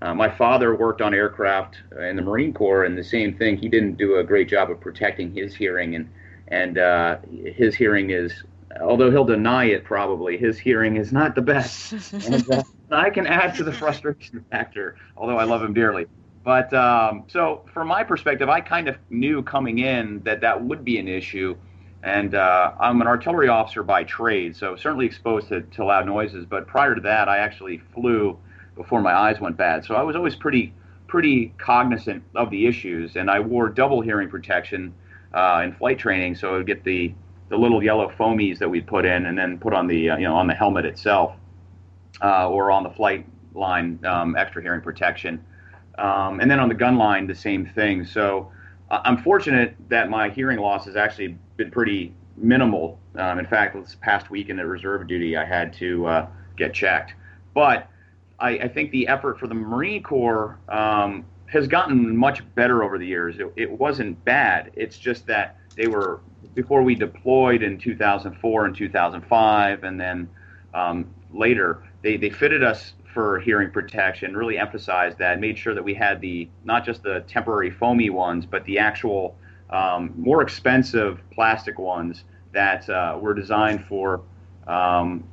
Uh, 0.00 0.14
my 0.14 0.30
father 0.30 0.76
worked 0.76 1.02
on 1.02 1.12
aircraft 1.12 1.78
in 1.98 2.14
the 2.14 2.22
Marine 2.22 2.52
Corps, 2.52 2.84
and 2.84 2.96
the 2.96 3.02
same 3.02 3.36
thing. 3.36 3.56
He 3.56 3.68
didn't 3.68 3.98
do 3.98 4.18
a 4.18 4.24
great 4.24 4.48
job 4.48 4.70
of 4.70 4.80
protecting 4.80 5.34
his 5.34 5.56
hearing, 5.56 5.96
and 5.96 6.08
and 6.46 6.78
uh, 6.78 7.18
his 7.56 7.74
hearing 7.74 8.10
is, 8.10 8.44
although 8.80 9.10
he'll 9.10 9.24
deny 9.24 9.64
it, 9.64 9.82
probably 9.82 10.38
his 10.38 10.56
hearing 10.56 10.96
is 10.96 11.12
not 11.12 11.34
the 11.34 11.42
best. 11.42 12.12
and 12.12 12.48
uh, 12.48 12.62
I 12.92 13.10
can 13.10 13.26
add 13.26 13.56
to 13.56 13.64
the 13.64 13.72
frustration 13.72 14.44
factor, 14.52 14.96
although 15.16 15.36
I 15.36 15.42
love 15.42 15.64
him 15.64 15.74
dearly. 15.74 16.06
But 16.48 16.72
um, 16.72 17.24
so, 17.26 17.60
from 17.74 17.88
my 17.88 18.02
perspective, 18.02 18.48
I 18.48 18.62
kind 18.62 18.88
of 18.88 18.96
knew 19.10 19.42
coming 19.42 19.80
in 19.80 20.22
that 20.24 20.40
that 20.40 20.64
would 20.64 20.82
be 20.82 20.98
an 20.98 21.06
issue. 21.06 21.54
And 22.02 22.34
uh, 22.34 22.72
I'm 22.80 23.02
an 23.02 23.06
artillery 23.06 23.48
officer 23.48 23.82
by 23.82 24.04
trade, 24.04 24.56
so 24.56 24.74
certainly 24.74 25.04
exposed 25.04 25.50
to, 25.50 25.60
to 25.60 25.84
loud 25.84 26.06
noises. 26.06 26.46
But 26.46 26.66
prior 26.66 26.94
to 26.94 27.02
that, 27.02 27.28
I 27.28 27.36
actually 27.36 27.82
flew 27.92 28.38
before 28.76 29.02
my 29.02 29.12
eyes 29.12 29.38
went 29.38 29.58
bad. 29.58 29.84
So 29.84 29.94
I 29.94 30.00
was 30.00 30.16
always 30.16 30.36
pretty 30.36 30.72
pretty 31.06 31.52
cognizant 31.58 32.22
of 32.34 32.48
the 32.48 32.66
issues, 32.66 33.16
and 33.16 33.30
I 33.30 33.40
wore 33.40 33.68
double 33.68 34.00
hearing 34.00 34.30
protection 34.30 34.94
uh, 35.34 35.60
in 35.64 35.74
flight 35.74 35.98
training, 35.98 36.36
so 36.36 36.54
I 36.54 36.56
would 36.56 36.66
get 36.66 36.82
the 36.82 37.12
the 37.50 37.58
little 37.58 37.84
yellow 37.84 38.10
foamies 38.18 38.58
that 38.60 38.70
we'd 38.70 38.86
put 38.86 39.04
in, 39.04 39.26
and 39.26 39.36
then 39.36 39.58
put 39.58 39.74
on 39.74 39.86
the 39.86 40.08
uh, 40.08 40.16
you 40.16 40.24
know 40.24 40.36
on 40.36 40.46
the 40.46 40.54
helmet 40.54 40.86
itself, 40.86 41.36
uh, 42.22 42.48
or 42.48 42.70
on 42.70 42.84
the 42.84 42.90
flight 42.90 43.26
line 43.52 44.02
um, 44.06 44.34
extra 44.34 44.62
hearing 44.62 44.80
protection. 44.80 45.44
Um, 45.98 46.40
and 46.40 46.50
then 46.50 46.60
on 46.60 46.68
the 46.68 46.74
gun 46.74 46.96
line, 46.96 47.26
the 47.26 47.34
same 47.34 47.66
thing. 47.66 48.04
So 48.04 48.50
uh, 48.90 49.00
I'm 49.04 49.18
fortunate 49.18 49.74
that 49.88 50.08
my 50.08 50.30
hearing 50.30 50.58
loss 50.58 50.84
has 50.86 50.96
actually 50.96 51.36
been 51.56 51.70
pretty 51.70 52.14
minimal. 52.36 52.98
Um, 53.16 53.38
in 53.38 53.46
fact, 53.46 53.74
this 53.74 53.96
past 54.00 54.30
week 54.30 54.48
in 54.48 54.56
the 54.56 54.66
reserve 54.66 55.06
duty, 55.06 55.36
I 55.36 55.44
had 55.44 55.72
to 55.74 56.06
uh, 56.06 56.26
get 56.56 56.72
checked. 56.72 57.14
But 57.54 57.88
I, 58.38 58.50
I, 58.50 58.68
think 58.68 58.92
the 58.92 59.08
effort 59.08 59.38
for 59.38 59.48
the 59.48 59.54
Marine 59.54 60.02
Corps 60.02 60.58
um, 60.68 61.24
has 61.46 61.66
gotten 61.66 62.16
much 62.16 62.42
better 62.54 62.84
over 62.84 62.98
the 62.98 63.06
years. 63.06 63.38
It, 63.38 63.52
it, 63.56 63.70
wasn't 63.70 64.22
bad. 64.24 64.70
It's 64.74 64.98
just 64.98 65.26
that 65.26 65.56
they 65.74 65.88
were 65.88 66.20
before 66.54 66.82
we 66.82 66.94
deployed 66.94 67.62
in 67.62 67.78
2004 67.78 68.66
and 68.66 68.76
2005, 68.76 69.84
and 69.84 70.00
then 70.00 70.28
um, 70.74 71.12
later 71.32 71.82
they, 72.02 72.16
they 72.16 72.30
fitted 72.30 72.62
us 72.62 72.92
for 73.12 73.40
hearing 73.40 73.70
protection, 73.70 74.36
really 74.36 74.58
emphasized 74.58 75.18
that, 75.18 75.40
made 75.40 75.58
sure 75.58 75.74
that 75.74 75.82
we 75.82 75.94
had 75.94 76.20
the 76.20 76.48
not 76.64 76.84
just 76.84 77.02
the 77.02 77.24
temporary 77.26 77.70
foamy 77.70 78.10
ones, 78.10 78.46
but 78.46 78.64
the 78.64 78.78
actual 78.78 79.36
um, 79.70 80.12
more 80.16 80.42
expensive 80.42 81.20
plastic 81.30 81.78
ones 81.78 82.24
that 82.52 82.88
uh, 82.88 83.18
were 83.20 83.34
designed 83.34 83.84
for 83.86 84.22
um, 84.66 85.24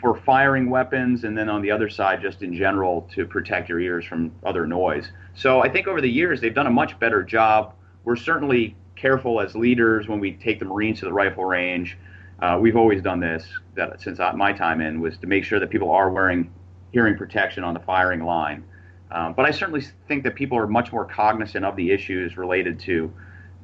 for 0.00 0.16
firing 0.24 0.70
weapons, 0.70 1.24
and 1.24 1.36
then 1.36 1.48
on 1.48 1.60
the 1.60 1.70
other 1.70 1.88
side, 1.88 2.22
just 2.22 2.42
in 2.42 2.54
general, 2.54 3.08
to 3.12 3.26
protect 3.26 3.68
your 3.68 3.80
ears 3.80 4.04
from 4.04 4.32
other 4.44 4.66
noise. 4.66 5.10
So 5.34 5.62
I 5.62 5.68
think 5.68 5.86
over 5.86 6.00
the 6.00 6.10
years 6.10 6.40
they've 6.40 6.54
done 6.54 6.66
a 6.66 6.70
much 6.70 6.98
better 6.98 7.22
job. 7.22 7.74
We're 8.04 8.16
certainly 8.16 8.74
careful 8.96 9.40
as 9.40 9.54
leaders 9.54 10.08
when 10.08 10.20
we 10.20 10.32
take 10.32 10.58
the 10.58 10.64
Marines 10.64 11.00
to 11.00 11.04
the 11.04 11.12
rifle 11.12 11.44
range 11.44 11.98
uh, 12.42 12.58
we've 12.60 12.76
always 12.76 13.00
done 13.00 13.20
this 13.20 13.46
that 13.76 14.02
since 14.02 14.18
my 14.34 14.52
time 14.52 14.80
in 14.80 15.00
was 15.00 15.16
to 15.18 15.28
make 15.28 15.44
sure 15.44 15.60
that 15.60 15.70
people 15.70 15.90
are 15.92 16.10
wearing 16.10 16.52
hearing 16.92 17.16
protection 17.16 17.62
on 17.62 17.72
the 17.72 17.80
firing 17.80 18.24
line. 18.24 18.64
Um, 19.12 19.32
but 19.34 19.46
I 19.46 19.52
certainly 19.52 19.82
think 20.08 20.24
that 20.24 20.34
people 20.34 20.58
are 20.58 20.66
much 20.66 20.90
more 20.90 21.04
cognizant 21.04 21.64
of 21.64 21.76
the 21.76 21.92
issues 21.92 22.36
related 22.36 22.80
to 22.80 23.12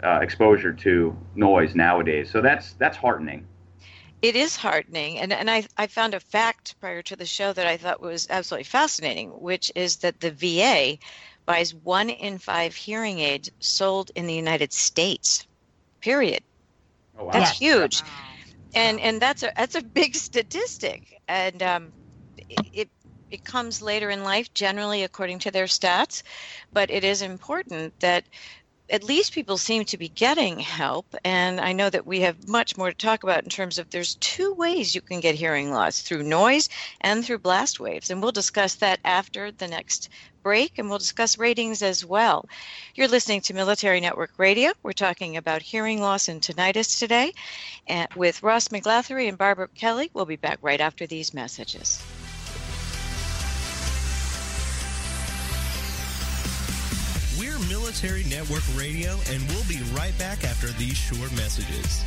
uh, 0.05 0.21
exposure 0.23 0.73
to 0.73 1.17
noise 1.35 1.75
nowadays. 1.75 2.31
So 2.31 2.41
that's 2.41 2.75
that's 2.75 2.97
heartening. 2.97 3.47
It 4.23 4.37
is 4.37 4.55
heartening, 4.55 5.19
and 5.19 5.33
and 5.33 5.51
I 5.51 5.67
I 5.77 5.89
found 5.89 6.15
a 6.15 6.21
fact 6.21 6.77
prior 6.81 7.03
to 7.03 7.17
the 7.17 7.27
show 7.27 7.53
that 7.53 7.67
I 7.67 7.79
thought 7.79 8.01
was 8.01 8.29
absolutely 8.31 8.65
fascinating, 8.65 9.31
which 9.31 9.73
is 9.75 9.97
that 9.99 10.21
the 10.21 10.31
VA 10.31 10.99
buys 11.47 11.75
one 11.75 12.11
in 12.11 12.39
five 12.39 12.77
hearing 12.77 13.19
aids 13.19 13.51
sold 13.59 14.13
in 14.15 14.29
the 14.29 14.35
United 14.35 14.73
States. 14.73 15.49
Period. 16.01 16.45
Oh, 17.19 17.25
wow. 17.25 17.33
That's 17.33 17.59
huge. 17.59 18.03
And 18.75 19.01
and 19.01 19.21
that's 19.21 19.43
a 19.43 19.53
that's 19.57 19.75
a 19.75 19.83
big 19.83 20.15
statistic. 20.29 21.03
And 21.29 21.63
um, 21.63 21.93
it 22.49 22.91
it 23.31 23.45
comes 23.45 23.83
later 23.83 24.11
in 24.11 24.25
life 24.25 24.53
generally 24.55 25.03
according 25.05 25.41
to 25.41 25.51
their 25.51 25.67
stats. 25.67 26.23
But 26.73 26.91
it 26.91 27.05
is 27.05 27.23
important 27.23 27.95
that 28.01 28.25
at 28.91 29.05
least 29.05 29.35
people 29.35 29.59
seem 29.59 29.85
to 29.85 29.99
be 29.99 30.09
getting 30.09 30.59
help. 30.59 31.07
And 31.25 31.61
i 31.61 31.73
know 31.73 31.91
that 31.91 32.07
we 32.07 32.21
have 32.21 32.49
much 32.49 32.77
more 32.77 32.91
to 32.91 32.97
talk 32.97 33.23
about 33.23 33.45
in 33.45 33.51
terms 33.51 33.79
of 33.79 33.91
there's 33.91 34.17
two 34.17 34.55
ways 34.55 34.95
you 34.95 35.03
can 35.03 35.21
get 35.21 35.35
hearing 35.35 35.71
loss 35.73 36.01
through 36.01 36.23
noise 36.23 36.69
and 37.01 37.25
through 37.25 37.39
blast 37.41 37.81
waves. 37.81 38.11
And 38.11 38.23
we'll 38.23 38.33
discuss 38.33 38.77
that 38.77 39.01
after 39.05 39.53
the 39.53 39.69
next 39.69 40.09
break 40.49 40.79
and 40.79 40.89
we'll 40.89 40.97
discuss 40.97 41.37
ratings 41.37 41.83
as 41.83 42.07
well. 42.07 42.47
You're 42.95 43.07
listening 43.07 43.43
to 43.43 43.53
Military 43.53 44.01
Network 44.01 44.31
Radio. 44.39 44.73
We're 44.83 44.95
talking 44.95 45.37
about 45.37 45.61
hearing 45.61 46.01
loss 46.01 46.27
and 46.29 46.41
tinnitus 46.41 46.99
today 46.99 47.35
and 47.87 48.09
with 48.17 48.43
Ross 48.43 48.69
Meglathery 48.69 49.29
and 49.29 49.37
Barbara 49.37 49.69
Kelly. 49.69 50.11
We'll 50.15 50.25
be 50.25 50.37
back 50.37 50.59
right 50.63 50.81
after 50.81 51.07
these 51.07 51.35
messages. 51.35 52.03
We're 57.39 57.59
Military 57.69 58.25
Network 58.25 58.65
Radio, 58.75 59.19
and 59.29 59.47
we'll 59.51 59.69
be 59.69 59.83
right 59.93 60.17
back 60.19 60.45
after 60.45 60.69
these 60.69 60.97
short 60.97 61.31
messages. 61.37 62.03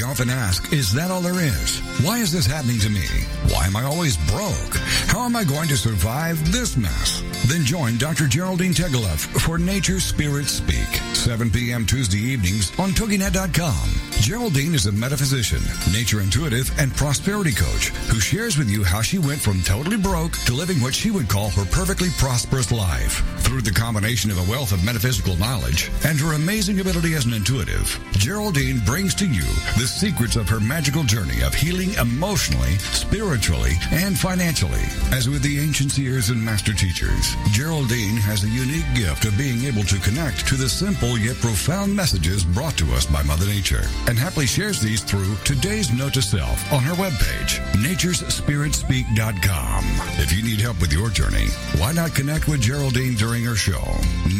We 0.00 0.06
often 0.06 0.30
ask, 0.30 0.72
is 0.72 0.94
that 0.94 1.10
all 1.10 1.20
there 1.20 1.44
is? 1.44 1.78
Why 2.02 2.20
is 2.20 2.32
this 2.32 2.46
happening 2.46 2.78
to 2.78 2.88
me? 2.88 3.04
Why 3.52 3.66
am 3.66 3.76
I 3.76 3.84
always 3.84 4.16
broke? 4.30 4.74
How 5.08 5.26
am 5.26 5.36
I 5.36 5.44
going 5.44 5.68
to 5.68 5.76
survive 5.76 6.50
this 6.50 6.78
mess? 6.78 7.22
Then 7.48 7.66
join 7.66 7.98
Dr. 7.98 8.26
Geraldine 8.26 8.72
Tegeloff 8.72 9.26
for 9.42 9.58
Nature 9.58 10.00
Spirit 10.00 10.46
Speak, 10.46 10.88
7 11.12 11.50
p.m. 11.50 11.84
Tuesday 11.84 12.18
evenings 12.18 12.70
on 12.78 12.90
TogiNet.com. 12.92 14.10
Geraldine 14.20 14.74
is 14.74 14.86
a 14.86 14.92
metaphysician, 14.92 15.60
nature 15.92 16.20
intuitive, 16.20 16.70
and 16.78 16.94
prosperity 16.94 17.52
coach 17.52 17.88
who 18.08 18.20
shares 18.20 18.56
with 18.56 18.70
you 18.70 18.84
how 18.84 19.02
she 19.02 19.18
went 19.18 19.40
from 19.40 19.62
totally 19.62 19.96
broke 19.96 20.32
to 20.44 20.54
living 20.54 20.80
what 20.80 20.94
she 20.94 21.10
would 21.10 21.28
call 21.28 21.50
her 21.50 21.64
perfectly 21.66 22.08
prosperous 22.18 22.70
life. 22.70 23.24
Through 23.40 23.62
the 23.62 23.70
combination 23.70 24.30
of 24.30 24.38
a 24.38 24.50
wealth 24.50 24.72
of 24.72 24.84
metaphysical 24.84 25.36
knowledge 25.36 25.90
and 26.04 26.20
her 26.20 26.34
amazing 26.34 26.80
ability 26.80 27.14
as 27.14 27.24
an 27.24 27.32
intuitive, 27.32 27.98
Geraldine 28.12 28.80
brings 28.84 29.14
to 29.16 29.26
you 29.26 29.42
the 29.80 29.89
secrets 29.90 30.36
of 30.36 30.48
her 30.48 30.60
magical 30.60 31.02
journey 31.02 31.42
of 31.42 31.54
healing 31.54 31.94
emotionally, 31.94 32.78
spiritually, 32.78 33.72
and 33.90 34.18
financially. 34.18 34.84
As 35.12 35.28
with 35.28 35.42
the 35.42 35.60
ancient 35.60 35.92
seers 35.92 36.30
and 36.30 36.42
master 36.42 36.72
teachers, 36.72 37.34
Geraldine 37.50 38.16
has 38.16 38.44
a 38.44 38.48
unique 38.48 38.86
gift 38.94 39.24
of 39.24 39.36
being 39.36 39.64
able 39.64 39.82
to 39.84 39.98
connect 39.98 40.46
to 40.48 40.54
the 40.54 40.68
simple 40.68 41.18
yet 41.18 41.36
profound 41.36 41.94
messages 41.94 42.44
brought 42.44 42.76
to 42.78 42.92
us 42.92 43.06
by 43.06 43.22
Mother 43.22 43.46
Nature 43.46 43.82
and 44.06 44.18
happily 44.18 44.46
shares 44.46 44.80
these 44.80 45.02
through 45.02 45.34
today's 45.44 45.92
note 45.92 46.14
to 46.14 46.22
self 46.22 46.72
on 46.72 46.82
her 46.82 46.94
webpage, 46.94 47.58
naturespiritspeak.com. 47.82 49.84
If 50.22 50.32
you 50.32 50.42
need 50.42 50.60
help 50.60 50.80
with 50.80 50.92
your 50.92 51.10
journey, 51.10 51.48
why 51.78 51.92
not 51.92 52.14
connect 52.14 52.48
with 52.48 52.60
Geraldine 52.60 53.14
during 53.14 53.44
her 53.44 53.56
show, 53.56 53.82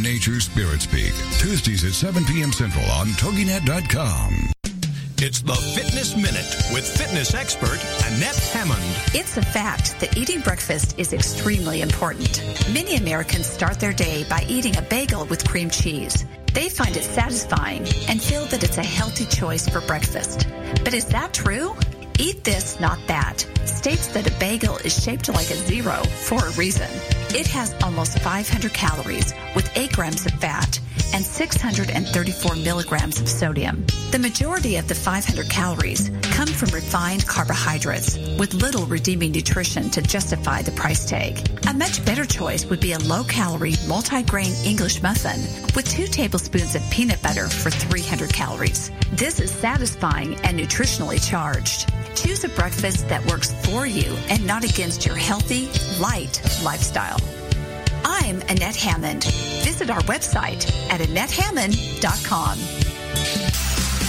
Nature 0.02 0.40
Spirit 0.40 0.82
Speak, 0.82 1.12
Tuesdays 1.38 1.84
at 1.84 1.92
7 1.92 2.24
p.m. 2.24 2.52
Central 2.52 2.84
on 2.90 3.06
TogiNet.com. 3.08 4.59
It's 5.22 5.42
the 5.42 5.54
Fitness 5.54 6.16
Minute 6.16 6.72
with 6.72 6.88
fitness 6.96 7.34
expert 7.34 7.78
Annette 8.06 8.38
Hammond. 8.54 8.80
It's 9.12 9.36
a 9.36 9.42
fact 9.42 10.00
that 10.00 10.16
eating 10.16 10.40
breakfast 10.40 10.98
is 10.98 11.12
extremely 11.12 11.82
important. 11.82 12.42
Many 12.72 12.96
Americans 12.96 13.44
start 13.44 13.78
their 13.78 13.92
day 13.92 14.24
by 14.30 14.46
eating 14.48 14.78
a 14.78 14.82
bagel 14.82 15.26
with 15.26 15.46
cream 15.46 15.68
cheese. 15.68 16.24
They 16.54 16.70
find 16.70 16.96
it 16.96 17.02
satisfying 17.02 17.82
and 18.08 18.22
feel 18.22 18.46
that 18.46 18.64
it's 18.64 18.78
a 18.78 18.82
healthy 18.82 19.26
choice 19.26 19.68
for 19.68 19.82
breakfast. 19.82 20.48
But 20.84 20.94
is 20.94 21.04
that 21.08 21.34
true? 21.34 21.76
Eat 22.20 22.44
This, 22.44 22.78
Not 22.78 22.98
That 23.06 23.46
states 23.64 24.08
that 24.08 24.26
a 24.26 24.38
bagel 24.38 24.76
is 24.84 25.02
shaped 25.02 25.30
like 25.30 25.50
a 25.50 25.54
zero 25.54 26.04
for 26.04 26.44
a 26.44 26.50
reason. 26.50 26.88
It 27.30 27.46
has 27.46 27.74
almost 27.82 28.18
500 28.18 28.74
calories 28.74 29.32
with 29.56 29.74
8 29.74 29.92
grams 29.92 30.26
of 30.26 30.32
fat 30.32 30.78
and 31.14 31.24
634 31.24 32.56
milligrams 32.56 33.22
of 33.22 33.28
sodium. 33.28 33.86
The 34.10 34.18
majority 34.18 34.76
of 34.76 34.86
the 34.86 34.94
500 34.94 35.48
calories 35.48 36.10
come 36.22 36.48
from 36.48 36.68
refined 36.70 37.26
carbohydrates 37.26 38.18
with 38.38 38.52
little 38.52 38.84
redeeming 38.84 39.32
nutrition 39.32 39.88
to 39.90 40.02
justify 40.02 40.60
the 40.60 40.72
price 40.72 41.06
tag. 41.06 41.48
A 41.68 41.72
much 41.72 42.04
better 42.04 42.26
choice 42.26 42.66
would 42.66 42.80
be 42.80 42.92
a 42.92 42.98
low 42.98 43.24
calorie 43.24 43.76
multi 43.88 44.22
grain 44.24 44.52
English 44.66 45.02
muffin 45.02 45.40
with 45.74 45.88
2 45.88 46.06
tablespoons 46.08 46.74
of 46.74 46.82
peanut 46.90 47.22
butter 47.22 47.48
for 47.48 47.70
300 47.70 48.30
calories. 48.30 48.90
This 49.12 49.40
is 49.40 49.50
satisfying 49.50 50.34
and 50.44 50.58
nutritionally 50.58 51.24
charged. 51.26 51.90
Choose 52.14 52.44
a 52.44 52.48
breakfast 52.50 53.08
that 53.08 53.24
works 53.26 53.52
for 53.66 53.86
you 53.86 54.16
and 54.28 54.46
not 54.46 54.64
against 54.64 55.06
your 55.06 55.16
healthy, 55.16 55.70
light 55.98 56.40
lifestyle. 56.62 57.20
I'm 58.04 58.40
Annette 58.42 58.76
Hammond. 58.76 59.24
Visit 59.62 59.90
our 59.90 60.00
website 60.02 60.70
at 60.90 61.00
AnnetteHammond.com. 61.00 62.58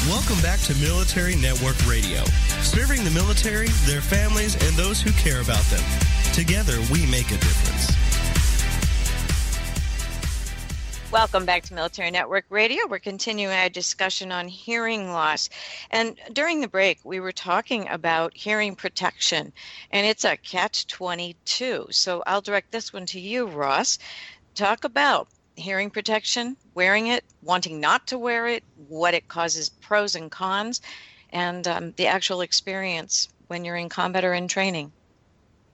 Welcome 0.09 0.41
back 0.41 0.59
to 0.61 0.75
Military 0.75 1.35
Network 1.35 1.77
Radio, 1.85 2.23
serving 2.61 3.03
the 3.03 3.11
military, 3.11 3.67
their 3.85 4.01
families, 4.01 4.55
and 4.55 4.75
those 4.75 4.99
who 4.99 5.11
care 5.11 5.41
about 5.41 5.63
them. 5.65 5.83
Together, 6.33 6.79
we 6.91 7.05
make 7.05 7.27
a 7.27 7.37
difference. 7.37 8.10
Welcome 11.11 11.45
back 11.45 11.63
to 11.63 11.73
Military 11.73 12.09
Network 12.09 12.45
Radio. 12.49 12.87
We're 12.87 12.99
continuing 12.99 13.53
our 13.53 13.67
discussion 13.67 14.31
on 14.31 14.47
hearing 14.47 15.11
loss. 15.11 15.49
And 15.89 16.17
during 16.31 16.61
the 16.61 16.69
break, 16.69 16.99
we 17.03 17.19
were 17.19 17.33
talking 17.33 17.89
about 17.89 18.31
hearing 18.33 18.77
protection, 18.77 19.51
and 19.91 20.07
it's 20.07 20.23
a 20.23 20.37
catch 20.37 20.87
22. 20.87 21.87
So 21.91 22.23
I'll 22.25 22.39
direct 22.39 22.71
this 22.71 22.93
one 22.93 23.05
to 23.07 23.19
you, 23.19 23.45
Ross. 23.47 23.99
Talk 24.55 24.85
about 24.85 25.27
hearing 25.57 25.89
protection, 25.89 26.55
wearing 26.75 27.07
it, 27.07 27.25
wanting 27.41 27.81
not 27.81 28.07
to 28.07 28.17
wear 28.17 28.47
it, 28.47 28.63
what 28.87 29.13
it 29.13 29.27
causes, 29.27 29.67
pros 29.67 30.15
and 30.15 30.31
cons, 30.31 30.79
and 31.33 31.67
um, 31.67 31.91
the 31.97 32.07
actual 32.07 32.39
experience 32.39 33.27
when 33.47 33.65
you're 33.65 33.75
in 33.75 33.89
combat 33.89 34.23
or 34.23 34.33
in 34.33 34.47
training. 34.47 34.93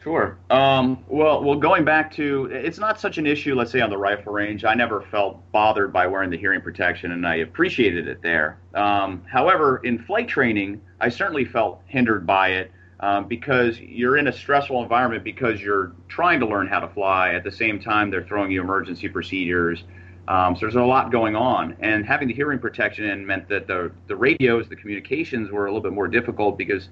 Sure. 0.03 0.38
Um, 0.49 1.03
well, 1.07 1.43
well, 1.43 1.57
going 1.57 1.83
back 1.83 2.13
to 2.13 2.45
it's 2.45 2.77
not 2.77 2.99
such 2.99 3.17
an 3.17 3.25
issue. 3.25 3.55
Let's 3.55 3.71
say 3.71 3.81
on 3.81 3.89
the 3.89 3.97
rifle 3.97 4.31
range, 4.31 4.63
I 4.63 4.73
never 4.73 5.01
felt 5.01 5.51
bothered 5.51 5.91
by 5.91 6.07
wearing 6.07 6.29
the 6.29 6.38
hearing 6.38 6.62
protection, 6.62 7.12
and 7.12 7.25
I 7.25 7.38
appreciated 7.38 8.07
it 8.07 8.21
there. 8.21 8.60
Um, 8.73 9.23
however, 9.29 9.77
in 9.83 9.99
flight 9.99 10.27
training, 10.27 10.81
I 11.01 11.10
certainly 11.10 11.45
felt 11.45 11.81
hindered 11.88 12.27
by 12.27 12.49
it 12.49 12.71
um, 12.99 13.27
because 13.27 13.79
you're 13.79 14.17
in 14.17 14.27
a 14.27 14.33
stressful 14.33 14.81
environment 14.81 15.23
because 15.23 15.62
you're 15.62 15.93
trying 16.07 16.39
to 16.39 16.45
learn 16.45 16.67
how 16.67 16.79
to 16.79 16.88
fly. 16.89 17.33
At 17.33 17.43
the 17.43 17.51
same 17.51 17.79
time, 17.79 18.12
they're 18.12 18.25
throwing 18.25 18.51
you 18.51 18.62
emergency 18.62 19.10
procedures. 19.10 19.83
Um, 20.27 20.55
so 20.55 20.62
there's 20.62 20.75
a 20.75 20.81
lot 20.81 21.12
going 21.12 21.36
on, 21.36 21.75
and 21.79 22.05
having 22.05 22.27
the 22.27 22.33
hearing 22.33 22.60
protection 22.60 23.05
in 23.05 23.25
meant 23.25 23.47
that 23.49 23.65
the 23.65 23.91
the 24.07 24.15
radios, 24.15 24.69
the 24.69 24.75
communications 24.75 25.51
were 25.51 25.65
a 25.65 25.69
little 25.69 25.81
bit 25.81 25.93
more 25.93 26.07
difficult 26.07 26.57
because 26.57 26.89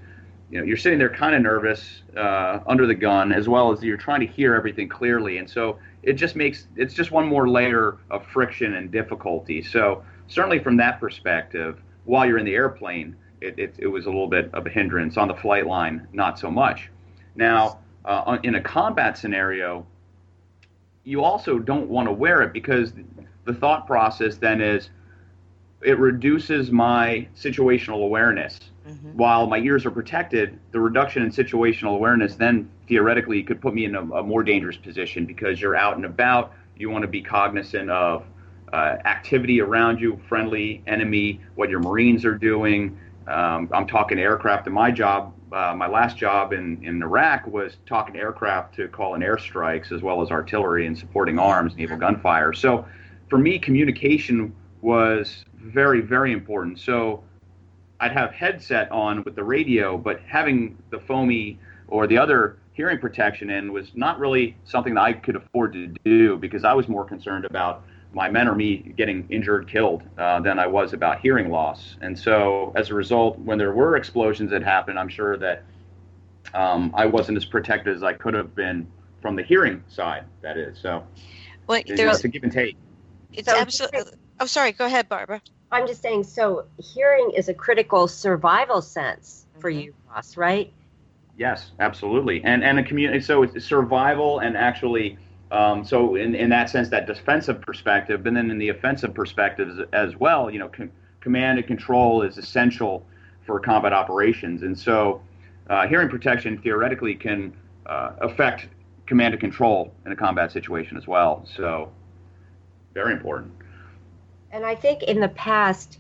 you 0.50 0.60
know, 0.60 0.66
you're 0.66 0.78
sitting 0.78 1.00
there 1.00 1.10
kind 1.10 1.36
of 1.36 1.42
nervous 1.42 2.04
uh, 2.16 2.60
under 2.68 2.86
the 2.86 2.94
gun, 2.94 3.32
as 3.32 3.50
well 3.50 3.72
as 3.72 3.82
you're 3.84 3.98
trying 3.98 4.20
to 4.20 4.28
hear 4.28 4.54
everything 4.54 4.88
clearly, 4.88 5.38
and 5.38 5.50
so 5.50 5.80
it 6.04 6.14
just 6.14 6.36
makes 6.36 6.68
it's 6.76 6.94
just 6.94 7.12
one 7.12 7.28
more 7.28 7.50
layer 7.50 7.98
of 8.12 8.26
friction 8.28 8.76
and 8.76 8.92
difficulty. 8.92 9.62
So 9.62 10.04
certainly 10.28 10.60
from 10.60 10.78
that 10.78 11.00
perspective, 11.00 11.82
while 12.06 12.26
you're 12.26 12.38
in 12.38 12.46
the 12.46 12.54
airplane, 12.54 13.16
it, 13.42 13.58
it, 13.58 13.76
it 13.80 13.88
was 13.88 14.06
a 14.06 14.10
little 14.10 14.28
bit 14.28 14.50
of 14.54 14.68
a 14.68 14.70
hindrance. 14.70 15.18
On 15.18 15.28
the 15.28 15.34
flight 15.34 15.66
line, 15.66 16.08
not 16.14 16.38
so 16.38 16.52
much. 16.52 16.90
Now, 17.36 17.80
uh, 18.06 18.38
in 18.44 18.56
a 18.56 18.62
combat 18.62 19.18
scenario, 19.18 19.86
you 21.04 21.24
also 21.24 21.60
don't 21.60 21.90
want 21.90 22.08
to 22.08 22.12
wear 22.12 22.42
it 22.44 22.54
because 22.54 22.94
the 23.46 23.54
thought 23.54 23.88
process 23.88 24.38
then 24.38 24.62
is 24.62 24.90
it 25.82 25.98
reduces 26.00 26.72
my 26.72 27.28
situational 27.36 28.04
awareness 28.04 28.60
Mm-hmm. 28.88 29.18
While 29.18 29.48
my 29.48 29.58
ears 29.58 29.86
are 29.86 29.92
protected, 29.92 30.60
the 30.72 30.80
reduction 30.80 31.24
in 31.24 31.32
situational 31.32 31.96
awareness 31.96 32.36
then 32.36 32.70
theoretically 32.88 33.42
could 33.44 33.60
put 33.60 33.74
me 33.74 33.86
in 33.86 33.96
a, 33.96 34.02
a 34.02 34.24
more 34.24 34.44
dangerous 34.44 34.78
position 34.78 35.26
because 35.26 35.60
you're 35.60 35.76
out 35.76 35.96
and 35.96 36.06
about. 36.06 36.54
You 36.78 36.90
want 36.90 37.02
to 37.02 37.08
be 37.08 37.22
cognizant 37.22 37.90
of 37.90 38.26
uh, 38.72 38.98
activity 39.06 39.62
around 39.62 40.00
you, 40.00 40.20
friendly, 40.28 40.84
enemy, 40.86 41.40
what 41.56 41.70
your 41.70 41.80
Marines 41.80 42.26
are 42.26 42.38
doing. 42.38 42.98
Um, 43.28 43.70
I'm 43.74 43.88
talking 43.88 44.20
aircraft. 44.20 44.68
And 44.68 44.76
my 44.76 44.92
job, 44.92 45.34
uh, 45.52 45.74
my 45.76 45.88
last 45.88 46.18
job 46.18 46.54
in, 46.54 46.84
in 46.84 47.02
Iraq 47.02 47.48
was 47.48 47.78
talking 47.88 48.16
aircraft 48.16 48.76
to 48.76 48.88
call 48.88 49.16
in 49.16 49.22
airstrikes 49.22 49.92
as 49.92 50.02
well 50.02 50.22
as 50.22 50.30
artillery 50.30 50.86
and 50.86 50.98
supporting 50.98 51.40
arms, 51.40 51.76
naval 51.76 51.98
gunfire. 51.98 52.54
So 52.54 52.86
for 53.30 53.40
me, 53.40 53.58
communication 53.58 54.54
was 54.82 55.46
very, 55.56 56.02
very 56.02 56.32
important. 56.32 56.80
So 56.80 57.24
I'd 58.00 58.12
have 58.12 58.32
headset 58.32 58.92
on 58.92 59.24
with 59.24 59.36
the 59.36 59.44
radio, 59.44 59.98
but 59.98 60.20
having 60.28 60.78
the 60.90 61.00
foamy 61.00 61.60
or 61.88 62.08
the 62.08 62.18
other 62.18 62.58
hearing 62.74 63.00
protection 63.00 63.50
in 63.50 63.72
was 63.72 63.92
not 63.96 64.20
really 64.20 64.56
something 64.66 64.96
that 64.96 65.02
I 65.02 65.14
could 65.14 65.36
afford 65.36 65.74
to 65.74 65.88
do 66.04 66.38
because 66.38 66.66
I 66.66 66.74
was 66.74 66.88
more 66.88 67.06
concerned 67.06 67.46
about 67.46 67.84
my 68.14 68.30
men 68.30 68.48
or 68.48 68.56
me 68.56 68.78
getting 68.98 69.26
injured, 69.30 69.68
killed, 69.68 70.04
uh, 70.18 70.40
than 70.40 70.58
I 70.60 70.68
was 70.68 70.94
about 70.94 71.20
hearing 71.20 71.50
loss. 71.50 71.98
And 72.02 72.18
so, 72.18 72.72
as 72.76 72.90
a 72.90 72.94
result, 72.94 73.38
when 73.40 73.58
there 73.58 73.74
were 73.74 73.98
explosions 73.98 74.52
that 74.52 74.64
happened, 74.64 74.98
I'm 74.98 75.10
sure 75.10 75.38
that 75.38 75.64
um, 76.54 76.92
I 76.94 77.06
wasn't 77.06 77.38
as 77.38 77.46
protected 77.46 77.96
as 77.96 78.04
I 78.04 78.14
could 78.14 78.34
have 78.34 78.56
been 78.56 78.88
from 79.22 79.36
the 79.36 79.44
hearing 79.44 79.84
side. 79.88 80.24
That 80.42 80.58
is 80.58 80.78
so. 80.78 81.04
Well, 81.68 81.82
there's 81.86 82.24
a 82.24 82.28
give 82.28 82.44
and 82.44 82.52
take. 82.52 82.78
It's 83.34 83.50
so, 83.50 83.58
absolutely. 83.58 84.14
Oh, 84.40 84.46
sorry. 84.46 84.72
Go 84.72 84.86
ahead, 84.86 85.10
Barbara. 85.10 85.42
I'm 85.76 85.88
just 85.88 86.02
saying, 86.02 86.24
so 86.24 86.66
hearing 86.78 87.32
is 87.36 87.50
a 87.50 87.54
critical 87.54 88.08
survival 88.08 88.82
sense 88.82 89.46
for 89.60 89.70
mm-hmm. 89.70 89.80
you, 89.82 89.94
Ross, 90.10 90.38
right? 90.38 90.72
Yes, 91.38 91.72
absolutely. 91.80 92.42
And 92.46 92.64
and 92.64 92.80
a 92.80 92.84
community. 92.84 93.20
So 93.20 93.44
it's 93.44 93.66
survival 93.66 94.40
and 94.40 94.56
actually. 94.56 95.18
Um, 95.52 95.86
so 95.86 96.16
in, 96.16 96.34
in 96.34 96.50
that 96.50 96.72
sense, 96.72 96.90
that 96.90 97.06
defensive 97.06 97.62
perspective, 97.62 98.26
and 98.26 98.36
then 98.36 98.50
in 98.50 98.58
the 98.58 98.70
offensive 98.70 99.14
perspectives 99.14 99.80
as, 99.80 99.86
as 99.94 100.20
well, 100.20 100.50
you 100.50 100.58
know, 100.58 100.70
com- 100.70 100.92
command 101.20 101.60
and 101.60 101.68
control 101.68 102.24
is 102.24 102.40
essential 102.40 103.06
for 103.46 103.60
combat 103.60 103.94
operations. 103.94 104.64
And 104.64 104.78
so, 104.78 105.22
uh, 105.70 105.88
hearing 105.88 106.10
protection 106.10 106.58
theoretically 106.58 107.14
can 107.14 107.54
uh, 107.86 108.14
affect 108.22 108.68
command 109.06 109.36
and 109.36 109.42
control 109.42 109.94
in 110.06 110.12
a 110.12 110.16
combat 110.16 110.52
situation 110.52 110.98
as 110.98 111.08
well. 111.08 111.46
So, 111.56 111.92
very 112.94 113.14
important. 113.14 113.52
And 114.52 114.66
I 114.66 114.76
think 114.76 115.04
in 115.04 115.20
the 115.20 115.30
past, 115.30 116.00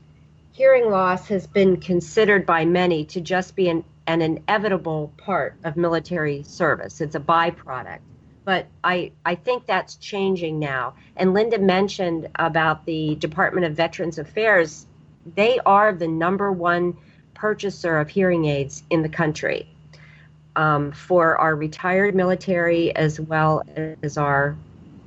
hearing 0.51 0.89
loss 0.89 1.27
has 1.27 1.47
been 1.47 1.77
considered 1.77 2.45
by 2.45 2.65
many 2.65 3.03
to 3.05 3.19
just 3.19 3.55
be 3.55 3.67
an, 3.69 3.83
an 4.07 4.21
inevitable 4.21 5.11
part 5.17 5.55
of 5.63 5.75
military 5.75 6.43
service. 6.43 7.01
It's 7.01 7.15
a 7.15 7.19
byproduct. 7.19 7.99
But 8.45 8.67
I, 8.83 9.11
I 9.25 9.35
think 9.35 9.65
that's 9.65 9.95
changing 9.95 10.59
now. 10.59 10.93
And 11.17 11.33
Linda 11.33 11.57
mentioned 11.57 12.29
about 12.35 12.85
the 12.85 13.15
Department 13.15 13.65
of 13.65 13.73
Veterans 13.73 14.19
Affairs. 14.19 14.85
They 15.35 15.59
are 15.65 15.91
the 15.91 16.07
number 16.07 16.51
one 16.51 16.95
purchaser 17.33 17.99
of 17.99 18.09
hearing 18.09 18.45
aids 18.45 18.83
in 18.89 19.01
the 19.01 19.09
country 19.09 19.67
um, 20.55 20.91
for 20.91 21.37
our 21.37 21.55
retired 21.55 22.15
military 22.15 22.95
as 22.95 23.19
well 23.19 23.63
as 24.03 24.17
our, 24.17 24.55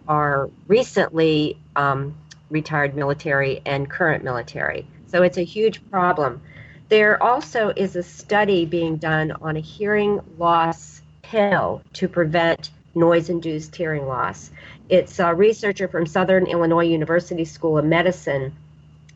our 0.09 0.51
recently 0.67 1.59
um, 1.77 2.15
retired 2.51 2.95
military 2.95 3.63
and 3.67 3.91
current 3.91 4.25
military. 4.25 4.87
So 5.07 5.23
it's 5.23 5.39
a 5.39 5.45
huge 5.45 5.89
problem. 5.91 6.41
There 6.89 7.23
also 7.23 7.73
is 7.77 7.97
a 7.97 8.03
study 8.03 8.65
being 8.65 8.97
done 8.97 9.33
on 9.43 9.57
a 9.57 9.61
hearing 9.61 10.21
loss 10.39 11.03
pill 11.23 11.83
to 11.95 12.09
prevent 12.09 12.71
noise 12.95 13.29
induced 13.29 13.77
hearing 13.77 14.07
loss. 14.07 14.51
It's 14.89 15.19
a 15.19 15.35
researcher 15.35 15.89
from 15.89 16.07
Southern 16.07 16.47
Illinois 16.47 16.87
University 16.87 17.45
School 17.45 17.77
of 17.77 17.85
Medicine, 17.85 18.55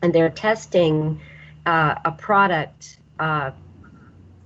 and 0.01 0.13
they're 0.13 0.29
testing 0.29 1.19
uh, 1.65 1.95
a 2.05 2.11
product 2.11 2.97
uh, 3.19 3.51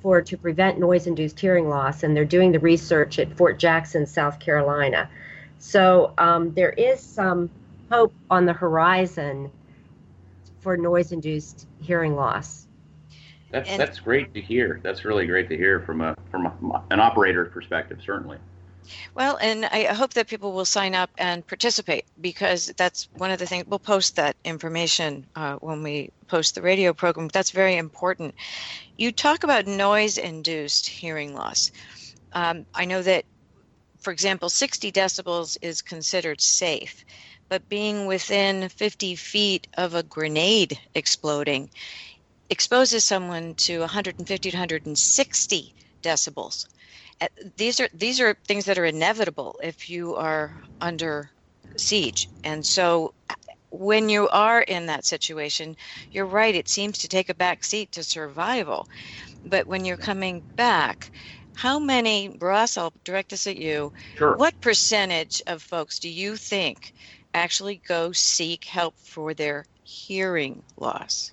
for 0.02 0.22
to 0.22 0.38
prevent 0.38 0.80
noise 0.80 1.08
induced 1.08 1.40
hearing 1.40 1.68
loss, 1.68 2.04
and 2.04 2.16
they're 2.16 2.26
doing 2.26 2.52
the 2.52 2.60
research 2.60 3.20
at 3.20 3.36
Fort 3.36 3.60
Jackson, 3.60 4.06
South 4.06 4.40
Carolina. 4.40 5.10
So 5.60 6.14
um, 6.18 6.54
there 6.54 6.70
is 6.70 7.02
some 7.02 7.50
hope 7.90 8.14
on 8.30 8.46
the 8.46 8.54
horizon 8.54 9.52
for 10.60 10.78
noise 10.78 11.12
induced 11.12 11.68
hearing 11.82 12.16
loss. 12.16 12.68
That's 13.52 13.70
and, 13.70 13.80
that's 13.80 14.00
great 14.00 14.34
to 14.34 14.42
hear. 14.42 14.82
That's 14.84 15.06
really 15.06 15.26
great 15.26 15.48
to 15.50 15.58
hear 15.58 15.80
from 15.82 16.02
a 16.02 16.16
from 16.30 16.46
a, 16.48 16.84
an 16.92 17.00
operator 17.00 17.46
perspective, 17.46 18.00
certainly. 18.04 18.38
Well, 19.16 19.38
and 19.42 19.66
I 19.66 19.94
hope 19.94 20.14
that 20.14 20.28
people 20.28 20.54
will 20.54 20.66
sign 20.66 20.96
up 20.96 21.10
and 21.18 21.46
participate 21.46 22.06
because 22.22 22.72
that's 22.78 23.10
one 23.18 23.32
of 23.32 23.40
the 23.40 23.46
things. 23.46 23.66
We'll 23.68 23.80
post 23.80 24.16
that 24.16 24.36
information 24.44 25.26
uh, 25.36 25.56
when 25.56 25.84
we 25.84 26.12
post 26.28 26.56
the 26.56 26.62
radio 26.62 26.94
program. 26.94 27.28
That's 27.30 27.52
very 27.52 27.76
important. 27.76 28.36
You 28.98 29.12
talk 29.12 29.44
about 29.44 29.68
noise 29.68 30.18
induced 30.18 30.88
hearing 30.88 31.34
loss. 31.34 31.72
Um, 32.34 32.66
I 32.74 32.86
know 32.86 33.02
that, 33.02 33.26
for 34.00 34.12
example, 34.12 34.50
60 34.50 34.92
decibels 34.92 35.58
is 35.62 35.82
considered 35.82 36.40
safe, 36.40 37.04
but 37.50 37.68
being 37.70 38.06
within 38.06 38.70
50 38.70 39.16
feet 39.16 39.68
of 39.78 39.94
a 39.96 40.04
grenade 40.04 40.80
exploding 40.96 41.70
exposes 42.50 43.06
someone 43.06 43.56
to 43.56 43.80
150 43.82 44.52
to 44.52 44.58
160 44.58 45.76
decibels. 46.04 46.66
Uh, 47.22 47.28
these 47.58 47.80
are 47.80 47.90
these 47.94 48.20
are 48.22 48.36
things 48.48 48.66
that 48.66 48.78
are 48.78 48.86
inevitable 48.86 49.60
if 49.64 49.90
you 49.90 50.16
are 50.16 50.62
under 50.82 51.32
siege. 51.78 52.30
And 52.44 52.66
so 52.66 53.14
uh, 53.30 53.36
when 53.72 54.10
you 54.10 54.30
are 54.30 54.62
in 54.62 54.86
that 54.86 55.06
situation 55.06 55.76
you're 56.12 56.26
right 56.26 56.56
it 56.56 56.70
seems 56.70 56.98
to 57.00 57.08
take 57.08 57.30
a 57.30 57.36
back 57.36 57.64
seat 57.64 57.92
to 57.94 58.04
survival. 58.04 58.88
But 59.46 59.68
when 59.68 59.86
you're 59.86 59.98
coming 59.98 60.46
back 60.58 61.12
how 61.56 61.80
many 61.80 62.38
ross 62.40 62.78
i'll 62.78 62.94
direct 63.04 63.32
this 63.32 63.48
at 63.48 63.58
you 63.58 63.92
sure. 64.18 64.38
what 64.38 64.54
percentage 64.62 65.42
of 65.48 65.62
folks 65.64 65.98
do 66.00 66.08
you 66.10 66.36
think 66.38 66.94
actually 67.38 67.82
go 67.88 68.12
seek 68.12 68.66
help 68.66 68.94
for 68.98 69.34
their 69.34 69.66
hearing 69.84 70.62
loss 70.78 71.32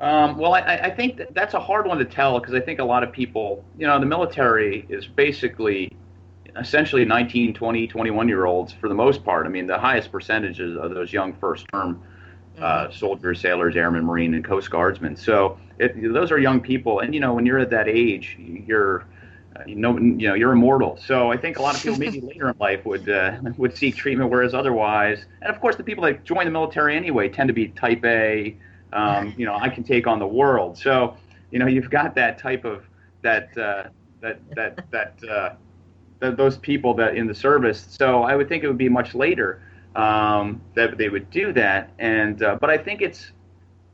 um, 0.00 0.38
well, 0.38 0.54
I, 0.54 0.76
I 0.76 0.90
think 0.90 1.18
that 1.18 1.34
that's 1.34 1.52
a 1.52 1.60
hard 1.60 1.86
one 1.86 1.98
to 1.98 2.06
tell 2.06 2.40
because 2.40 2.54
I 2.54 2.60
think 2.60 2.78
a 2.78 2.84
lot 2.84 3.02
of 3.02 3.12
people, 3.12 3.62
you 3.78 3.86
know, 3.86 4.00
the 4.00 4.06
military 4.06 4.86
is 4.88 5.06
basically 5.06 5.92
essentially 6.58 7.04
19, 7.04 7.52
20, 7.52 7.86
21 7.86 8.28
year 8.28 8.46
olds 8.46 8.72
for 8.72 8.88
the 8.88 8.94
most 8.94 9.22
part. 9.22 9.44
I 9.44 9.50
mean, 9.50 9.66
the 9.66 9.78
highest 9.78 10.10
percentages 10.10 10.76
of 10.78 10.94
those 10.94 11.12
young 11.12 11.34
first 11.34 11.66
term 11.68 12.02
uh, 12.58 12.86
mm-hmm. 12.86 12.92
soldiers, 12.96 13.40
sailors, 13.40 13.76
airmen, 13.76 14.04
marine, 14.04 14.32
and 14.32 14.42
coast 14.44 14.70
guardsmen. 14.70 15.16
So 15.16 15.58
it, 15.78 15.94
those 16.12 16.30
are 16.32 16.38
young 16.38 16.60
people, 16.60 17.00
and 17.00 17.14
you 17.14 17.20
know, 17.20 17.34
when 17.34 17.44
you're 17.44 17.58
at 17.58 17.70
that 17.70 17.88
age, 17.88 18.36
you're 18.38 19.04
uh, 19.56 19.62
you 19.66 19.74
know, 19.74 19.98
you 19.98 20.28
know, 20.28 20.34
you're 20.34 20.52
immortal. 20.52 20.96
So 20.96 21.32
I 21.32 21.36
think 21.36 21.58
a 21.58 21.62
lot 21.62 21.74
of 21.74 21.82
people 21.82 21.98
maybe 21.98 22.20
later 22.20 22.50
in 22.50 22.56
life 22.58 22.84
would 22.84 23.08
uh, 23.08 23.38
would 23.56 23.76
seek 23.76 23.96
treatment, 23.96 24.30
whereas 24.30 24.54
otherwise, 24.54 25.26
and 25.42 25.52
of 25.52 25.60
course, 25.60 25.76
the 25.76 25.82
people 25.82 26.04
that 26.04 26.24
join 26.24 26.44
the 26.44 26.50
military 26.50 26.96
anyway 26.96 27.28
tend 27.28 27.48
to 27.48 27.54
be 27.54 27.68
Type 27.68 28.04
A, 28.04 28.56
um, 28.92 29.34
you 29.38 29.46
know, 29.46 29.56
I 29.56 29.68
can 29.68 29.82
take 29.82 30.06
on 30.06 30.18
the 30.18 30.26
world. 30.26 30.78
So, 30.78 31.16
you 31.50 31.58
know, 31.58 31.66
you've 31.66 31.90
got 31.90 32.14
that 32.14 32.38
type 32.38 32.64
of 32.64 32.84
that 33.22 33.56
uh, 33.58 33.84
that 34.20 34.40
that 34.54 34.90
that 34.90 35.14
uh, 35.28 35.54
th- 36.20 36.36
those 36.36 36.58
people 36.58 36.94
that 36.94 37.16
in 37.16 37.26
the 37.26 37.34
service. 37.34 37.86
So 37.88 38.22
I 38.22 38.36
would 38.36 38.48
think 38.48 38.62
it 38.62 38.68
would 38.68 38.78
be 38.78 38.88
much 38.88 39.14
later 39.14 39.62
um, 39.96 40.60
that 40.74 40.96
they 40.96 41.08
would 41.08 41.28
do 41.30 41.52
that. 41.54 41.90
And 41.98 42.42
uh, 42.42 42.56
but 42.60 42.70
I 42.70 42.78
think 42.78 43.02
it's 43.02 43.32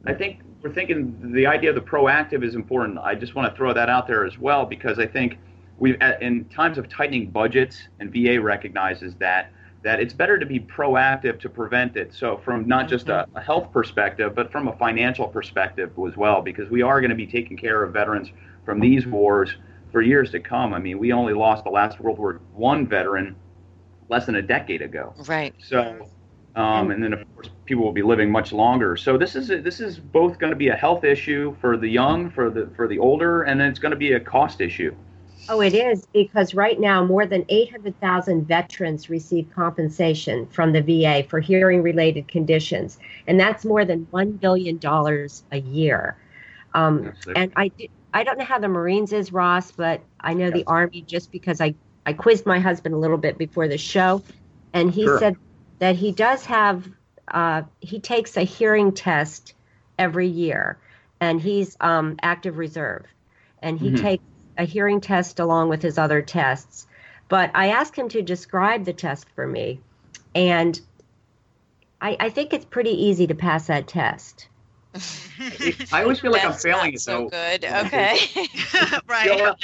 I 0.05 0.13
think 0.13 0.41
we're 0.63 0.73
thinking 0.73 1.33
the 1.33 1.47
idea 1.47 1.71
of 1.71 1.77
the 1.77 1.83
proactive 1.83 2.45
is 2.45 2.55
important. 2.55 2.99
I 2.99 3.15
just 3.15 3.35
want 3.35 3.51
to 3.51 3.57
throw 3.57 3.73
that 3.73 3.89
out 3.89 4.07
there 4.07 4.25
as 4.25 4.39
well 4.39 4.67
because 4.67 4.99
I 4.99 5.07
think 5.07 5.39
we 5.79 5.97
in 6.21 6.45
times 6.47 6.79
of 6.79 6.89
tightening 6.89 7.31
budgets 7.31 7.89
and 8.01 8.13
VA 8.13 8.41
recognizes 8.41 9.15
that 9.17 9.53
that 9.83 10.01
it's 10.01 10.13
better 10.13 10.37
to 10.37 10.47
be 10.47 10.59
proactive 10.59 11.39
to 11.39 11.49
prevent 11.49 11.97
it. 11.97 12.13
So, 12.13 12.39
from 12.39 12.67
not 12.67 12.89
just 12.89 13.09
a, 13.09 13.25
a, 13.37 13.41
health 13.41 13.71
perspective, 13.73 14.35
but 14.35 14.51
from 14.51 14.67
a 14.67 14.77
financial 14.77 15.29
perspective 15.29 15.93
as 16.09 16.17
well, 16.17 16.43
because 16.43 16.69
we 16.71 16.83
are 16.83 17.01
going 17.01 17.11
to 17.11 17.17
be 17.17 17.27
taking 17.27 17.57
care 17.57 17.85
of 17.85 17.93
veterans 17.93 18.31
from 18.65 18.81
these 18.81 19.07
wars 19.07 19.55
for 19.93 20.03
years 20.03 20.33
to 20.33 20.41
come. 20.41 20.75
I 20.75 20.81
mean, 20.81 20.99
we 20.99 21.13
only 21.13 21.35
lost 21.35 21.63
the 21.63 21.71
last 21.71 22.01
World 22.01 22.19
War 22.19 22.41
One 22.53 22.87
veteran 22.89 23.37
less 24.09 24.27
than 24.27 24.35
a 24.35 24.43
decade 24.43 24.83
ago. 24.83 25.15
Right. 25.29 25.55
So, 25.59 26.09
um, 26.57 26.91
and 26.91 27.03
then 27.03 27.13
of 27.13 27.35
course 27.35 27.51
people 27.65 27.85
will 27.85 27.93
be 27.93 28.03
living 28.03 28.31
much 28.31 28.53
longer. 28.53 28.97
So 28.97 29.17
this 29.17 29.37
is 29.37 29.51
a, 29.51 29.61
this 29.61 29.79
is 29.79 29.99
both 30.01 30.39
going 30.39 30.51
to 30.51 30.57
be 30.57 30.69
a 30.69 30.75
health 30.75 31.05
issue 31.05 31.55
for 31.61 31.77
the 31.77 31.89
young, 31.89 32.31
for 32.31 32.51
the 32.51 32.69
for 32.75 32.89
the 32.89 32.99
older, 32.99 33.43
and 33.43 33.61
then 33.61 33.69
it's 33.69 33.79
going 33.79 33.91
to 33.91 33.97
be 33.97 34.15
a 34.15 34.21
cost 34.21 34.61
issue. 34.61 34.95
Oh, 35.49 35.61
it 35.61 35.75
is 35.75 36.07
because 36.13 36.55
right 36.55 36.79
now 36.79 37.05
more 37.05 37.27
than 37.27 37.45
800,000 37.49 38.47
veterans 38.47 39.09
receive 39.09 39.49
compensation 39.55 40.47
from 40.47 40.73
the 40.73 40.81
VA 40.81 41.23
for 41.29 41.41
hearing 41.41 41.83
related 41.83 42.27
conditions, 42.27 42.99
and 43.27 43.39
that's 43.39 43.65
more 43.65 43.85
than 43.85 44.07
$1 44.07 44.41
billion 44.41 44.81
a 45.53 45.59
year. 45.59 46.17
Um, 46.75 47.13
and 47.35 47.53
I, 47.57 47.71
I 48.13 48.25
don't 48.25 48.39
know 48.39 48.45
how 48.45 48.59
the 48.59 48.69
Marines 48.69 49.13
is, 49.13 49.33
Ross, 49.33 49.71
but 49.71 50.01
I 50.21 50.35
know 50.35 50.47
yes. 50.47 50.55
the 50.55 50.65
Army 50.67 51.03
just 51.03 51.31
because 51.31 51.61
I, 51.61 51.75
I 52.05 52.13
quizzed 52.13 52.45
my 52.45 52.59
husband 52.59 52.95
a 52.95 52.99
little 52.99 53.19
bit 53.19 53.39
before 53.39 53.69
the 53.69 53.79
show, 53.79 54.23
and 54.73 54.91
he 54.91 55.05
sure. 55.05 55.19
said 55.19 55.37
that 55.79 55.97
he 55.97 56.13
does 56.13 56.45
have, 56.47 56.89
uh, 57.29 57.63
he 57.81 58.01
takes 58.01 58.37
a 58.37 58.43
hearing 58.43 58.93
test 58.93 59.55
every 59.99 60.29
year, 60.29 60.79
and 61.21 61.41
he's 61.41 61.77
um, 61.81 62.17
active 62.21 62.59
reserve, 62.59 63.07
and 63.63 63.79
he 63.79 63.91
mm-hmm. 63.91 64.03
takes 64.03 64.25
a 64.59 64.65
hearing 64.65 65.01
test 65.01 65.41
along 65.41 65.69
with 65.69 65.83
his 65.83 65.99
other 65.99 66.23
tests. 66.23 66.87
But 67.29 67.51
I 67.55 67.69
asked 67.69 67.97
him 67.97 68.09
to 68.11 68.23
describe 68.23 68.85
the 68.85 68.93
test 68.93 69.29
for 69.35 69.47
me, 69.47 69.81
and 70.35 70.81
I, 72.01 72.17
I 72.21 72.31
think 72.31 72.53
it's 72.53 72.65
pretty 72.65 72.91
easy 72.91 73.27
to 73.27 73.35
pass 73.35 73.67
that 73.67 73.89
test. 73.89 74.49
I 75.93 76.03
always 76.03 76.21
feel 76.21 76.33
like 76.33 76.45
I'm 76.45 76.53
failing 76.53 76.95
it. 76.95 77.01
So 77.01 77.29
good. 77.29 77.65
Okay. 77.65 78.19
right. 79.07 79.57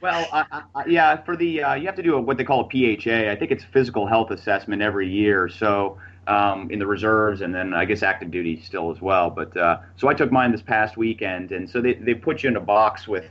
well, 0.00 0.26
I, 0.32 0.62
I, 0.74 0.86
yeah, 0.86 1.16
for 1.22 1.36
the 1.36 1.62
uh, 1.62 1.74
you 1.74 1.86
have 1.86 1.96
to 1.96 2.02
do 2.02 2.14
a, 2.14 2.20
what 2.20 2.38
they 2.38 2.44
call 2.44 2.60
a 2.60 2.70
PHA. 2.70 3.30
I 3.30 3.36
think 3.36 3.50
it's 3.50 3.64
physical 3.64 4.06
health 4.06 4.30
assessment 4.30 4.82
every 4.82 5.08
year. 5.08 5.48
So 5.48 5.98
um, 6.26 6.70
in 6.70 6.78
the 6.78 6.86
reserves, 6.86 7.40
and 7.40 7.54
then 7.54 7.74
I 7.74 7.84
guess 7.84 8.02
active 8.02 8.30
duty 8.30 8.62
still 8.62 8.90
as 8.90 9.00
well. 9.00 9.30
But 9.30 9.56
uh, 9.56 9.80
so 9.96 10.08
I 10.08 10.14
took 10.14 10.32
mine 10.32 10.52
this 10.52 10.62
past 10.62 10.96
weekend, 10.96 11.52
and 11.52 11.68
so 11.68 11.80
they 11.80 11.94
they 11.94 12.14
put 12.14 12.42
you 12.42 12.48
in 12.48 12.56
a 12.56 12.60
box 12.60 13.06
with 13.08 13.26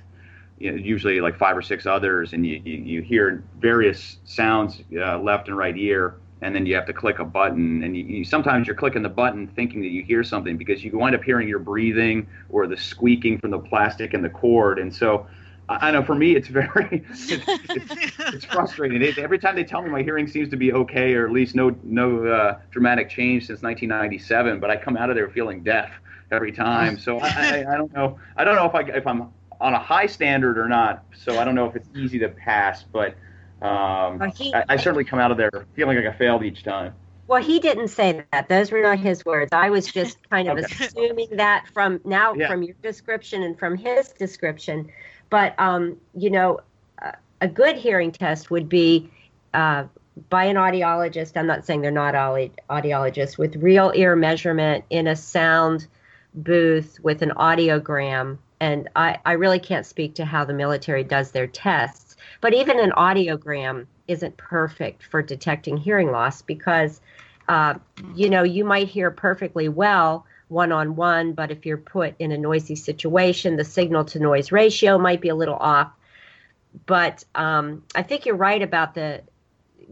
you 0.63 0.71
know, 0.71 0.77
usually 0.77 1.19
like 1.19 1.37
five 1.37 1.57
or 1.57 1.61
six 1.61 1.85
others, 1.85 2.31
and 2.31 2.47
you, 2.47 2.61
you, 2.63 2.77
you 2.77 3.01
hear 3.01 3.43
various 3.59 4.19
sounds 4.23 4.81
uh, 4.97 5.19
left 5.19 5.49
and 5.49 5.57
right 5.57 5.75
ear, 5.75 6.15
and 6.41 6.55
then 6.55 6.65
you 6.65 6.73
have 6.73 6.85
to 6.85 6.93
click 6.93 7.19
a 7.19 7.25
button. 7.25 7.83
And 7.83 7.97
you, 7.97 8.05
you, 8.05 8.23
sometimes 8.23 8.65
you're 8.65 8.75
clicking 8.75 9.01
the 9.01 9.09
button 9.09 9.45
thinking 9.45 9.81
that 9.81 9.89
you 9.89 10.03
hear 10.03 10.23
something 10.23 10.55
because 10.55 10.81
you 10.81 10.97
wind 10.97 11.15
up 11.15 11.23
hearing 11.23 11.49
your 11.49 11.59
breathing 11.59 12.27
or 12.47 12.65
the 12.65 12.77
squeaking 12.77 13.39
from 13.39 13.51
the 13.51 13.59
plastic 13.59 14.13
and 14.13 14.23
the 14.23 14.29
cord. 14.29 14.79
And 14.79 14.95
so 14.95 15.27
I 15.67 15.91
know 15.91 16.01
for 16.01 16.15
me, 16.15 16.33
it's 16.33 16.47
very 16.61 17.03
it's, 17.09 17.29
it's, 17.29 18.13
it's 18.19 18.45
frustrating. 18.45 19.01
It, 19.01 19.17
every 19.17 19.39
time 19.39 19.57
they 19.57 19.65
tell 19.65 19.81
me 19.81 19.89
my 19.89 20.01
hearing 20.01 20.27
seems 20.27 20.47
to 20.51 20.55
be 20.55 20.71
okay, 20.71 21.13
or 21.13 21.25
at 21.25 21.33
least 21.33 21.55
no 21.55 21.75
no 21.83 22.25
uh, 22.25 22.59
dramatic 22.71 23.09
change 23.09 23.47
since 23.47 23.61
1997, 23.61 24.61
but 24.61 24.69
I 24.69 24.77
come 24.77 24.95
out 24.95 25.09
of 25.09 25.17
there 25.17 25.29
feeling 25.29 25.61
deaf 25.61 25.91
every 26.31 26.53
time. 26.53 26.97
So 26.97 27.19
I, 27.19 27.27
I, 27.27 27.73
I 27.73 27.77
don't 27.77 27.93
know. 27.93 28.17
I 28.37 28.45
don't 28.45 28.55
know 28.55 28.65
if 28.65 28.75
I 28.75 28.81
if 28.95 29.05
I'm 29.05 29.29
on 29.59 29.73
a 29.73 29.79
high 29.79 30.05
standard 30.05 30.57
or 30.57 30.67
not. 30.67 31.03
So 31.15 31.39
I 31.39 31.43
don't 31.43 31.55
know 31.55 31.67
if 31.67 31.75
it's 31.75 31.89
easy 31.95 32.19
to 32.19 32.29
pass, 32.29 32.83
but 32.83 33.15
um, 33.61 34.31
he, 34.35 34.53
I, 34.53 34.65
I, 34.69 34.77
certainly 34.77 35.05
come 35.05 35.19
out 35.19 35.31
of 35.31 35.37
there 35.37 35.49
feeling 35.73 35.95
like 35.95 36.05
I 36.05 36.17
failed 36.17 36.43
each 36.43 36.63
time. 36.63 36.93
Well, 37.27 37.41
he 37.41 37.59
didn't 37.59 37.87
say 37.87 38.25
that. 38.33 38.49
Those 38.49 38.71
were 38.71 38.81
not 38.81 38.99
his 38.99 39.23
words. 39.23 39.51
I 39.53 39.69
was 39.69 39.87
just 39.87 40.17
kind 40.29 40.49
of 40.49 40.57
okay. 40.57 40.85
assuming 40.85 41.37
that 41.37 41.67
from 41.73 42.01
now 42.03 42.33
yeah. 42.33 42.49
from 42.49 42.63
your 42.63 42.75
description 42.81 43.41
and 43.43 43.57
from 43.57 43.77
his 43.77 44.09
description. 44.09 44.91
But 45.29 45.57
um, 45.57 45.97
you 46.13 46.29
know, 46.29 46.59
a 47.43 47.47
good 47.47 47.75
hearing 47.75 48.11
test 48.11 48.51
would 48.51 48.69
be 48.69 49.09
uh, 49.53 49.85
by 50.29 50.45
an 50.45 50.55
audiologist. 50.55 51.35
I'm 51.35 51.47
not 51.47 51.65
saying 51.65 51.81
they're 51.81 51.91
not 51.91 52.13
audiologists 52.15 53.37
with 53.37 53.55
real 53.57 53.91
ear 53.95 54.15
measurement 54.15 54.85
in 54.89 55.07
a 55.07 55.15
sound 55.15 55.87
booth 56.33 56.99
with 57.03 57.21
an 57.21 57.31
audiogram 57.31 58.37
and 58.63 58.87
I, 58.95 59.19
I 59.25 59.33
really 59.33 59.59
can't 59.59 59.85
speak 59.85 60.15
to 60.15 60.23
how 60.23 60.45
the 60.45 60.53
military 60.53 61.03
does 61.03 61.31
their 61.31 61.47
tests, 61.47 62.15
but 62.39 62.53
even 62.53 62.79
an 62.79 62.91
audiogram 62.91 63.87
isn't 64.07 64.37
perfect 64.37 65.03
for 65.03 65.21
detecting 65.21 65.75
hearing 65.75 66.11
loss 66.11 66.41
because, 66.41 67.01
uh, 67.49 67.73
you 68.15 68.29
know, 68.29 68.43
you 68.43 68.63
might 68.63 68.87
hear 68.87 69.11
perfectly 69.11 69.67
well 69.67 70.25
one 70.47 70.71
on 70.71 70.95
one, 70.95 71.33
but 71.33 71.51
if 71.51 71.65
you're 71.65 71.75
put 71.75 72.15
in 72.19 72.31
a 72.31 72.37
noisy 72.37 72.75
situation, 72.75 73.57
the 73.57 73.65
signal 73.65 74.05
to 74.05 74.19
noise 74.19 74.49
ratio 74.53 74.97
might 74.97 75.19
be 75.19 75.27
a 75.27 75.35
little 75.35 75.57
off. 75.57 75.91
But 76.85 77.25
um, 77.35 77.83
I 77.93 78.01
think 78.01 78.25
you're 78.25 78.37
right 78.37 78.61
about 78.61 78.95
the 78.95 79.23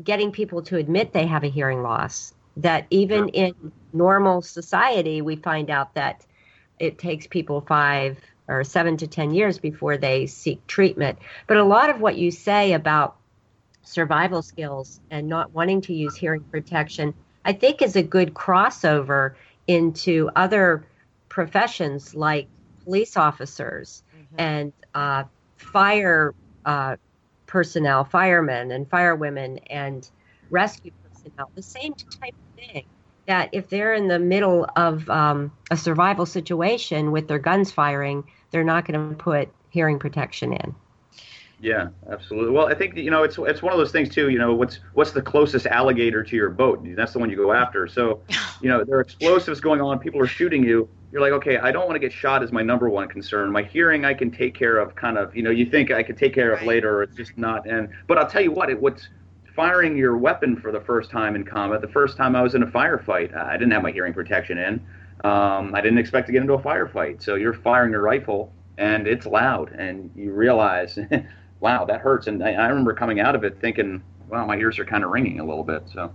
getting 0.01 0.31
people 0.31 0.61
to 0.63 0.77
admit 0.77 1.11
they 1.11 1.27
have 1.27 1.43
a 1.43 1.49
hearing 1.49 1.83
loss. 1.83 2.33
That 2.55 2.87
even 2.89 3.27
in 3.29 3.73
normal 3.91 4.41
society, 4.41 5.21
we 5.21 5.35
find 5.35 5.69
out 5.69 5.93
that 5.95 6.25
it 6.79 6.97
takes 6.97 7.27
people 7.27 7.59
five 7.59 8.17
or 8.51 8.63
seven 8.63 8.97
to 8.97 9.07
10 9.07 9.33
years 9.33 9.57
before 9.57 9.97
they 9.97 10.27
seek 10.27 10.65
treatment. 10.67 11.17
But 11.47 11.57
a 11.57 11.63
lot 11.63 11.89
of 11.89 12.01
what 12.01 12.17
you 12.17 12.31
say 12.31 12.73
about 12.73 13.15
survival 13.83 14.41
skills 14.41 14.99
and 15.09 15.27
not 15.27 15.53
wanting 15.53 15.81
to 15.81 15.93
use 15.93 16.15
hearing 16.15 16.41
protection, 16.41 17.13
I 17.45 17.53
think 17.53 17.81
is 17.81 17.95
a 17.95 18.03
good 18.03 18.33
crossover 18.33 19.35
into 19.67 20.29
other 20.35 20.85
professions 21.29 22.13
like 22.13 22.47
police 22.83 23.15
officers 23.15 24.03
mm-hmm. 24.15 24.35
and 24.37 24.73
uh, 24.93 25.23
fire 25.57 26.33
uh, 26.65 26.97
personnel, 27.47 28.03
firemen 28.03 28.71
and 28.71 28.89
firewomen, 28.89 29.59
and 29.69 30.09
rescue 30.49 30.91
personnel. 31.09 31.49
The 31.55 31.61
same 31.61 31.93
type 31.93 32.33
of 32.33 32.63
thing. 32.63 32.85
That 33.31 33.47
if 33.53 33.69
they're 33.69 33.93
in 33.93 34.09
the 34.09 34.19
middle 34.19 34.67
of 34.75 35.09
um, 35.09 35.53
a 35.71 35.77
survival 35.77 36.25
situation 36.25 37.13
with 37.13 37.29
their 37.29 37.39
guns 37.39 37.71
firing, 37.71 38.25
they're 38.51 38.65
not 38.65 38.83
going 38.83 39.09
to 39.09 39.15
put 39.15 39.47
hearing 39.69 39.99
protection 39.99 40.51
in. 40.51 40.75
Yeah, 41.61 41.87
absolutely. 42.11 42.51
Well, 42.51 42.67
I 42.67 42.73
think 42.73 42.97
you 42.97 43.09
know 43.09 43.23
it's 43.23 43.37
it's 43.37 43.61
one 43.61 43.71
of 43.71 43.79
those 43.79 43.93
things 43.93 44.09
too. 44.09 44.27
You 44.27 44.37
know, 44.37 44.53
what's 44.53 44.81
what's 44.95 45.11
the 45.11 45.21
closest 45.21 45.65
alligator 45.65 46.23
to 46.25 46.35
your 46.35 46.49
boat? 46.49 46.85
That's 46.93 47.13
the 47.13 47.19
one 47.19 47.29
you 47.29 47.37
go 47.37 47.53
after. 47.53 47.87
So, 47.87 48.19
you 48.61 48.67
know, 48.67 48.83
there 48.83 48.97
are 48.97 49.01
explosives 49.01 49.61
going 49.61 49.79
on. 49.79 49.97
People 49.99 50.19
are 50.19 50.27
shooting 50.27 50.61
you. 50.61 50.89
You're 51.13 51.21
like, 51.21 51.31
okay, 51.31 51.57
I 51.57 51.71
don't 51.71 51.85
want 51.85 51.95
to 51.95 51.99
get 51.99 52.11
shot 52.11 52.43
as 52.43 52.51
my 52.51 52.61
number 52.61 52.89
one 52.89 53.07
concern. 53.07 53.49
My 53.49 53.63
hearing, 53.63 54.03
I 54.03 54.13
can 54.13 54.29
take 54.29 54.55
care 54.55 54.77
of. 54.77 54.93
Kind 54.95 55.17
of, 55.17 55.33
you 55.33 55.41
know, 55.41 55.51
you 55.51 55.65
think 55.65 55.89
I 55.89 56.03
could 56.03 56.17
take 56.17 56.33
care 56.33 56.51
of 56.51 56.63
later, 56.63 56.97
or 56.97 57.03
it's 57.03 57.15
just 57.15 57.37
not. 57.37 57.65
And 57.65 57.87
but 58.07 58.17
I'll 58.17 58.29
tell 58.29 58.41
you 58.41 58.51
what, 58.51 58.69
it 58.69 58.81
what's 58.81 59.07
firing 59.55 59.97
your 59.97 60.17
weapon 60.17 60.55
for 60.55 60.71
the 60.71 60.81
first 60.81 61.09
time 61.09 61.35
in 61.35 61.43
combat. 61.43 61.81
The 61.81 61.87
first 61.87 62.17
time 62.17 62.35
I 62.35 62.41
was 62.41 62.55
in 62.55 62.63
a 62.63 62.67
firefight, 62.67 63.35
I 63.35 63.53
didn't 63.53 63.71
have 63.71 63.83
my 63.83 63.91
hearing 63.91 64.13
protection 64.13 64.57
in. 64.57 64.85
Um, 65.23 65.75
I 65.75 65.81
didn't 65.81 65.99
expect 65.99 66.27
to 66.27 66.33
get 66.33 66.41
into 66.41 66.53
a 66.53 66.61
firefight. 66.61 67.21
So 67.21 67.35
you're 67.35 67.53
firing 67.53 67.91
your 67.91 68.01
rifle 68.01 68.53
and 68.77 69.07
it's 69.07 69.25
loud, 69.25 69.71
and 69.73 70.09
you 70.15 70.31
realize 70.31 70.97
wow, 71.59 71.85
that 71.85 72.01
hurts. 72.01 72.27
And 72.27 72.43
I, 72.43 72.53
I 72.53 72.67
remember 72.67 72.93
coming 72.93 73.19
out 73.19 73.35
of 73.35 73.43
it 73.43 73.59
thinking, 73.61 74.01
wow, 74.27 74.45
my 74.45 74.57
ears 74.57 74.79
are 74.79 74.85
kind 74.85 75.03
of 75.03 75.11
ringing 75.11 75.39
a 75.39 75.45
little 75.45 75.63
bit. 75.63 75.83
So. 75.93 76.11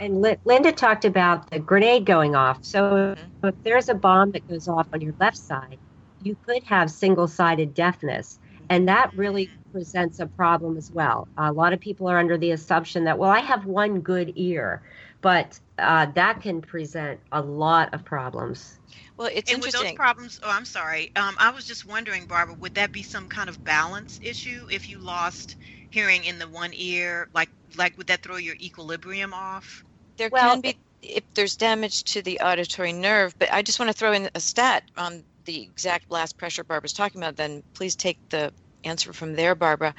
And 0.00 0.20
Linda 0.44 0.72
talked 0.72 1.04
about 1.04 1.50
the 1.50 1.58
grenade 1.58 2.06
going 2.06 2.34
off. 2.34 2.64
So 2.64 3.14
mm-hmm. 3.16 3.48
if 3.48 3.54
there's 3.62 3.88
a 3.88 3.94
bomb 3.94 4.32
that 4.32 4.46
goes 4.48 4.68
off 4.68 4.88
on 4.92 5.00
your 5.00 5.14
left 5.20 5.36
side, 5.36 5.78
you 6.22 6.36
could 6.46 6.64
have 6.64 6.90
single-sided 6.90 7.74
deafness, 7.74 8.40
and 8.68 8.88
that 8.88 9.14
really 9.14 9.48
presents 9.78 10.18
a 10.18 10.26
problem 10.26 10.76
as 10.76 10.90
well. 10.90 11.28
A 11.36 11.52
lot 11.52 11.72
of 11.72 11.78
people 11.78 12.08
are 12.08 12.18
under 12.18 12.36
the 12.36 12.50
assumption 12.50 13.04
that, 13.04 13.16
well, 13.16 13.30
I 13.30 13.38
have 13.38 13.64
one 13.64 14.00
good 14.00 14.32
ear, 14.34 14.82
but 15.20 15.60
uh, 15.78 16.06
that 16.16 16.42
can 16.42 16.60
present 16.60 17.20
a 17.30 17.40
lot 17.40 17.94
of 17.94 18.04
problems. 18.04 18.76
Well, 19.16 19.28
it's 19.32 19.52
and 19.52 19.58
interesting. 19.58 19.82
with 19.82 19.90
those 19.90 19.96
problems, 19.96 20.40
oh, 20.42 20.50
I'm 20.50 20.64
sorry. 20.64 21.12
Um, 21.14 21.36
I 21.38 21.50
was 21.50 21.64
just 21.64 21.86
wondering, 21.86 22.26
Barbara, 22.26 22.56
would 22.58 22.74
that 22.74 22.90
be 22.90 23.04
some 23.04 23.28
kind 23.28 23.48
of 23.48 23.62
balance 23.62 24.18
issue 24.20 24.66
if 24.68 24.90
you 24.90 24.98
lost 24.98 25.54
hearing 25.90 26.24
in 26.24 26.40
the 26.40 26.48
one 26.48 26.72
ear? 26.74 27.28
Like, 27.32 27.50
like 27.76 27.96
would 27.96 28.08
that 28.08 28.22
throw 28.22 28.36
your 28.36 28.56
equilibrium 28.56 29.32
off? 29.32 29.84
There 30.16 30.28
well, 30.32 30.54
can 30.54 30.60
be 30.60 30.76
if 31.02 31.22
there's 31.34 31.54
damage 31.54 32.02
to 32.02 32.22
the 32.22 32.40
auditory 32.40 32.92
nerve, 32.92 33.32
but 33.38 33.52
I 33.52 33.62
just 33.62 33.78
want 33.78 33.90
to 33.90 33.96
throw 33.96 34.12
in 34.12 34.28
a 34.34 34.40
stat 34.40 34.82
on 34.96 35.22
the 35.44 35.62
exact 35.62 36.08
blast 36.08 36.36
pressure 36.36 36.64
Barbara's 36.64 36.92
talking 36.92 37.20
about. 37.20 37.36
Then 37.36 37.62
please 37.74 37.94
take 37.94 38.18
the 38.30 38.52
answer 38.84 39.12
from 39.12 39.34
there, 39.34 39.54
Barbara. 39.54 39.94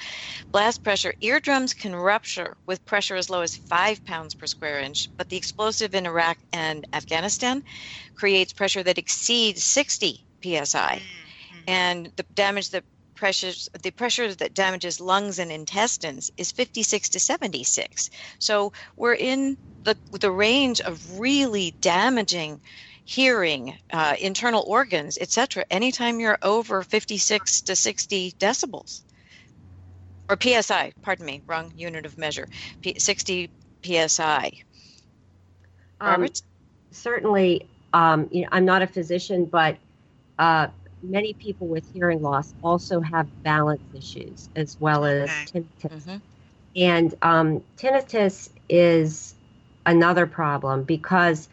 Blast 0.52 0.84
pressure. 0.84 1.14
Eardrums 1.22 1.74
can 1.74 1.96
rupture 1.96 2.58
with 2.66 2.86
pressure 2.86 3.16
as 3.16 3.30
low 3.30 3.42
as 3.42 3.56
five 3.56 4.04
pounds 4.06 4.34
per 4.34 4.48
square 4.48 4.80
inch, 4.80 5.10
but 5.18 5.30
the 5.30 5.38
explosive 5.38 5.96
in 5.96 6.06
Iraq 6.06 6.38
and 6.54 6.86
Afghanistan 6.94 7.64
creates 8.16 8.54
pressure 8.54 8.84
that 8.84 8.98
exceeds 8.98 9.64
60 9.64 10.24
psi. 10.42 11.02
Mm-hmm. 11.02 11.60
And 11.68 12.12
the 12.16 12.24
damage 12.36 12.70
that 12.72 12.84
pressures 13.20 13.68
the 13.84 13.92
pressure 13.92 14.34
that 14.34 14.54
damages 14.54 15.02
lungs 15.02 15.40
and 15.40 15.52
intestines 15.52 16.32
is 16.38 16.54
56 16.54 17.10
to 17.10 17.20
76 17.20 18.10
so 18.40 18.72
we're 18.96 19.14
in 19.14 19.58
the 19.84 19.98
the 20.12 20.32
range 20.32 20.80
of 20.80 21.20
really 21.20 21.76
damaging 21.82 22.62
hearing, 23.10 23.76
uh, 23.92 24.16
internal 24.20 24.64
organs, 24.68 25.18
etc. 25.20 25.66
Anytime 25.72 26.20
you're 26.20 26.38
over 26.44 26.84
56 26.84 27.62
to 27.64 27.76
60 27.76 28.34
decibels, 28.40 29.02
or 30.30 30.38
psi, 30.40 30.94
pardon 31.02 31.26
me, 31.26 31.42
wrong 31.48 31.72
unit 31.76 32.06
of 32.06 32.20
measure, 32.20 32.48
P- 32.84 33.00
60 33.00 33.50
psi. 33.84 34.52
Um, 36.00 36.28
certainly, 36.92 37.66
um, 37.94 38.30
you 38.32 38.44
know, 38.44 38.50
I'm 38.52 38.66
not 38.66 38.84
a 38.84 38.88
physician, 38.88 39.46
but 39.46 39.78
uh, 40.38 40.68
many 41.02 41.34
people 41.34 41.68
with 41.68 41.90
hearing 41.92 42.22
loss 42.22 42.54
also 42.62 43.02
have 43.02 43.28
balance 43.44 43.82
issues 43.92 44.50
as 44.56 44.78
well 44.80 45.04
as 45.06 45.30
tinnitus. 45.30 45.68
Mm-hmm. 45.84 46.18
And 46.76 47.16
um, 47.24 47.64
tinnitus 47.76 48.50
is 48.70 49.34
another 49.88 50.28
problem 50.28 50.84
because 50.84 51.50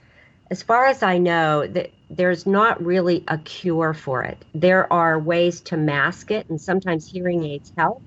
as 0.50 0.62
far 0.62 0.86
as 0.86 1.02
I 1.02 1.18
know, 1.18 1.66
that 1.66 1.90
there's 2.08 2.46
not 2.46 2.82
really 2.84 3.24
a 3.28 3.38
cure 3.38 3.94
for 3.94 4.22
it. 4.22 4.38
There 4.54 4.90
are 4.92 5.18
ways 5.18 5.60
to 5.62 5.76
mask 5.76 6.30
it, 6.30 6.48
and 6.48 6.60
sometimes 6.60 7.10
hearing 7.10 7.44
aids 7.44 7.72
help. 7.76 8.00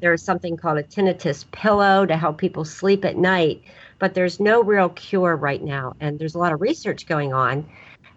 There's 0.00 0.22
something 0.22 0.56
called 0.56 0.78
a 0.78 0.82
tinnitus 0.82 1.44
pillow 1.52 2.04
to 2.04 2.16
help 2.16 2.38
people 2.38 2.64
sleep 2.64 3.04
at 3.04 3.16
night, 3.16 3.62
but 3.98 4.14
there's 4.14 4.40
no 4.40 4.62
real 4.62 4.88
cure 4.88 5.36
right 5.36 5.62
now. 5.62 5.94
And 6.00 6.18
there's 6.18 6.34
a 6.34 6.38
lot 6.38 6.52
of 6.52 6.60
research 6.60 7.06
going 7.06 7.32
on, 7.32 7.64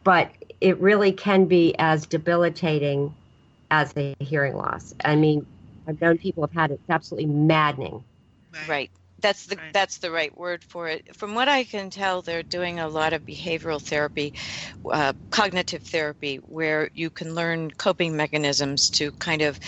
but 0.03 0.31
it 0.59 0.79
really 0.79 1.11
can 1.11 1.45
be 1.45 1.75
as 1.77 2.07
debilitating 2.07 3.13
as 3.69 3.93
a 3.95 4.15
hearing 4.19 4.55
loss. 4.55 4.93
I 5.05 5.15
mean, 5.15 5.45
I've 5.87 6.01
known 6.01 6.17
people 6.17 6.43
have 6.43 6.53
had 6.53 6.71
it. 6.71 6.75
It's 6.75 6.89
absolutely 6.89 7.31
maddening. 7.31 8.03
Right. 8.67 8.89
That's 9.21 9.45
the 9.47 9.57
right. 9.57 9.73
that's 9.73 9.99
the 9.99 10.11
right 10.11 10.35
word 10.37 10.63
for 10.63 10.87
it. 10.89 11.15
From 11.15 11.35
what 11.35 11.49
I 11.49 11.63
can 11.63 11.89
tell, 11.89 12.21
they're 12.21 12.43
doing 12.43 12.79
a 12.79 12.87
lot 12.89 13.13
of 13.13 13.25
behavioral 13.25 13.81
therapy, 13.81 14.33
uh, 14.91 15.13
cognitive 15.31 15.83
therapy, 15.83 16.37
where 16.37 16.89
you 16.93 17.09
can 17.09 17.35
learn 17.35 17.71
coping 17.71 18.15
mechanisms 18.15 18.89
to 18.91 19.11
kind 19.19 19.41
of 19.41 19.59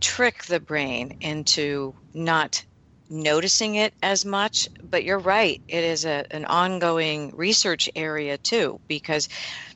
trick 0.00 0.44
the 0.44 0.60
brain 0.60 1.12
into 1.20 1.94
not 2.14 2.64
noticing 3.08 3.76
it 3.76 3.94
as 4.02 4.24
much. 4.24 4.68
But 4.82 5.04
you're 5.04 5.18
right; 5.18 5.60
it 5.68 5.84
is 5.84 6.04
a, 6.04 6.24
an 6.30 6.44
ongoing 6.46 7.32
research 7.34 7.88
area 7.94 8.38
too, 8.38 8.80
because 8.88 9.28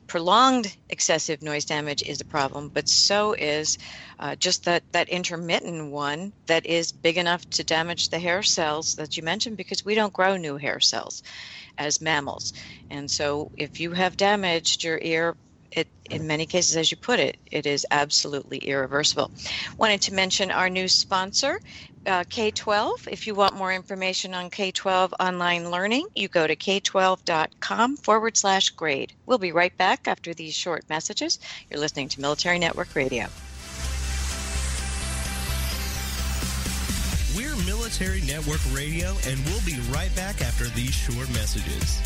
prolonged 0.09 0.75
excessive 0.89 1.41
noise 1.41 1.65
damage 1.65 2.01
is 2.05 2.19
a 2.19 2.25
problem, 2.25 2.71
but 2.73 2.89
so 2.89 3.33
is 3.33 3.77
uh, 4.17 4.35
just 4.35 4.65
that, 4.65 4.83
that 4.91 5.07
intermittent 5.07 5.91
one 5.91 6.33
that 6.47 6.65
is 6.65 6.91
big 6.91 7.17
enough 7.17 7.47
to 7.51 7.63
damage 7.63 8.09
the 8.09 8.19
hair 8.19 8.41
cells 8.41 8.95
that 8.95 9.15
you 9.15 9.23
mentioned 9.23 9.55
because 9.55 9.85
we 9.85 9.95
don't 9.95 10.11
grow 10.13 10.35
new 10.35 10.57
hair 10.57 10.79
cells 10.79 11.21
as 11.77 12.01
mammals. 12.01 12.53
And 12.89 13.09
so 13.09 13.51
if 13.55 13.79
you 13.79 13.91
have 13.91 14.17
damaged 14.17 14.83
your 14.83 14.99
ear, 15.01 15.35
it, 15.71 15.87
in 16.09 16.25
many 16.25 16.47
cases, 16.47 16.75
as 16.75 16.89
you 16.89 16.97
put 16.97 17.19
it, 17.19 17.37
it 17.51 17.67
is 17.67 17.85
absolutely 17.91 18.57
irreversible. 18.57 19.31
Wanted 19.77 20.01
to 20.01 20.13
mention 20.15 20.49
our 20.49 20.69
new 20.69 20.87
sponsor, 20.87 21.59
uh, 22.05 22.23
K 22.29 22.51
12. 22.51 23.07
If 23.09 23.27
you 23.27 23.35
want 23.35 23.55
more 23.55 23.73
information 23.73 24.33
on 24.33 24.49
K 24.49 24.71
12 24.71 25.13
online 25.19 25.69
learning, 25.71 26.07
you 26.15 26.27
go 26.27 26.45
to 26.45 26.55
k12.com 26.55 27.97
forward 27.97 28.37
slash 28.37 28.69
grade. 28.71 29.13
We'll 29.25 29.37
be 29.37 29.51
right 29.51 29.75
back 29.77 30.07
after 30.07 30.33
these 30.33 30.53
short 30.53 30.89
messages. 30.89 31.39
You're 31.69 31.79
listening 31.79 32.09
to 32.09 32.21
Military 32.21 32.59
Network 32.59 32.95
Radio. 32.95 33.27
We're 37.35 37.55
Military 37.65 38.21
Network 38.21 38.61
Radio, 38.73 39.15
and 39.27 39.39
we'll 39.45 39.65
be 39.65 39.79
right 39.91 40.13
back 40.15 40.41
after 40.41 40.65
these 40.65 40.93
short 40.93 41.29
messages. 41.29 42.01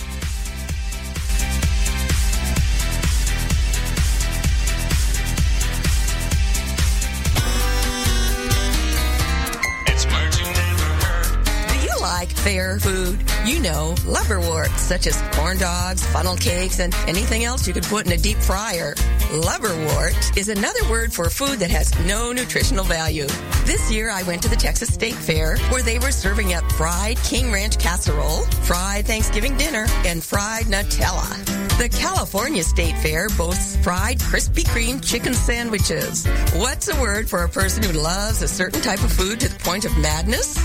Like 12.04 12.30
fair 12.30 12.80
food. 12.80 13.18
You 13.46 13.62
know, 13.62 13.96
liverwort, 14.06 14.70
such 14.78 15.08
as 15.08 15.20
corn 15.32 15.58
dogs, 15.58 16.06
funnel 16.08 16.36
cakes, 16.36 16.80
and 16.80 16.94
anything 17.08 17.46
else 17.46 17.66
you 17.66 17.74
could 17.74 17.84
put 17.84 18.06
in 18.06 18.12
a 18.12 18.18
deep 18.18 18.38
fryer. 18.38 18.94
Liverwort 19.32 20.38
is 20.38 20.50
another 20.50 20.84
word 20.90 21.14
for 21.14 21.30
food 21.30 21.60
that 21.60 21.72
has 21.72 21.98
no 22.06 22.34
nutritional 22.34 22.84
value. 22.84 23.28
This 23.66 23.90
year 23.90 24.12
I 24.12 24.24
went 24.24 24.44
to 24.44 24.50
the 24.50 24.56
Texas 24.56 24.94
State 24.94 25.16
Fair 25.16 25.58
where 25.70 25.82
they 25.82 25.98
were 25.98 26.12
serving 26.12 26.54
up 26.54 26.70
fried 26.74 27.18
King 27.24 27.52
Ranch 27.52 27.80
casserole, 27.80 28.44
fried 28.68 29.06
Thanksgiving 29.06 29.56
dinner, 29.56 29.86
and 30.06 30.22
fried 30.22 30.66
Nutella. 30.66 31.30
The 31.78 31.90
California 31.90 32.64
State 32.64 32.98
Fair 32.98 33.30
boasts 33.30 33.78
fried 33.78 34.20
Krispy 34.20 34.64
Kreme 34.66 35.04
chicken 35.04 35.34
sandwiches. 35.34 36.28
What's 36.56 36.90
a 36.90 37.02
word 37.02 37.30
for 37.30 37.44
a 37.44 37.50
person 37.50 37.82
who 37.82 37.94
loves 37.94 38.42
a 38.42 38.48
certain 38.48 38.82
type 38.82 39.04
of 39.04 39.12
food 39.12 39.40
to 39.40 39.50
the 39.50 39.60
point 39.60 39.86
of 39.86 39.98
madness? 39.98 40.58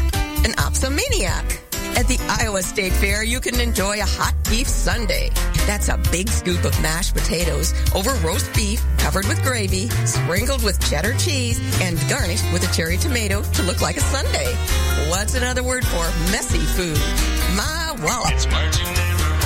An 0.45 0.53
opsomaniac. 0.59 1.61
At 1.97 2.07
the 2.07 2.19
Iowa 2.41 2.63
State 2.63 2.93
Fair, 2.93 3.25
you 3.25 3.41
can 3.41 3.61
enjoy 3.61 3.99
a 3.99 4.05
hot 4.05 4.35
beef 4.49 4.69
sundae. 4.69 5.31
That's 5.67 5.89
a 5.89 5.99
big 6.13 6.29
scoop 6.29 6.65
of 6.65 6.81
mashed 6.81 7.15
potatoes 7.15 7.75
over 7.95 8.13
roast 8.25 8.55
beef 8.55 8.85
covered 8.99 9.27
with 9.27 9.43
gravy, 9.43 9.89
sprinkled 10.07 10.63
with 10.63 10.79
cheddar 10.89 11.15
cheese, 11.15 11.59
and 11.83 11.99
garnished 12.09 12.45
with 12.53 12.69
a 12.69 12.73
cherry 12.73 12.99
tomato 12.99 13.43
to 13.43 13.63
look 13.63 13.81
like 13.81 13.97
a 13.97 14.01
sundae. 14.01 14.55
What's 15.11 15.35
another 15.35 15.65
word 15.65 15.85
for 15.85 16.07
messy 16.31 16.59
food? 16.59 16.99
My 17.57 17.97
wallet. 18.03 18.47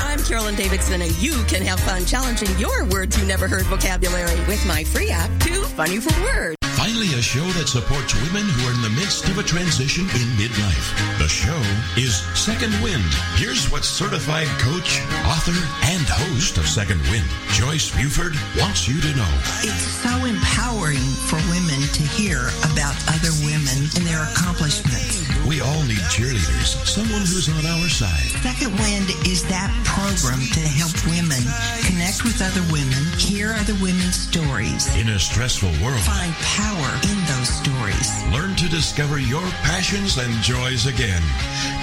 I'm 0.05 0.23
Carolyn 0.25 0.55
Davidson, 0.55 1.01
and 1.01 1.17
you 1.23 1.43
can 1.45 1.63
have 1.63 1.81
fun 1.81 2.05
challenging 2.05 2.55
your 2.59 2.85
words 2.85 3.19
you 3.19 3.25
never 3.27 3.49
heard 3.49 3.65
vocabulary 3.65 4.39
with 4.47 4.65
my 4.67 4.85
free 4.85 5.11
app, 5.11 5.31
Too 5.41 5.63
Funny 5.63 5.99
for 5.99 6.13
Words. 6.23 6.62
Finally, 6.83 7.15
a 7.15 7.23
show 7.23 7.47
that 7.55 7.71
supports 7.71 8.11
women 8.27 8.43
who 8.43 8.67
are 8.67 8.75
in 8.75 8.83
the 8.83 8.91
midst 8.99 9.31
of 9.31 9.39
a 9.39 9.43
transition 9.47 10.03
in 10.19 10.27
midlife. 10.35 10.91
The 11.15 11.31
show 11.31 11.63
is 11.95 12.27
Second 12.35 12.75
Wind. 12.83 13.07
Here's 13.39 13.71
what 13.71 13.87
certified 13.87 14.51
coach, 14.59 14.99
author, 15.23 15.55
and 15.95 16.03
host 16.11 16.59
of 16.59 16.67
Second 16.67 16.99
Wind, 17.07 17.31
Joyce 17.55 17.95
Buford, 17.95 18.35
wants 18.59 18.91
you 18.91 18.99
to 18.99 19.15
know. 19.15 19.31
It's 19.63 20.03
so 20.03 20.11
empowering 20.27 21.07
for 21.31 21.39
women 21.55 21.87
to 21.87 22.03
hear 22.03 22.51
about 22.67 22.99
other 23.15 23.31
women 23.47 23.87
and 23.95 24.03
their 24.03 24.27
accomplishments. 24.35 25.23
We 25.47 25.63
all 25.63 25.87
need 25.87 26.03
cheerleaders, 26.11 26.75
someone 26.83 27.23
who's 27.23 27.47
on 27.47 27.63
our 27.63 27.87
side. 27.87 28.27
Second 28.43 28.75
Wind 28.83 29.07
is 29.31 29.47
that 29.47 29.71
program 29.87 30.43
to 30.51 30.63
help 30.67 30.99
women 31.07 31.47
connect 31.87 32.27
with 32.27 32.43
other 32.43 32.63
women, 32.75 33.07
hear 33.23 33.55
other 33.55 33.79
women's 33.79 34.19
stories, 34.19 34.91
In 34.99 35.15
a 35.15 35.19
stressful 35.23 35.71
world, 35.79 36.03
find 36.03 36.35
power 36.43 36.72
in 36.73 37.19
those 37.29 37.53
stories. 37.53 38.09
learn 38.33 38.57
to 38.57 38.69
discover 38.69 39.19
your 39.19 39.45
passions 39.61 40.17
and 40.17 40.33
joys 40.43 40.87
again. 40.87 41.21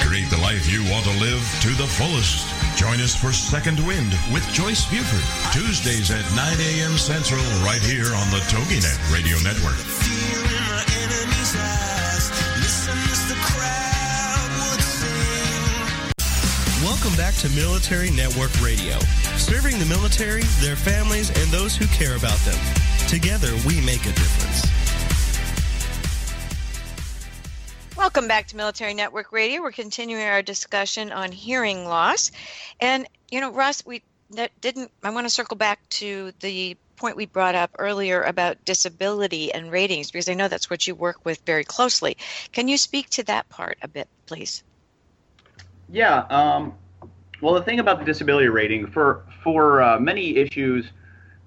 Create 0.02 0.30
the 0.30 0.42
life 0.42 0.66
you 0.66 0.82
want 0.90 1.06
to 1.06 1.14
live 1.22 1.42
to 1.62 1.70
the 1.78 1.86
fullest. 1.86 2.50
Join 2.76 3.00
us 3.00 3.14
for 3.14 3.32
Second 3.32 3.86
Wind 3.86 4.18
with 4.34 4.42
Joyce 4.50 4.90
Buford, 4.90 5.22
Tuesdays 5.54 6.10
at 6.10 6.26
9 6.34 6.58
a.m. 6.58 6.98
Central, 6.98 7.42
right 7.62 7.82
here 7.82 8.10
on 8.18 8.28
the 8.34 8.42
TogiNet 8.50 8.98
Radio 9.14 9.38
Network. 9.46 9.78
Welcome 16.82 17.16
back 17.16 17.36
to 17.36 17.50
Military 17.50 18.10
Network 18.10 18.60
Radio, 18.62 18.98
serving 19.38 19.78
the 19.78 19.86
military, 19.86 20.44
their 20.62 20.76
families, 20.76 21.30
and 21.30 21.48
those 21.52 21.76
who 21.76 21.86
care 21.88 22.16
about 22.16 22.40
them. 22.40 22.58
Together, 23.08 23.50
we 23.66 23.82
make 23.82 24.06
a 24.06 24.14
difference. 24.14 24.69
Welcome 28.00 28.30
back 28.30 28.48
to 28.48 28.56
Military 28.56 28.94
Network 28.94 29.34
Radio. 29.34 29.62
We're 29.62 29.74
continuing 29.74 30.24
our 30.24 30.42
discussion 30.42 31.12
on 31.12 31.34
hearing 31.34 31.84
loss. 31.84 32.32
And, 32.80 33.06
you 33.30 33.42
know, 33.42 33.52
Russ, 33.52 33.86
we 33.86 34.04
that 34.30 34.52
didn't, 34.62 34.90
I 35.04 35.10
want 35.10 35.26
to 35.26 35.30
circle 35.30 35.58
back 35.58 35.82
to 35.90 36.32
the 36.40 36.78
point 36.96 37.18
we 37.18 37.26
brought 37.26 37.56
up 37.56 37.72
earlier 37.78 38.24
about 38.24 38.64
disability 38.64 39.54
and 39.54 39.70
ratings, 39.70 40.12
because 40.12 40.30
I 40.30 40.34
know 40.34 40.48
that's 40.48 40.70
what 40.70 40.88
you 40.88 40.96
work 40.96 41.26
with 41.26 41.42
very 41.46 41.66
closely. 41.66 42.16
Can 42.54 42.70
you 42.70 42.78
speak 42.78 43.10
to 43.10 43.24
that 43.24 43.50
part 43.50 43.78
a 43.82 43.90
bit, 43.90 44.08
please? 44.28 44.64
Yeah. 45.92 46.20
Um, 46.30 46.76
well, 47.42 47.54
the 47.54 47.64
thing 47.64 47.82
about 47.82 48.00
the 48.00 48.06
disability 48.06 48.48
rating 48.48 48.88
for 48.88 49.26
for 49.44 49.82
uh, 49.82 50.00
many 50.00 50.38
issues 50.38 50.86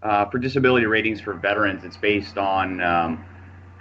uh, 0.03 0.27
for 0.27 0.37
disability 0.37 0.85
ratings 0.85 1.19
for 1.19 1.33
veterans, 1.33 1.83
it's 1.83 1.97
based 1.97 2.37
on 2.37 2.83
um, 2.83 3.25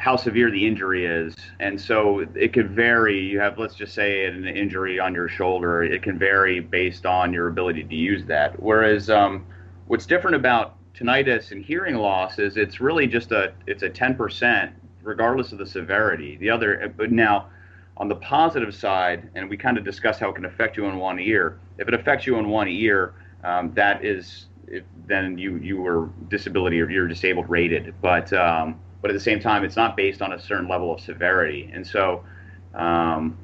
how 0.02 0.16
severe 0.16 0.50
the 0.50 0.66
injury 0.66 1.06
is, 1.06 1.36
and 1.60 1.80
so 1.80 2.26
it 2.34 2.54
could 2.54 2.72
vary. 2.72 3.20
You 3.20 3.40
have, 3.40 3.60
let's 3.60 3.76
just 3.76 3.94
say, 3.94 4.26
an 4.26 4.48
injury 4.48 5.00
on 5.00 5.14
your 5.14 5.30
shoulder. 5.30 5.84
It 5.84 6.02
can 6.02 6.18
vary 6.18 6.60
based 6.60 7.06
on 7.06 7.32
your 7.32 7.48
ability 7.50 7.84
to 7.84 7.96
use 7.96 8.26
that. 8.26 8.60
Whereas, 8.60 9.12
um, 9.12 9.46
what's 9.86 10.08
different 10.08 10.36
about 10.36 10.76
tinnitus 10.96 11.52
and 11.52 11.64
hearing 11.64 11.96
loss 11.96 12.40
is 12.40 12.58
it's 12.58 12.82
really 12.82 13.06
just 13.06 13.32
a 13.32 13.54
it's 13.68 13.84
a 13.84 13.90
10% 13.90 14.72
regardless 15.04 15.52
of 15.52 15.60
the 15.60 15.66
severity. 15.68 16.36
The 16.38 16.50
other, 16.50 16.92
but 16.98 17.12
now 17.12 17.50
on 17.98 18.08
the 18.08 18.16
positive 18.16 18.74
side, 18.74 19.30
and 19.36 19.48
we 19.48 19.56
kind 19.56 19.78
of 19.78 19.84
discussed 19.84 20.20
how 20.20 20.30
it 20.30 20.36
can 20.36 20.46
affect 20.46 20.78
you 20.78 20.86
in 20.86 20.98
one 20.98 21.20
ear. 21.20 21.60
If 21.78 21.88
it 21.88 21.94
affects 21.94 22.26
you 22.26 22.38
in 22.38 22.50
one 22.50 22.68
ear, 22.68 23.14
um, 23.44 23.72
that 23.76 24.04
is, 24.04 24.48
if, 24.68 24.84
then 25.06 25.38
you 25.38 25.58
you 25.58 25.80
were 25.80 26.10
disability 26.30 26.82
or 26.82 26.90
you're 26.90 27.08
disabled 27.08 27.48
rated. 27.50 27.94
But 28.02 28.34
um, 28.34 28.80
but 29.02 29.10
at 29.10 29.14
the 29.14 29.20
same 29.20 29.40
time, 29.40 29.64
it's 29.64 29.76
not 29.76 29.98
based 29.98 30.22
on 30.22 30.34
a 30.34 30.40
certain 30.40 30.68
level 30.68 30.94
of 30.94 31.02
severity, 31.02 31.70
and 31.74 31.86
so 31.86 32.24
um, 32.74 33.38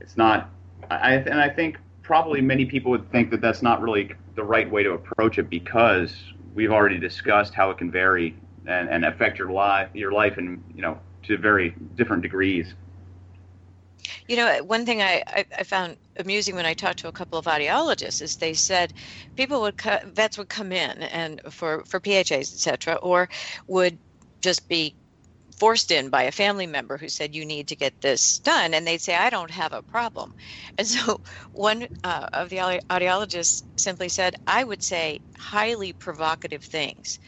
it's 0.00 0.16
not. 0.16 0.50
I 0.90 1.14
and 1.14 1.40
I 1.40 1.48
think 1.48 1.78
probably 2.02 2.40
many 2.40 2.66
people 2.66 2.90
would 2.90 3.10
think 3.10 3.30
that 3.30 3.40
that's 3.40 3.62
not 3.62 3.80
really 3.80 4.12
the 4.34 4.44
right 4.44 4.70
way 4.70 4.82
to 4.82 4.92
approach 4.92 5.38
it 5.38 5.48
because 5.48 6.14
we've 6.54 6.70
already 6.70 6.98
discussed 6.98 7.54
how 7.54 7.70
it 7.70 7.78
can 7.78 7.90
vary 7.90 8.36
and, 8.66 8.88
and 8.88 9.04
affect 9.04 9.38
your 9.38 9.50
life 9.50 9.88
your 9.94 10.12
life 10.12 10.38
in 10.38 10.62
you 10.74 10.82
know 10.82 10.98
to 11.22 11.38
very 11.38 11.74
different 11.96 12.22
degrees. 12.22 12.74
You 14.28 14.36
know, 14.36 14.62
one 14.64 14.86
thing 14.86 15.02
I, 15.02 15.22
I, 15.26 15.46
I 15.58 15.64
found 15.64 15.96
amusing 16.18 16.54
when 16.54 16.66
I 16.66 16.74
talked 16.74 16.98
to 17.00 17.08
a 17.08 17.12
couple 17.12 17.38
of 17.38 17.46
audiologists 17.46 18.20
is 18.22 18.36
they 18.36 18.54
said 18.54 18.92
people 19.36 19.60
would 19.62 19.76
co- 19.76 19.98
vets 20.06 20.38
would 20.38 20.48
come 20.48 20.72
in 20.72 21.02
and 21.02 21.40
for 21.50 21.82
for 21.86 22.00
PHAs, 22.00 22.52
et 22.52 22.58
cetera, 22.58 22.94
or 22.96 23.28
would 23.66 23.98
just 24.44 24.68
be 24.68 24.96
forced 25.58 25.90
in 25.92 26.10
by 26.10 26.24
a 26.24 26.32
family 26.32 26.66
member 26.66 26.98
who 26.98 27.08
said 27.08 27.34
you 27.34 27.44
need 27.46 27.68
to 27.68 27.76
get 27.76 27.94
this 28.02 28.40
done. 28.40 28.74
And 28.74 28.86
they'd 28.86 29.02
say 29.02 29.16
i 29.16 29.30
don't 29.30 29.50
have 29.52 29.72
a 29.72 29.82
problem. 29.82 30.34
And 30.78 30.86
so 30.88 31.20
one 31.52 31.88
uh, 32.04 32.26
of 32.34 32.50
the 32.50 32.58
audiologists 32.90 33.64
simply 33.78 34.08
said 34.10 34.36
i 34.46 34.64
would 34.64 34.82
say 34.82 35.20
highly 35.38 35.92
provocative 35.94 36.64
things. 36.64 37.18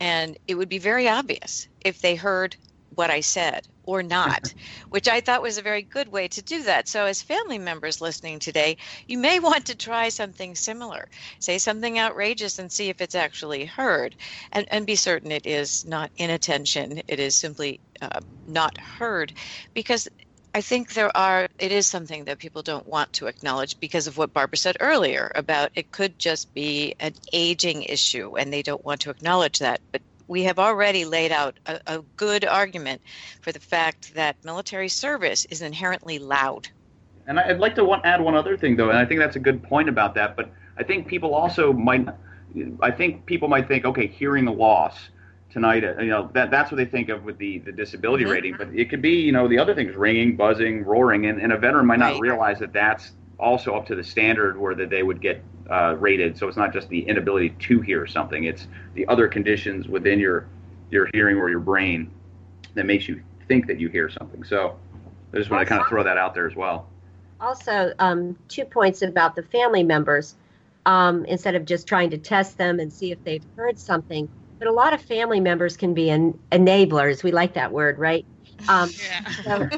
And 0.00 0.38
it 0.48 0.56
would 0.56 0.68
be 0.70 0.78
very 0.78 1.08
obvious 1.08 1.68
if 1.84 2.00
they 2.00 2.16
heard 2.16 2.56
what 2.90 3.10
i 3.10 3.20
said 3.22 3.66
or 3.86 4.02
not, 4.02 4.52
which 4.90 5.08
I 5.08 5.20
thought 5.20 5.42
was 5.42 5.58
a 5.58 5.62
very 5.62 5.82
good 5.82 6.08
way 6.08 6.28
to 6.28 6.42
do 6.42 6.64
that. 6.64 6.88
So, 6.88 7.06
as 7.06 7.22
family 7.22 7.58
members 7.58 8.00
listening 8.00 8.38
today, 8.38 8.76
you 9.06 9.18
may 9.18 9.40
want 9.40 9.66
to 9.66 9.76
try 9.76 10.08
something 10.08 10.54
similar. 10.54 11.08
Say 11.40 11.58
something 11.58 11.98
outrageous 11.98 12.58
and 12.58 12.70
see 12.70 12.88
if 12.90 13.00
it's 13.00 13.14
actually 13.14 13.64
heard, 13.64 14.16
and, 14.52 14.66
and 14.70 14.86
be 14.86 14.96
certain 14.96 15.32
it 15.32 15.46
is 15.46 15.84
not 15.86 16.10
inattention, 16.16 17.00
it 17.08 17.20
is 17.20 17.36
simply 17.36 17.80
uh, 18.02 18.20
not 18.46 18.76
heard, 18.78 19.32
because 19.74 20.08
I 20.56 20.62
think 20.62 20.94
there 20.94 21.14
are, 21.14 21.48
it 21.58 21.70
is 21.70 21.86
something 21.86 22.24
that 22.24 22.38
people 22.38 22.62
don't 22.62 22.86
want 22.86 23.12
to 23.14 23.26
acknowledge 23.26 23.78
because 23.78 24.06
of 24.06 24.16
what 24.16 24.32
Barbara 24.32 24.56
said 24.56 24.78
earlier 24.80 25.30
about 25.34 25.70
it 25.74 25.90
could 25.92 26.18
just 26.18 26.54
be 26.54 26.94
an 26.98 27.12
aging 27.34 27.82
issue 27.82 28.36
and 28.38 28.50
they 28.50 28.62
don't 28.62 28.82
want 28.82 29.02
to 29.02 29.10
acknowledge 29.10 29.58
that. 29.58 29.82
But 29.92 30.00
we 30.28 30.42
have 30.44 30.58
already 30.58 31.04
laid 31.04 31.32
out 31.32 31.58
a, 31.66 31.80
a 31.86 32.02
good 32.16 32.44
argument 32.44 33.02
for 33.42 33.52
the 33.52 33.60
fact 33.60 34.14
that 34.14 34.36
military 34.44 34.88
service 34.88 35.46
is 35.50 35.62
inherently 35.62 36.18
loud. 36.18 36.68
And 37.26 37.38
I'd 37.40 37.58
like 37.58 37.74
to 37.76 37.84
one, 37.84 38.00
add 38.04 38.20
one 38.20 38.34
other 38.36 38.56
thing, 38.56 38.76
though, 38.76 38.90
and 38.90 38.98
I 38.98 39.04
think 39.04 39.20
that's 39.20 39.36
a 39.36 39.40
good 39.40 39.62
point 39.62 39.88
about 39.88 40.14
that. 40.14 40.36
But 40.36 40.50
I 40.78 40.82
think 40.84 41.06
people 41.08 41.34
also 41.34 41.72
might, 41.72 42.06
I 42.80 42.90
think 42.90 43.26
people 43.26 43.48
might 43.48 43.68
think, 43.68 43.84
okay, 43.84 44.06
hearing 44.06 44.46
loss 44.46 45.10
tonight, 45.50 45.84
uh, 45.84 46.00
you 46.00 46.10
know, 46.10 46.30
that 46.34 46.50
that's 46.50 46.70
what 46.70 46.76
they 46.76 46.84
think 46.84 47.08
of 47.08 47.24
with 47.24 47.38
the 47.38 47.58
the 47.58 47.72
disability 47.72 48.24
Mhm. 48.24 48.30
rating. 48.30 48.54
But 48.56 48.68
it 48.74 48.90
could 48.90 49.02
be, 49.02 49.20
you 49.22 49.32
know, 49.32 49.48
the 49.48 49.58
other 49.58 49.74
things, 49.74 49.94
ringing, 49.96 50.36
buzzing, 50.36 50.84
roaring, 50.84 51.26
and, 51.26 51.40
and 51.40 51.52
a 51.52 51.58
veteran 51.58 51.86
might 51.86 51.98
not 51.98 52.12
Right. 52.12 52.20
realize 52.20 52.58
that 52.60 52.72
that's 52.72 53.12
also 53.38 53.74
up 53.74 53.86
to 53.86 53.94
the 53.94 54.04
standard 54.04 54.58
where 54.58 54.74
that 54.74 54.90
they 54.90 55.02
would 55.02 55.20
get 55.20 55.42
uh, 55.70 55.96
rated. 55.98 56.36
So 56.38 56.48
it's 56.48 56.56
not 56.56 56.72
just 56.72 56.88
the 56.88 57.00
inability 57.00 57.50
to 57.50 57.80
hear 57.80 58.06
something; 58.06 58.44
it's 58.44 58.68
the 58.94 59.06
other 59.08 59.28
conditions 59.28 59.88
within 59.88 60.18
your 60.18 60.46
your 60.90 61.08
hearing 61.12 61.36
or 61.36 61.50
your 61.50 61.60
brain 61.60 62.10
that 62.74 62.86
makes 62.86 63.08
you 63.08 63.22
think 63.48 63.66
that 63.66 63.78
you 63.78 63.88
hear 63.88 64.08
something. 64.08 64.44
So 64.44 64.76
I 65.32 65.38
just 65.38 65.50
want 65.50 65.62
to 65.62 65.66
kind 65.66 65.80
of 65.80 65.88
throw 65.88 66.02
that 66.04 66.18
out 66.18 66.34
there 66.34 66.46
as 66.46 66.56
well. 66.56 66.88
Also, 67.40 67.92
um, 67.98 68.36
two 68.48 68.64
points 68.64 69.02
about 69.02 69.34
the 69.36 69.42
family 69.42 69.82
members. 69.82 70.34
Um, 70.86 71.24
instead 71.24 71.56
of 71.56 71.64
just 71.64 71.88
trying 71.88 72.10
to 72.10 72.18
test 72.18 72.58
them 72.58 72.78
and 72.78 72.92
see 72.92 73.10
if 73.10 73.18
they've 73.24 73.44
heard 73.56 73.76
something, 73.76 74.28
but 74.60 74.68
a 74.68 74.72
lot 74.72 74.94
of 74.94 75.00
family 75.02 75.40
members 75.40 75.76
can 75.76 75.94
be 75.94 76.10
en- 76.10 76.38
enablers. 76.52 77.24
We 77.24 77.32
like 77.32 77.54
that 77.54 77.72
word, 77.72 77.98
right? 77.98 78.24
Um, 78.68 78.90
so, 79.44 79.68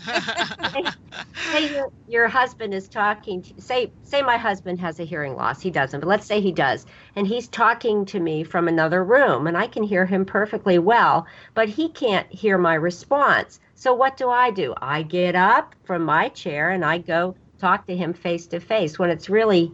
say 1.52 1.68
your, 1.72 1.90
your 2.06 2.28
husband 2.28 2.74
is 2.74 2.88
talking 2.88 3.42
to, 3.42 3.60
say 3.60 3.92
say 4.02 4.22
my 4.22 4.36
husband 4.36 4.80
has 4.80 5.00
a 5.00 5.04
hearing 5.04 5.34
loss. 5.34 5.60
He 5.60 5.70
doesn't 5.70 6.00
but 6.00 6.08
let's 6.08 6.26
say 6.26 6.40
he 6.40 6.52
does. 6.52 6.86
And 7.16 7.26
he's 7.26 7.48
talking 7.48 8.04
to 8.06 8.20
me 8.20 8.44
from 8.44 8.68
another 8.68 9.04
room 9.04 9.46
and 9.46 9.56
i 9.56 9.66
can 9.66 9.82
hear 9.82 10.06
him 10.06 10.24
perfectly 10.24 10.78
well 10.78 11.26
but 11.54 11.68
he 11.68 11.88
can't 11.90 12.30
hear 12.32 12.58
my 12.58 12.74
response. 12.74 13.60
So 13.74 13.94
what 13.94 14.16
do 14.16 14.28
i 14.28 14.50
do? 14.50 14.74
I 14.80 15.02
get 15.02 15.34
up 15.34 15.74
from 15.84 16.02
my 16.04 16.28
chair 16.28 16.70
and 16.70 16.84
i 16.84 16.98
go 16.98 17.36
talk 17.60 17.86
to 17.86 17.96
him 17.96 18.12
face 18.14 18.46
to 18.48 18.60
face 18.60 18.98
when 18.98 19.10
it's 19.10 19.28
really 19.28 19.72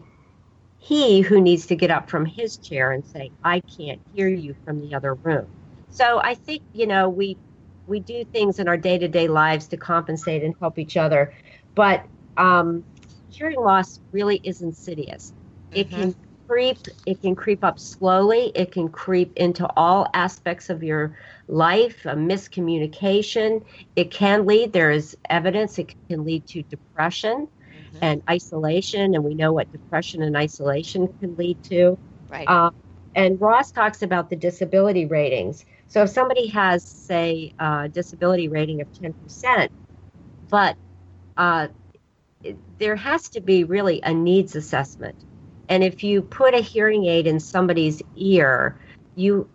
he 0.79 1.21
who 1.21 1.41
needs 1.41 1.67
to 1.67 1.77
get 1.77 1.91
up 1.91 2.11
from 2.11 2.27
his 2.27 2.57
chair 2.59 2.93
and 2.93 3.05
say 3.05 3.31
i 3.43 3.61
can't 3.77 4.01
hear 4.15 4.29
you 4.29 4.55
from 4.65 4.81
the 4.81 4.95
other 4.95 5.15
room. 5.15 5.47
So 5.91 6.21
i 6.23 6.35
think 6.35 6.63
you 6.73 6.87
know 6.87 7.09
we 7.09 7.37
we 7.87 8.01
do 8.01 8.25
things 8.25 8.59
in 8.59 8.69
our 8.69 8.77
day-to-day 8.77 9.29
lives 9.29 9.69
to 9.69 9.77
compensate 9.77 10.43
and 10.43 10.55
help 10.61 10.79
each 10.79 10.97
other 10.97 11.33
but 11.75 12.05
um, 12.37 12.85
hearing 13.31 13.61
loss 13.61 14.01
really 14.13 14.41
is 14.43 14.63
insidious 14.63 15.33
it 15.73 15.91
can 15.91 16.15
creep 16.47 16.79
it 17.07 17.21
can 17.23 17.35
creep 17.35 17.65
up 17.65 17.79
slowly 17.79 18.53
it 18.55 18.71
can 18.71 18.89
creep 18.89 19.33
into 19.37 19.67
all 19.77 20.09
aspects 20.15 20.69
of 20.71 20.83
your 20.83 21.17
life 21.49 22.05
a 22.05 22.15
miscommunication 22.15 23.65
it 23.97 24.11
can 24.11 24.47
lead 24.47 24.73
there 24.73 24.91
is 24.91 25.17
evidence 25.31 25.79
it 25.79 25.95
can 26.09 26.25
lead 26.25 26.47
to 26.47 26.63
depression 26.65 27.49
mm-hmm. 27.95 28.05
and 28.05 28.23
isolation, 28.29 29.15
and 29.15 29.25
we 29.25 29.35
know 29.35 29.53
what 29.53 29.71
depression 29.73 30.23
and 30.23 30.37
isolation 30.37 31.09
can 31.21 31.37
lead 31.37 31.63
to. 31.65 31.99
Right. 32.29 32.49
Uh, 32.49 32.71
and 33.15 33.41
Ross 33.41 33.71
talks 33.71 34.03
about 34.03 34.31
the 34.31 34.37
disability 34.37 35.07
ratings. 35.07 35.65
So 35.95 36.03
if 36.03 36.11
somebody 36.11 36.49
has, 36.49 36.83
say, 36.83 37.55
a 37.61 37.89
disability 37.89 38.49
rating 38.49 38.81
of 38.81 38.93
10%, 38.95 39.69
but 40.51 40.77
uh, 41.37 41.69
there 42.81 42.97
has 42.97 43.29
to 43.29 43.41
be 43.41 43.63
really 43.63 44.01
a 44.03 44.13
needs 44.13 44.57
assessment. 44.57 45.15
And 45.69 45.85
if 45.85 46.03
you 46.03 46.21
put 46.21 46.53
a 46.53 46.59
hearing 46.59 47.05
aid 47.05 47.29
in 47.29 47.39
somebody's 47.39 48.03
ear, 48.17 48.77
you 49.15 49.49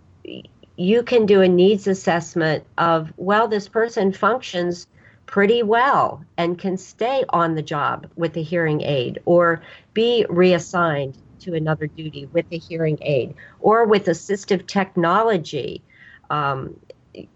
you 0.78 1.04
can 1.04 1.26
do 1.26 1.42
a 1.42 1.48
needs 1.50 1.88
assessment 1.88 2.64
of 2.78 3.12
well, 3.18 3.50
this 3.50 3.68
person 3.68 4.14
functions 4.14 4.88
pretty 5.26 5.62
well 5.62 6.24
and 6.38 6.58
can 6.58 6.78
stay 6.78 7.26
on 7.32 7.56
the 7.56 7.62
job 7.62 8.08
with 8.16 8.38
a 8.38 8.42
hearing 8.42 8.82
aid 8.82 9.20
or 9.26 9.62
be 9.94 10.26
reassigned 10.30 11.18
to 11.40 11.54
another 11.54 11.88
duty 11.88 12.30
with 12.32 12.46
a 12.52 12.58
hearing 12.58 12.98
aid 13.02 13.36
or 13.60 13.84
with 13.84 14.06
assistive 14.06 14.66
technology. 14.68 15.84
Um, 16.30 16.80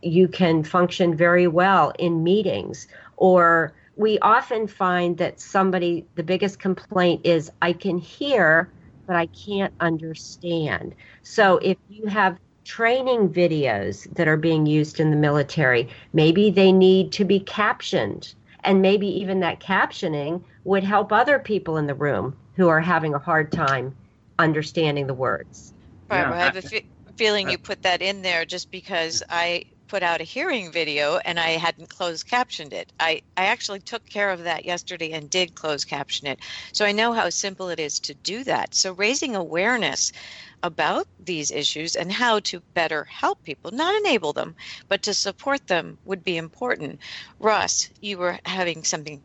you 0.02 0.28
can 0.28 0.64
function 0.64 1.16
very 1.16 1.48
well 1.48 1.94
in 1.98 2.24
meetings 2.24 2.88
or 3.18 3.74
we 3.96 4.20
often 4.20 4.68
find 4.68 5.18
that 5.18 5.39
somebody 5.39 6.06
the 6.16 6.24
biggest 6.24 6.60
complaint 6.60 7.20
is 7.26 7.52
i 7.64 7.74
can 7.74 7.98
hear 7.98 8.70
but 9.08 9.16
i 9.16 9.26
can't 9.28 9.74
understand 9.80 10.94
so 11.24 11.58
if 11.58 11.76
you 11.89 12.06
have 12.06 12.38
training 12.64 13.30
videos 13.30 14.14
that 14.16 14.28
are 14.28 14.38
being 14.38 14.66
used 14.66 15.00
in 15.00 15.10
the 15.12 15.18
military. 15.18 15.89
Maybe 16.14 16.50
they 16.50 16.72
need 16.72 17.12
to 17.14 17.26
be 17.26 17.39
captioned, 17.39 18.34
and 18.64 18.82
maybe 18.82 19.08
even 19.08 19.39
that 19.41 19.60
captioning 19.60 20.44
would 20.64 20.84
help 20.84 21.12
other 21.12 21.39
people 21.39 21.78
in 21.78 21.88
the 21.88 21.96
room 21.96 22.36
who 22.56 22.70
are 22.70 22.80
having 22.80 23.14
a 23.14 23.20
hard 23.20 23.52
time 23.52 23.96
understanding 24.39 25.08
the 25.08 25.14
words. 25.14 25.74
Barbara, 26.08 26.38
yeah. 26.38 26.41
I 26.41 26.46
have 26.46 26.56
a 26.58 26.62
fe- 26.62 26.86
feeling 27.18 27.49
you 27.49 27.57
put 27.57 27.82
that 27.84 28.01
in 28.01 28.22
there 28.22 28.45
just 28.45 28.72
because 28.72 29.24
I 29.30 29.64
put 29.88 30.01
out 30.01 30.22
a 30.22 30.24
hearing 30.24 30.72
video 30.72 31.20
and 31.24 31.39
I 31.39 31.51
hadn't 31.51 31.89
closed 31.89 32.28
captioned 32.28 32.74
it. 32.74 32.91
I, 32.99 33.22
I 33.38 33.45
actually 33.45 33.80
took 33.80 34.03
care 34.09 34.32
of 34.32 34.43
that 34.43 34.66
yesterday 34.66 35.11
and 35.11 35.30
did 35.30 35.53
close 35.53 35.86
caption 35.86 36.28
it. 36.28 36.39
So 36.72 36.84
I 36.84 36.91
know 36.91 37.14
how 37.14 37.30
simple 37.30 37.70
it 37.70 37.80
is 37.80 37.99
to 37.99 38.16
do 38.16 38.43
that. 38.45 38.74
So 38.74 38.93
raising 38.93 39.36
awareness 39.36 40.11
about 40.64 41.05
these 41.24 41.51
issues 41.51 41.95
and 41.95 42.11
how 42.11 42.39
to 42.39 42.61
better 42.74 43.03
help 43.03 43.43
people, 43.43 43.70
not 43.72 43.95
enable 43.95 44.34
them, 44.34 44.55
but 44.88 45.03
to 45.03 45.14
support 45.14 45.68
them 45.68 45.97
would 46.05 46.24
be 46.24 46.38
important. 46.38 46.99
Ross, 47.39 47.89
you 48.01 48.18
were 48.18 48.39
having 48.45 48.84
something. 48.84 49.22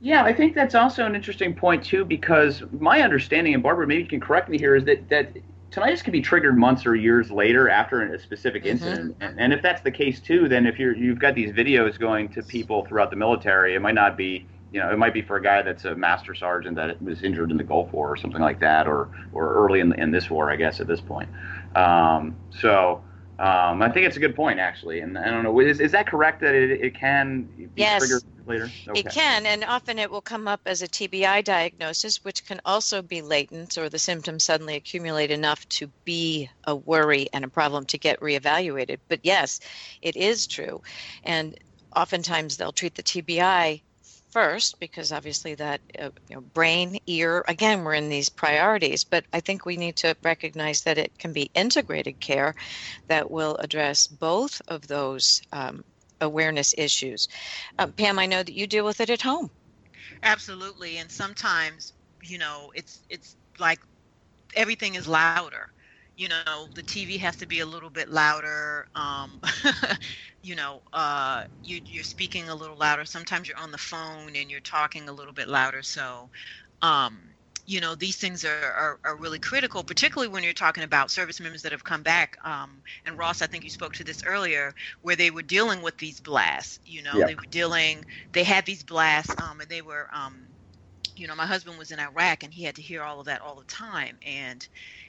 Yeah, 0.00 0.24
I 0.24 0.32
think 0.32 0.56
that's 0.56 0.74
also 0.74 1.06
an 1.06 1.14
interesting 1.14 1.54
point 1.54 1.84
too, 1.84 2.04
because 2.04 2.64
my 2.80 3.02
understanding, 3.02 3.54
and 3.54 3.62
Barbara, 3.62 3.86
maybe 3.86 4.02
you 4.02 4.08
can 4.08 4.18
correct 4.18 4.48
me 4.48 4.58
here, 4.58 4.74
is 4.74 4.84
that 4.86 5.08
that 5.10 5.28
tinnitus 5.72 6.04
can 6.04 6.12
be 6.12 6.20
triggered 6.20 6.56
months 6.56 6.86
or 6.86 6.94
years 6.94 7.30
later 7.30 7.68
after 7.68 8.02
a 8.02 8.18
specific 8.18 8.62
mm-hmm. 8.62 8.72
incident. 8.72 9.16
And, 9.20 9.40
and, 9.40 9.52
if 9.52 9.62
that's 9.62 9.82
the 9.82 9.90
case 9.90 10.20
too, 10.20 10.48
then 10.48 10.66
if 10.66 10.78
you're 10.78 10.94
you've 10.94 11.18
got 11.18 11.34
these 11.34 11.52
videos 11.52 11.98
going 11.98 12.28
to 12.30 12.42
people 12.42 12.84
throughout 12.84 13.10
the 13.10 13.16
military, 13.16 13.74
it 13.74 13.80
might 13.80 13.94
not 13.94 14.16
be 14.16 14.46
you 14.72 14.80
know, 14.80 14.90
it 14.90 14.98
might 14.98 15.12
be 15.12 15.20
for 15.20 15.36
a 15.36 15.42
guy 15.42 15.60
that's 15.60 15.84
a 15.84 15.94
master 15.94 16.34
sergeant 16.34 16.76
that 16.76 17.00
was 17.02 17.22
injured 17.22 17.50
in 17.50 17.58
the 17.58 17.64
Gulf 17.64 17.92
War 17.92 18.10
or 18.10 18.16
something 18.16 18.40
like 18.40 18.58
that, 18.60 18.86
or 18.86 19.10
or 19.32 19.54
early 19.54 19.80
in, 19.80 19.92
in 20.00 20.10
this 20.10 20.30
war, 20.30 20.50
I 20.50 20.56
guess, 20.56 20.80
at 20.80 20.86
this 20.86 21.00
point. 21.00 21.28
Um, 21.74 22.36
so 22.50 23.02
um, 23.38 23.82
I 23.82 23.90
think 23.90 24.06
it's 24.06 24.16
a 24.16 24.20
good 24.20 24.34
point, 24.34 24.58
actually. 24.58 25.00
And 25.00 25.18
I 25.18 25.28
don't 25.28 25.42
know, 25.42 25.60
is, 25.60 25.80
is 25.80 25.92
that 25.92 26.06
correct 26.06 26.40
that 26.40 26.54
it, 26.54 26.70
it 26.70 26.94
can 26.94 27.42
be 27.42 27.68
yes. 27.76 28.00
triggered 28.00 28.22
later? 28.46 28.70
Okay. 28.88 29.00
It 29.00 29.08
can, 29.08 29.46
and 29.46 29.64
often 29.64 29.98
it 29.98 30.10
will 30.10 30.20
come 30.20 30.48
up 30.48 30.60
as 30.66 30.82
a 30.82 30.88
TBI 30.88 31.44
diagnosis, 31.44 32.24
which 32.24 32.44
can 32.46 32.60
also 32.64 33.02
be 33.02 33.22
latent 33.22 33.78
or 33.78 33.88
the 33.88 33.98
symptoms 33.98 34.44
suddenly 34.44 34.76
accumulate 34.76 35.30
enough 35.30 35.68
to 35.70 35.90
be 36.04 36.48
a 36.64 36.74
worry 36.74 37.28
and 37.32 37.44
a 37.44 37.48
problem 37.48 37.84
to 37.86 37.98
get 37.98 38.20
reevaluated. 38.20 38.98
But 39.08 39.20
yes, 39.22 39.60
it 40.00 40.16
is 40.16 40.46
true. 40.46 40.80
And 41.24 41.56
oftentimes 41.94 42.56
they'll 42.56 42.72
treat 42.72 42.94
the 42.94 43.02
TBI 43.02 43.82
first 44.32 44.80
because 44.80 45.12
obviously 45.12 45.54
that 45.54 45.80
uh, 46.00 46.10
you 46.28 46.36
know, 46.36 46.40
brain 46.54 46.98
ear 47.06 47.44
again 47.48 47.84
we're 47.84 47.92
in 47.92 48.08
these 48.08 48.30
priorities 48.30 49.04
but 49.04 49.24
i 49.34 49.40
think 49.40 49.66
we 49.66 49.76
need 49.76 49.94
to 49.94 50.16
recognize 50.24 50.80
that 50.80 50.96
it 50.96 51.12
can 51.18 51.34
be 51.34 51.50
integrated 51.54 52.18
care 52.18 52.54
that 53.08 53.30
will 53.30 53.56
address 53.56 54.06
both 54.06 54.60
of 54.68 54.86
those 54.88 55.42
um, 55.52 55.84
awareness 56.22 56.74
issues. 56.78 57.28
Um, 57.78 57.92
pam 57.94 58.18
i 58.18 58.26
know 58.26 58.42
that 58.44 58.54
you 58.54 58.66
deal 58.66 58.86
with 58.86 59.00
it 59.00 59.10
at 59.10 59.22
home. 59.22 59.50
Absolutely 60.22 60.98
and 60.98 61.10
sometimes 61.10 61.92
you 62.22 62.38
know 62.38 62.72
it's 62.74 63.04
it's 63.10 63.36
like 63.58 63.78
everything 64.56 64.94
is 64.96 65.08
louder. 65.08 65.60
You 66.16 66.28
know 66.28 66.54
the 66.62 66.82
tv 66.82 67.06
has 67.06 67.24
to 67.26 67.46
be 67.46 67.60
a 67.60 67.66
little 67.66 67.90
bit 67.90 68.08
louder 68.08 68.86
um, 68.94 69.40
you 70.42 70.54
know 70.54 70.82
uh, 70.92 71.44
you, 71.62 71.80
you're 71.86 72.02
speaking 72.04 72.48
a 72.48 72.54
little 72.54 72.76
louder. 72.76 73.04
Sometimes 73.04 73.48
you're 73.48 73.58
on 73.58 73.72
the 73.72 73.78
phone 73.78 74.36
and 74.36 74.50
you're 74.50 74.60
talking 74.60 75.08
a 75.08 75.12
little 75.12 75.32
bit 75.34 75.48
louder. 75.48 75.82
So 75.82 76.30
um, 76.82 77.31
you 77.66 77.80
know 77.80 77.94
these 77.94 78.16
things 78.16 78.44
are, 78.44 78.72
are, 78.72 78.98
are, 79.04 79.16
really 79.16 79.38
critical 79.38 79.84
particularly 79.84 80.32
when 80.32 80.42
you're 80.42 80.52
talking 80.52 80.84
about 80.84 81.10
service 81.10 81.40
members 81.40 81.62
that 81.62 81.72
have 81.72 81.84
come 81.84 82.02
back 82.02 82.36
um, 82.44 82.82
and 83.06 83.18
ross 83.18 83.42
i 83.42 83.46
think 83.46 83.64
you 83.64 83.70
spoke 83.70 83.92
to 83.92 84.04
this 84.04 84.22
earlier 84.26 84.74
where 85.02 85.16
they 85.16 85.30
were 85.30 85.42
dealing 85.42 85.82
with 85.82 85.96
these 85.98 86.20
blasts 86.20 86.80
you 86.84 87.02
know 87.02 87.12
they 87.26 87.34
were 87.34 87.42
dealing 87.50 88.04
they 88.32 88.44
had 88.44 88.64
these 88.66 88.82
blasts 88.82 89.34
um, 89.42 89.60
and 89.60 89.68
they 89.68 89.82
were 89.82 90.08
um, 90.12 90.46
you 91.14 91.26
know 91.26 91.34
my 91.34 91.46
husband 91.46 91.78
was 91.78 91.90
in 91.90 92.00
iraq 92.00 92.42
and 92.42 92.52
he 92.52 92.64
had 92.64 92.74
to 92.74 92.82
hear 92.82 93.02
all 93.02 93.20
of 93.20 93.26
that 93.26 93.40
all 93.40 93.54
the 93.54 93.64
time 93.64 94.16
and 94.26 94.68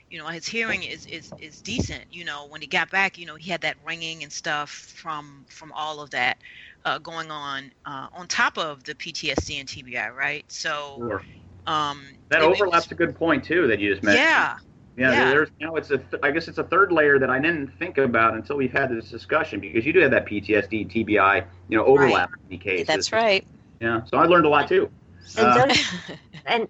you 0.09 0.19
know 0.19 0.27
his 0.27 0.45
hearing 0.45 0.83
is 0.83 1.05
is 1.07 1.31
is 1.39 1.61
decent 1.61 2.03
you 2.11 2.23
know 2.23 2.45
when 2.47 2.61
he 2.61 2.67
got 2.67 2.89
back 2.91 3.17
you 3.17 3.25
know 3.25 3.35
he 3.35 3.49
had 3.49 3.61
that 3.61 3.77
ringing 3.85 4.21
and 4.21 4.31
stuff 4.31 4.69
from 4.69 5.45
from 5.49 5.71
all 5.71 5.99
of 6.01 6.11
that 6.11 6.37
uh, 6.85 6.99
going 6.99 7.31
on 7.31 7.71
uh, 7.85 8.07
on 8.13 8.27
top 8.27 8.57
of 8.57 8.83
the 8.83 8.93
PTSD 8.93 9.59
and 9.59 9.67
TBI 9.67 10.13
right 10.13 10.45
so 10.49 10.97
sure. 10.99 11.23
Um 11.67 12.05
that 12.29 12.41
it, 12.41 12.45
overlaps 12.45 12.85
it 12.85 12.89
was, 12.89 12.91
a 12.91 12.95
good 12.95 13.15
point 13.15 13.43
too 13.43 13.67
that 13.67 13.79
you 13.79 13.91
just 13.91 14.03
mentioned. 14.03 14.25
Yeah. 14.25 14.57
Yeah, 14.95 15.11
yeah. 15.11 15.29
there's 15.31 15.49
now 15.59 15.75
it's 15.75 15.89
a 15.89 15.97
th- 15.97 16.21
I 16.21 16.29
guess 16.29 16.47
it's 16.47 16.59
a 16.59 16.63
third 16.63 16.91
layer 16.91 17.17
that 17.17 17.29
I 17.29 17.39
didn't 17.39 17.67
think 17.79 17.97
about 17.97 18.35
until 18.35 18.57
we've 18.57 18.71
had 18.71 18.91
this 18.91 19.09
discussion 19.09 19.59
because 19.59 19.85
you 19.85 19.93
do 19.93 19.99
have 20.01 20.11
that 20.11 20.27
PTSD 20.27 20.91
TBI 20.91 21.45
you 21.67 21.77
know 21.77 21.85
overlap 21.85 22.31
right. 22.31 22.39
in 22.51 22.59
cases. 22.59 22.87
That's 22.87 23.11
right. 23.11 23.45
Yeah 23.79 24.03
so 24.05 24.17
I 24.17 24.25
learned 24.25 24.45
a 24.45 24.49
lot 24.49 24.67
too. 24.67 24.89
And, 25.37 25.71
uh, 25.71 25.75
and 26.45 26.67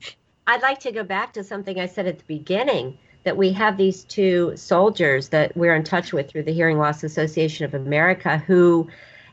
I'd 0.48 0.62
like 0.62 0.80
to 0.82 0.92
go 0.92 1.04
back 1.04 1.34
to 1.34 1.44
something 1.44 1.80
I 1.80 1.86
said 1.86 2.08
at 2.08 2.18
the 2.18 2.26
beginning 2.26 2.98
that 3.24 3.38
we 3.38 3.52
have 3.54 3.78
these 3.78 4.04
two 4.04 4.54
soldiers 4.56 5.30
that 5.30 5.56
we're 5.56 5.76
in 5.76 5.84
touch 5.84 6.14
with 6.14 6.30
through 6.30 6.44
the 6.44 6.54
Hearing 6.54 6.78
Loss 6.78 7.04
Association 7.04 7.66
of 7.66 7.74
America 7.74 8.38
who 8.38 8.90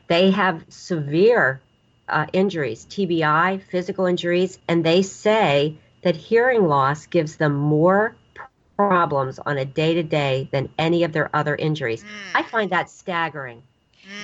they 0.07 0.31
have 0.31 0.65
severe 0.69 1.61
uh, 2.11 2.27
injuries, 2.33 2.85
TBI, 2.85 3.61
physical 3.69 4.05
injuries, 4.05 4.59
and 4.67 4.83
they 4.83 5.01
say 5.01 5.77
that 6.01 6.15
hearing 6.15 6.67
loss 6.67 7.07
gives 7.07 7.37
them 7.37 7.55
more 7.55 8.15
problems 8.75 9.39
on 9.39 9.57
a 9.57 9.65
day 9.65 9.95
to 9.95 10.03
day 10.03 10.49
than 10.51 10.69
any 10.77 11.03
of 11.03 11.13
their 11.13 11.33
other 11.35 11.55
injuries. 11.55 12.03
Mm. 12.03 12.07
I 12.35 12.43
find 12.43 12.71
that 12.71 12.89
staggering. 12.89 13.63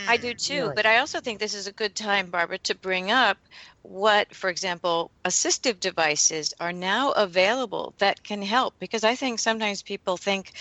I 0.08 0.18
do 0.18 0.34
too, 0.34 0.62
really. 0.62 0.74
but 0.76 0.86
I 0.86 1.00
also 1.00 1.20
think 1.20 1.40
this 1.40 1.54
is 1.54 1.68
a 1.68 1.72
good 1.72 1.96
time, 1.96 2.32
Barbara, 2.32 2.58
to 2.60 2.76
bring 2.76 3.12
up 3.12 3.38
what, 3.84 4.34
for 4.34 4.50
example, 4.50 5.12
assistive 5.26 5.80
devices 5.80 6.54
are 6.60 6.74
now 6.74 7.12
available 7.12 7.94
that 8.00 8.24
can 8.24 8.42
help. 8.42 8.74
Because 8.80 9.04
I 9.04 9.16
think 9.16 9.40
sometimes 9.40 9.84
people 9.84 10.18
think, 10.18 10.52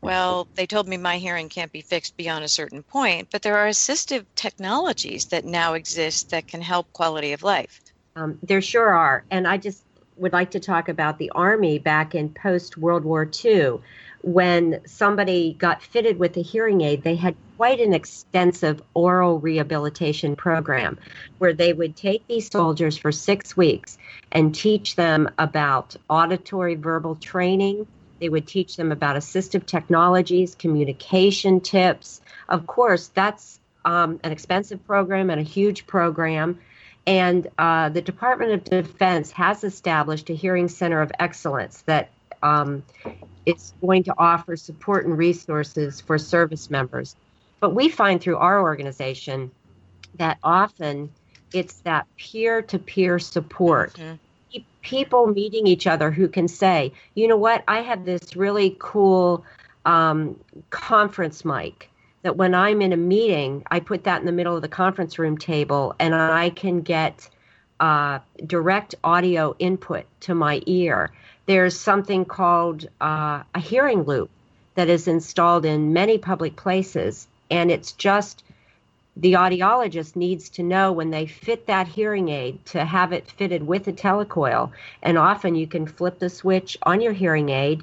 well, 0.00 0.46
they 0.54 0.66
told 0.66 0.88
me 0.88 0.96
my 0.96 1.18
hearing 1.18 1.48
can't 1.48 1.72
be 1.72 1.80
fixed 1.80 2.16
beyond 2.16 2.44
a 2.44 2.48
certain 2.48 2.82
point, 2.82 3.28
but 3.30 3.42
there 3.42 3.58
are 3.58 3.68
assistive 3.68 4.24
technologies 4.34 5.26
that 5.26 5.44
now 5.44 5.74
exist 5.74 6.30
that 6.30 6.46
can 6.46 6.62
help 6.62 6.92
quality 6.92 7.32
of 7.32 7.42
life. 7.42 7.80
Um, 8.16 8.38
there 8.42 8.62
sure 8.62 8.94
are. 8.94 9.24
And 9.30 9.46
I 9.46 9.56
just 9.56 9.82
would 10.16 10.32
like 10.32 10.50
to 10.52 10.60
talk 10.60 10.88
about 10.88 11.18
the 11.18 11.30
Army 11.30 11.78
back 11.78 12.14
in 12.14 12.30
post 12.30 12.76
World 12.76 13.04
War 13.04 13.28
II 13.44 13.78
when 14.22 14.80
somebody 14.84 15.54
got 15.54 15.82
fitted 15.82 16.18
with 16.18 16.36
a 16.36 16.42
hearing 16.42 16.80
aid, 16.80 17.02
they 17.02 17.14
had 17.14 17.36
quite 17.56 17.80
an 17.80 17.92
extensive 17.92 18.82
aural 18.94 19.38
rehabilitation 19.40 20.36
program 20.36 20.98
where 21.38 21.52
they 21.52 21.72
would 21.72 21.96
take 21.96 22.26
these 22.26 22.50
soldiers 22.50 22.96
for 22.96 23.12
six 23.12 23.56
weeks 23.56 23.98
and 24.32 24.54
teach 24.54 24.96
them 24.96 25.28
about 25.38 25.96
auditory 26.08 26.74
verbal 26.74 27.14
training. 27.16 27.86
They 28.20 28.28
would 28.28 28.46
teach 28.46 28.76
them 28.76 28.92
about 28.92 29.16
assistive 29.16 29.66
technologies, 29.66 30.54
communication 30.54 31.60
tips. 31.60 32.20
Of 32.48 32.66
course, 32.66 33.08
that's 33.08 33.60
um, 33.84 34.20
an 34.24 34.32
expensive 34.32 34.84
program 34.86 35.30
and 35.30 35.40
a 35.40 35.44
huge 35.44 35.86
program. 35.86 36.58
And 37.06 37.46
uh, 37.56 37.88
the 37.88 38.02
Department 38.02 38.52
of 38.52 38.64
Defense 38.64 39.30
has 39.32 39.64
established 39.64 40.28
a 40.30 40.34
hearing 40.34 40.68
center 40.68 41.00
of 41.00 41.10
excellence 41.18 41.82
that 41.82 42.10
um, 42.42 42.84
going 43.80 44.04
to 44.04 44.14
offer 44.18 44.56
support 44.56 45.06
and 45.06 45.16
resources 45.16 46.00
for 46.00 46.18
service 46.18 46.70
members. 46.70 47.16
But 47.60 47.74
we 47.74 47.88
find 47.88 48.20
through 48.20 48.36
our 48.36 48.60
organization 48.60 49.50
that 50.16 50.38
often 50.42 51.10
it's 51.52 51.80
that 51.80 52.06
peer 52.16 52.62
to 52.62 52.78
peer 52.78 53.18
support. 53.18 53.94
Mm-hmm. 53.94 54.14
People 54.82 55.26
meeting 55.26 55.66
each 55.66 55.86
other 55.86 56.10
who 56.10 56.28
can 56.28 56.48
say, 56.48 56.92
you 57.14 57.28
know 57.28 57.36
what, 57.36 57.64
I 57.68 57.80
have 57.80 58.04
this 58.04 58.36
really 58.36 58.76
cool 58.78 59.44
um, 59.84 60.38
conference 60.70 61.44
mic 61.44 61.90
that 62.22 62.36
when 62.36 62.54
I'm 62.54 62.82
in 62.82 62.92
a 62.92 62.96
meeting, 62.96 63.62
I 63.70 63.80
put 63.80 64.04
that 64.04 64.20
in 64.20 64.26
the 64.26 64.32
middle 64.32 64.56
of 64.56 64.62
the 64.62 64.68
conference 64.68 65.18
room 65.18 65.38
table 65.38 65.94
and 65.98 66.14
I 66.14 66.50
can 66.50 66.80
get 66.80 67.28
uh, 67.80 68.18
direct 68.44 68.94
audio 69.04 69.54
input 69.58 70.04
to 70.20 70.34
my 70.34 70.62
ear. 70.66 71.10
There's 71.46 71.78
something 71.78 72.24
called 72.24 72.86
uh, 73.00 73.42
a 73.54 73.60
hearing 73.60 74.02
loop 74.02 74.30
that 74.74 74.88
is 74.88 75.08
installed 75.08 75.64
in 75.64 75.92
many 75.92 76.18
public 76.18 76.56
places, 76.56 77.26
and 77.50 77.70
it's 77.70 77.92
just 77.92 78.44
the 79.18 79.32
audiologist 79.32 80.14
needs 80.14 80.48
to 80.50 80.62
know 80.62 80.92
when 80.92 81.10
they 81.10 81.26
fit 81.26 81.66
that 81.66 81.88
hearing 81.88 82.28
aid 82.28 82.64
to 82.66 82.84
have 82.84 83.12
it 83.12 83.28
fitted 83.32 83.66
with 83.66 83.88
a 83.88 83.92
telecoil. 83.92 84.70
And 85.02 85.18
often 85.18 85.56
you 85.56 85.66
can 85.66 85.86
flip 85.86 86.20
the 86.20 86.30
switch 86.30 86.78
on 86.84 87.00
your 87.00 87.12
hearing 87.12 87.48
aid 87.48 87.82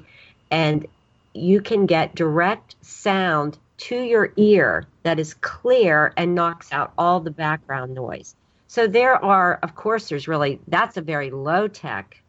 and 0.50 0.86
you 1.34 1.60
can 1.60 1.84
get 1.84 2.14
direct 2.14 2.76
sound 2.80 3.58
to 3.78 4.00
your 4.00 4.32
ear 4.36 4.86
that 5.02 5.18
is 5.18 5.34
clear 5.34 6.14
and 6.16 6.34
knocks 6.34 6.72
out 6.72 6.94
all 6.96 7.20
the 7.20 7.30
background 7.30 7.94
noise. 7.94 8.34
So 8.68 8.86
there 8.86 9.22
are, 9.22 9.58
of 9.62 9.74
course, 9.74 10.08
there's 10.08 10.26
really, 10.26 10.58
that's 10.68 10.96
a 10.96 11.02
very 11.02 11.30
low 11.30 11.68
tech 11.68 12.22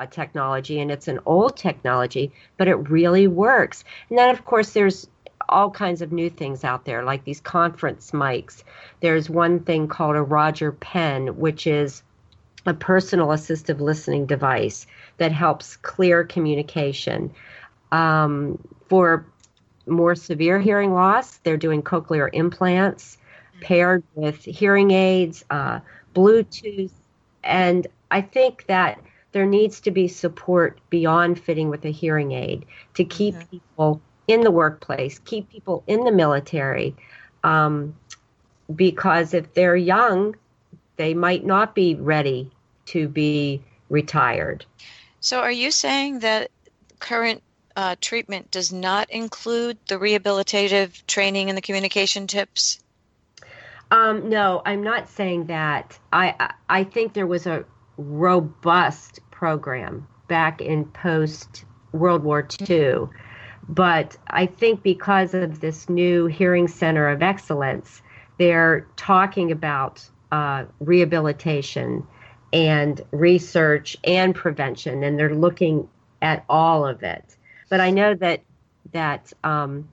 uh, 0.00 0.06
technology 0.06 0.80
and 0.80 0.90
it's 0.90 1.06
an 1.06 1.20
old 1.26 1.56
technology, 1.56 2.32
but 2.56 2.66
it 2.66 2.90
really 2.90 3.28
works. 3.28 3.84
And 4.08 4.18
then, 4.18 4.30
of 4.30 4.44
course, 4.44 4.72
there's 4.72 5.06
all 5.48 5.70
kinds 5.70 6.02
of 6.02 6.12
new 6.12 6.30
things 6.30 6.64
out 6.64 6.84
there, 6.84 7.04
like 7.04 7.24
these 7.24 7.40
conference 7.40 8.10
mics. 8.12 8.62
There's 9.00 9.30
one 9.30 9.60
thing 9.60 9.88
called 9.88 10.16
a 10.16 10.22
Roger 10.22 10.72
Pen, 10.72 11.38
which 11.38 11.66
is 11.66 12.02
a 12.66 12.74
personal 12.74 13.28
assistive 13.28 13.80
listening 13.80 14.26
device 14.26 14.86
that 15.16 15.32
helps 15.32 15.76
clear 15.76 16.24
communication. 16.24 17.32
Um, 17.92 18.58
for 18.88 19.26
more 19.86 20.14
severe 20.14 20.60
hearing 20.60 20.92
loss, 20.92 21.38
they're 21.38 21.56
doing 21.56 21.82
cochlear 21.82 22.28
implants 22.32 23.16
paired 23.60 24.04
with 24.14 24.44
hearing 24.44 24.90
aids, 24.90 25.44
uh, 25.50 25.80
Bluetooth, 26.14 26.92
and 27.42 27.86
I 28.10 28.20
think 28.20 28.66
that 28.66 29.00
there 29.32 29.46
needs 29.46 29.80
to 29.80 29.90
be 29.90 30.08
support 30.08 30.80
beyond 30.90 31.38
fitting 31.38 31.68
with 31.68 31.84
a 31.84 31.90
hearing 31.90 32.32
aid 32.32 32.64
to 32.94 33.04
keep 33.04 33.34
mm-hmm. 33.34 33.50
people 33.50 34.00
in 34.28 34.42
the 34.42 34.50
workplace, 34.50 35.18
keep 35.18 35.48
people 35.48 35.82
in 35.86 36.04
the 36.04 36.12
military, 36.12 36.94
um, 37.42 37.96
because 38.74 39.34
if 39.34 39.54
they're 39.54 39.76
young, 39.76 40.36
they 40.96 41.14
might 41.14 41.44
not 41.44 41.74
be 41.74 41.94
ready 41.94 42.50
to 42.86 43.08
be 43.08 43.62
retired. 43.88 44.64
So, 45.20 45.40
are 45.40 45.50
you 45.50 45.70
saying 45.70 46.20
that 46.20 46.50
current 47.00 47.42
uh, 47.74 47.96
treatment 48.00 48.50
does 48.50 48.72
not 48.72 49.10
include 49.10 49.78
the 49.88 49.96
rehabilitative 49.96 51.06
training 51.06 51.48
and 51.48 51.56
the 51.56 51.62
communication 51.62 52.26
tips? 52.26 52.80
Um, 53.90 54.28
no, 54.28 54.60
I'm 54.66 54.82
not 54.82 55.08
saying 55.08 55.46
that. 55.46 55.98
I 56.12 56.52
I 56.68 56.84
think 56.84 57.14
there 57.14 57.26
was 57.26 57.46
a 57.46 57.64
robust 57.96 59.20
program 59.30 60.06
back 60.28 60.60
in 60.60 60.84
post 60.84 61.64
World 61.92 62.22
War 62.22 62.46
II 62.68 63.08
but 63.68 64.16
I 64.28 64.46
think 64.46 64.82
because 64.82 65.34
of 65.34 65.60
this 65.60 65.88
new 65.88 66.26
Hearing 66.26 66.68
Center 66.68 67.08
of 67.08 67.22
Excellence, 67.22 68.02
they're 68.38 68.86
talking 68.96 69.52
about 69.52 70.08
uh, 70.32 70.64
rehabilitation 70.80 72.06
and 72.52 73.00
research 73.10 73.96
and 74.04 74.34
prevention, 74.34 75.02
and 75.02 75.18
they're 75.18 75.34
looking 75.34 75.88
at 76.22 76.44
all 76.48 76.86
of 76.86 77.02
it. 77.02 77.36
But 77.68 77.80
I 77.80 77.90
know 77.90 78.14
that 78.14 78.42
that 78.92 79.32
um, 79.44 79.88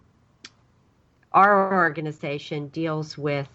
our 1.34 1.74
organization 1.76 2.70
deals 2.70 3.18
with 3.18 3.50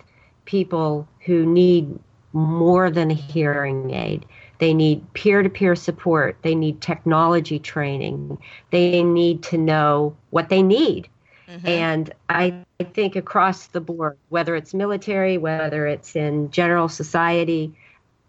people 0.44 1.08
who 1.24 1.46
need 1.46 1.98
more 2.32 2.90
than 2.90 3.10
a 3.10 3.14
hearing 3.14 3.92
aid. 3.92 4.26
They 4.60 4.74
need 4.74 5.12
peer 5.14 5.42
to 5.42 5.48
peer 5.48 5.74
support. 5.74 6.36
They 6.42 6.54
need 6.54 6.80
technology 6.80 7.58
training. 7.58 8.38
They 8.70 9.02
need 9.02 9.42
to 9.44 9.58
know 9.58 10.14
what 10.28 10.50
they 10.50 10.62
need. 10.62 11.08
Mm-hmm. 11.48 11.66
And 11.66 12.14
I, 12.28 12.62
I 12.78 12.84
think 12.84 13.16
across 13.16 13.68
the 13.68 13.80
board, 13.80 14.18
whether 14.28 14.54
it's 14.54 14.74
military, 14.74 15.38
whether 15.38 15.86
it's 15.86 16.14
in 16.14 16.50
general 16.50 16.88
society, 16.88 17.72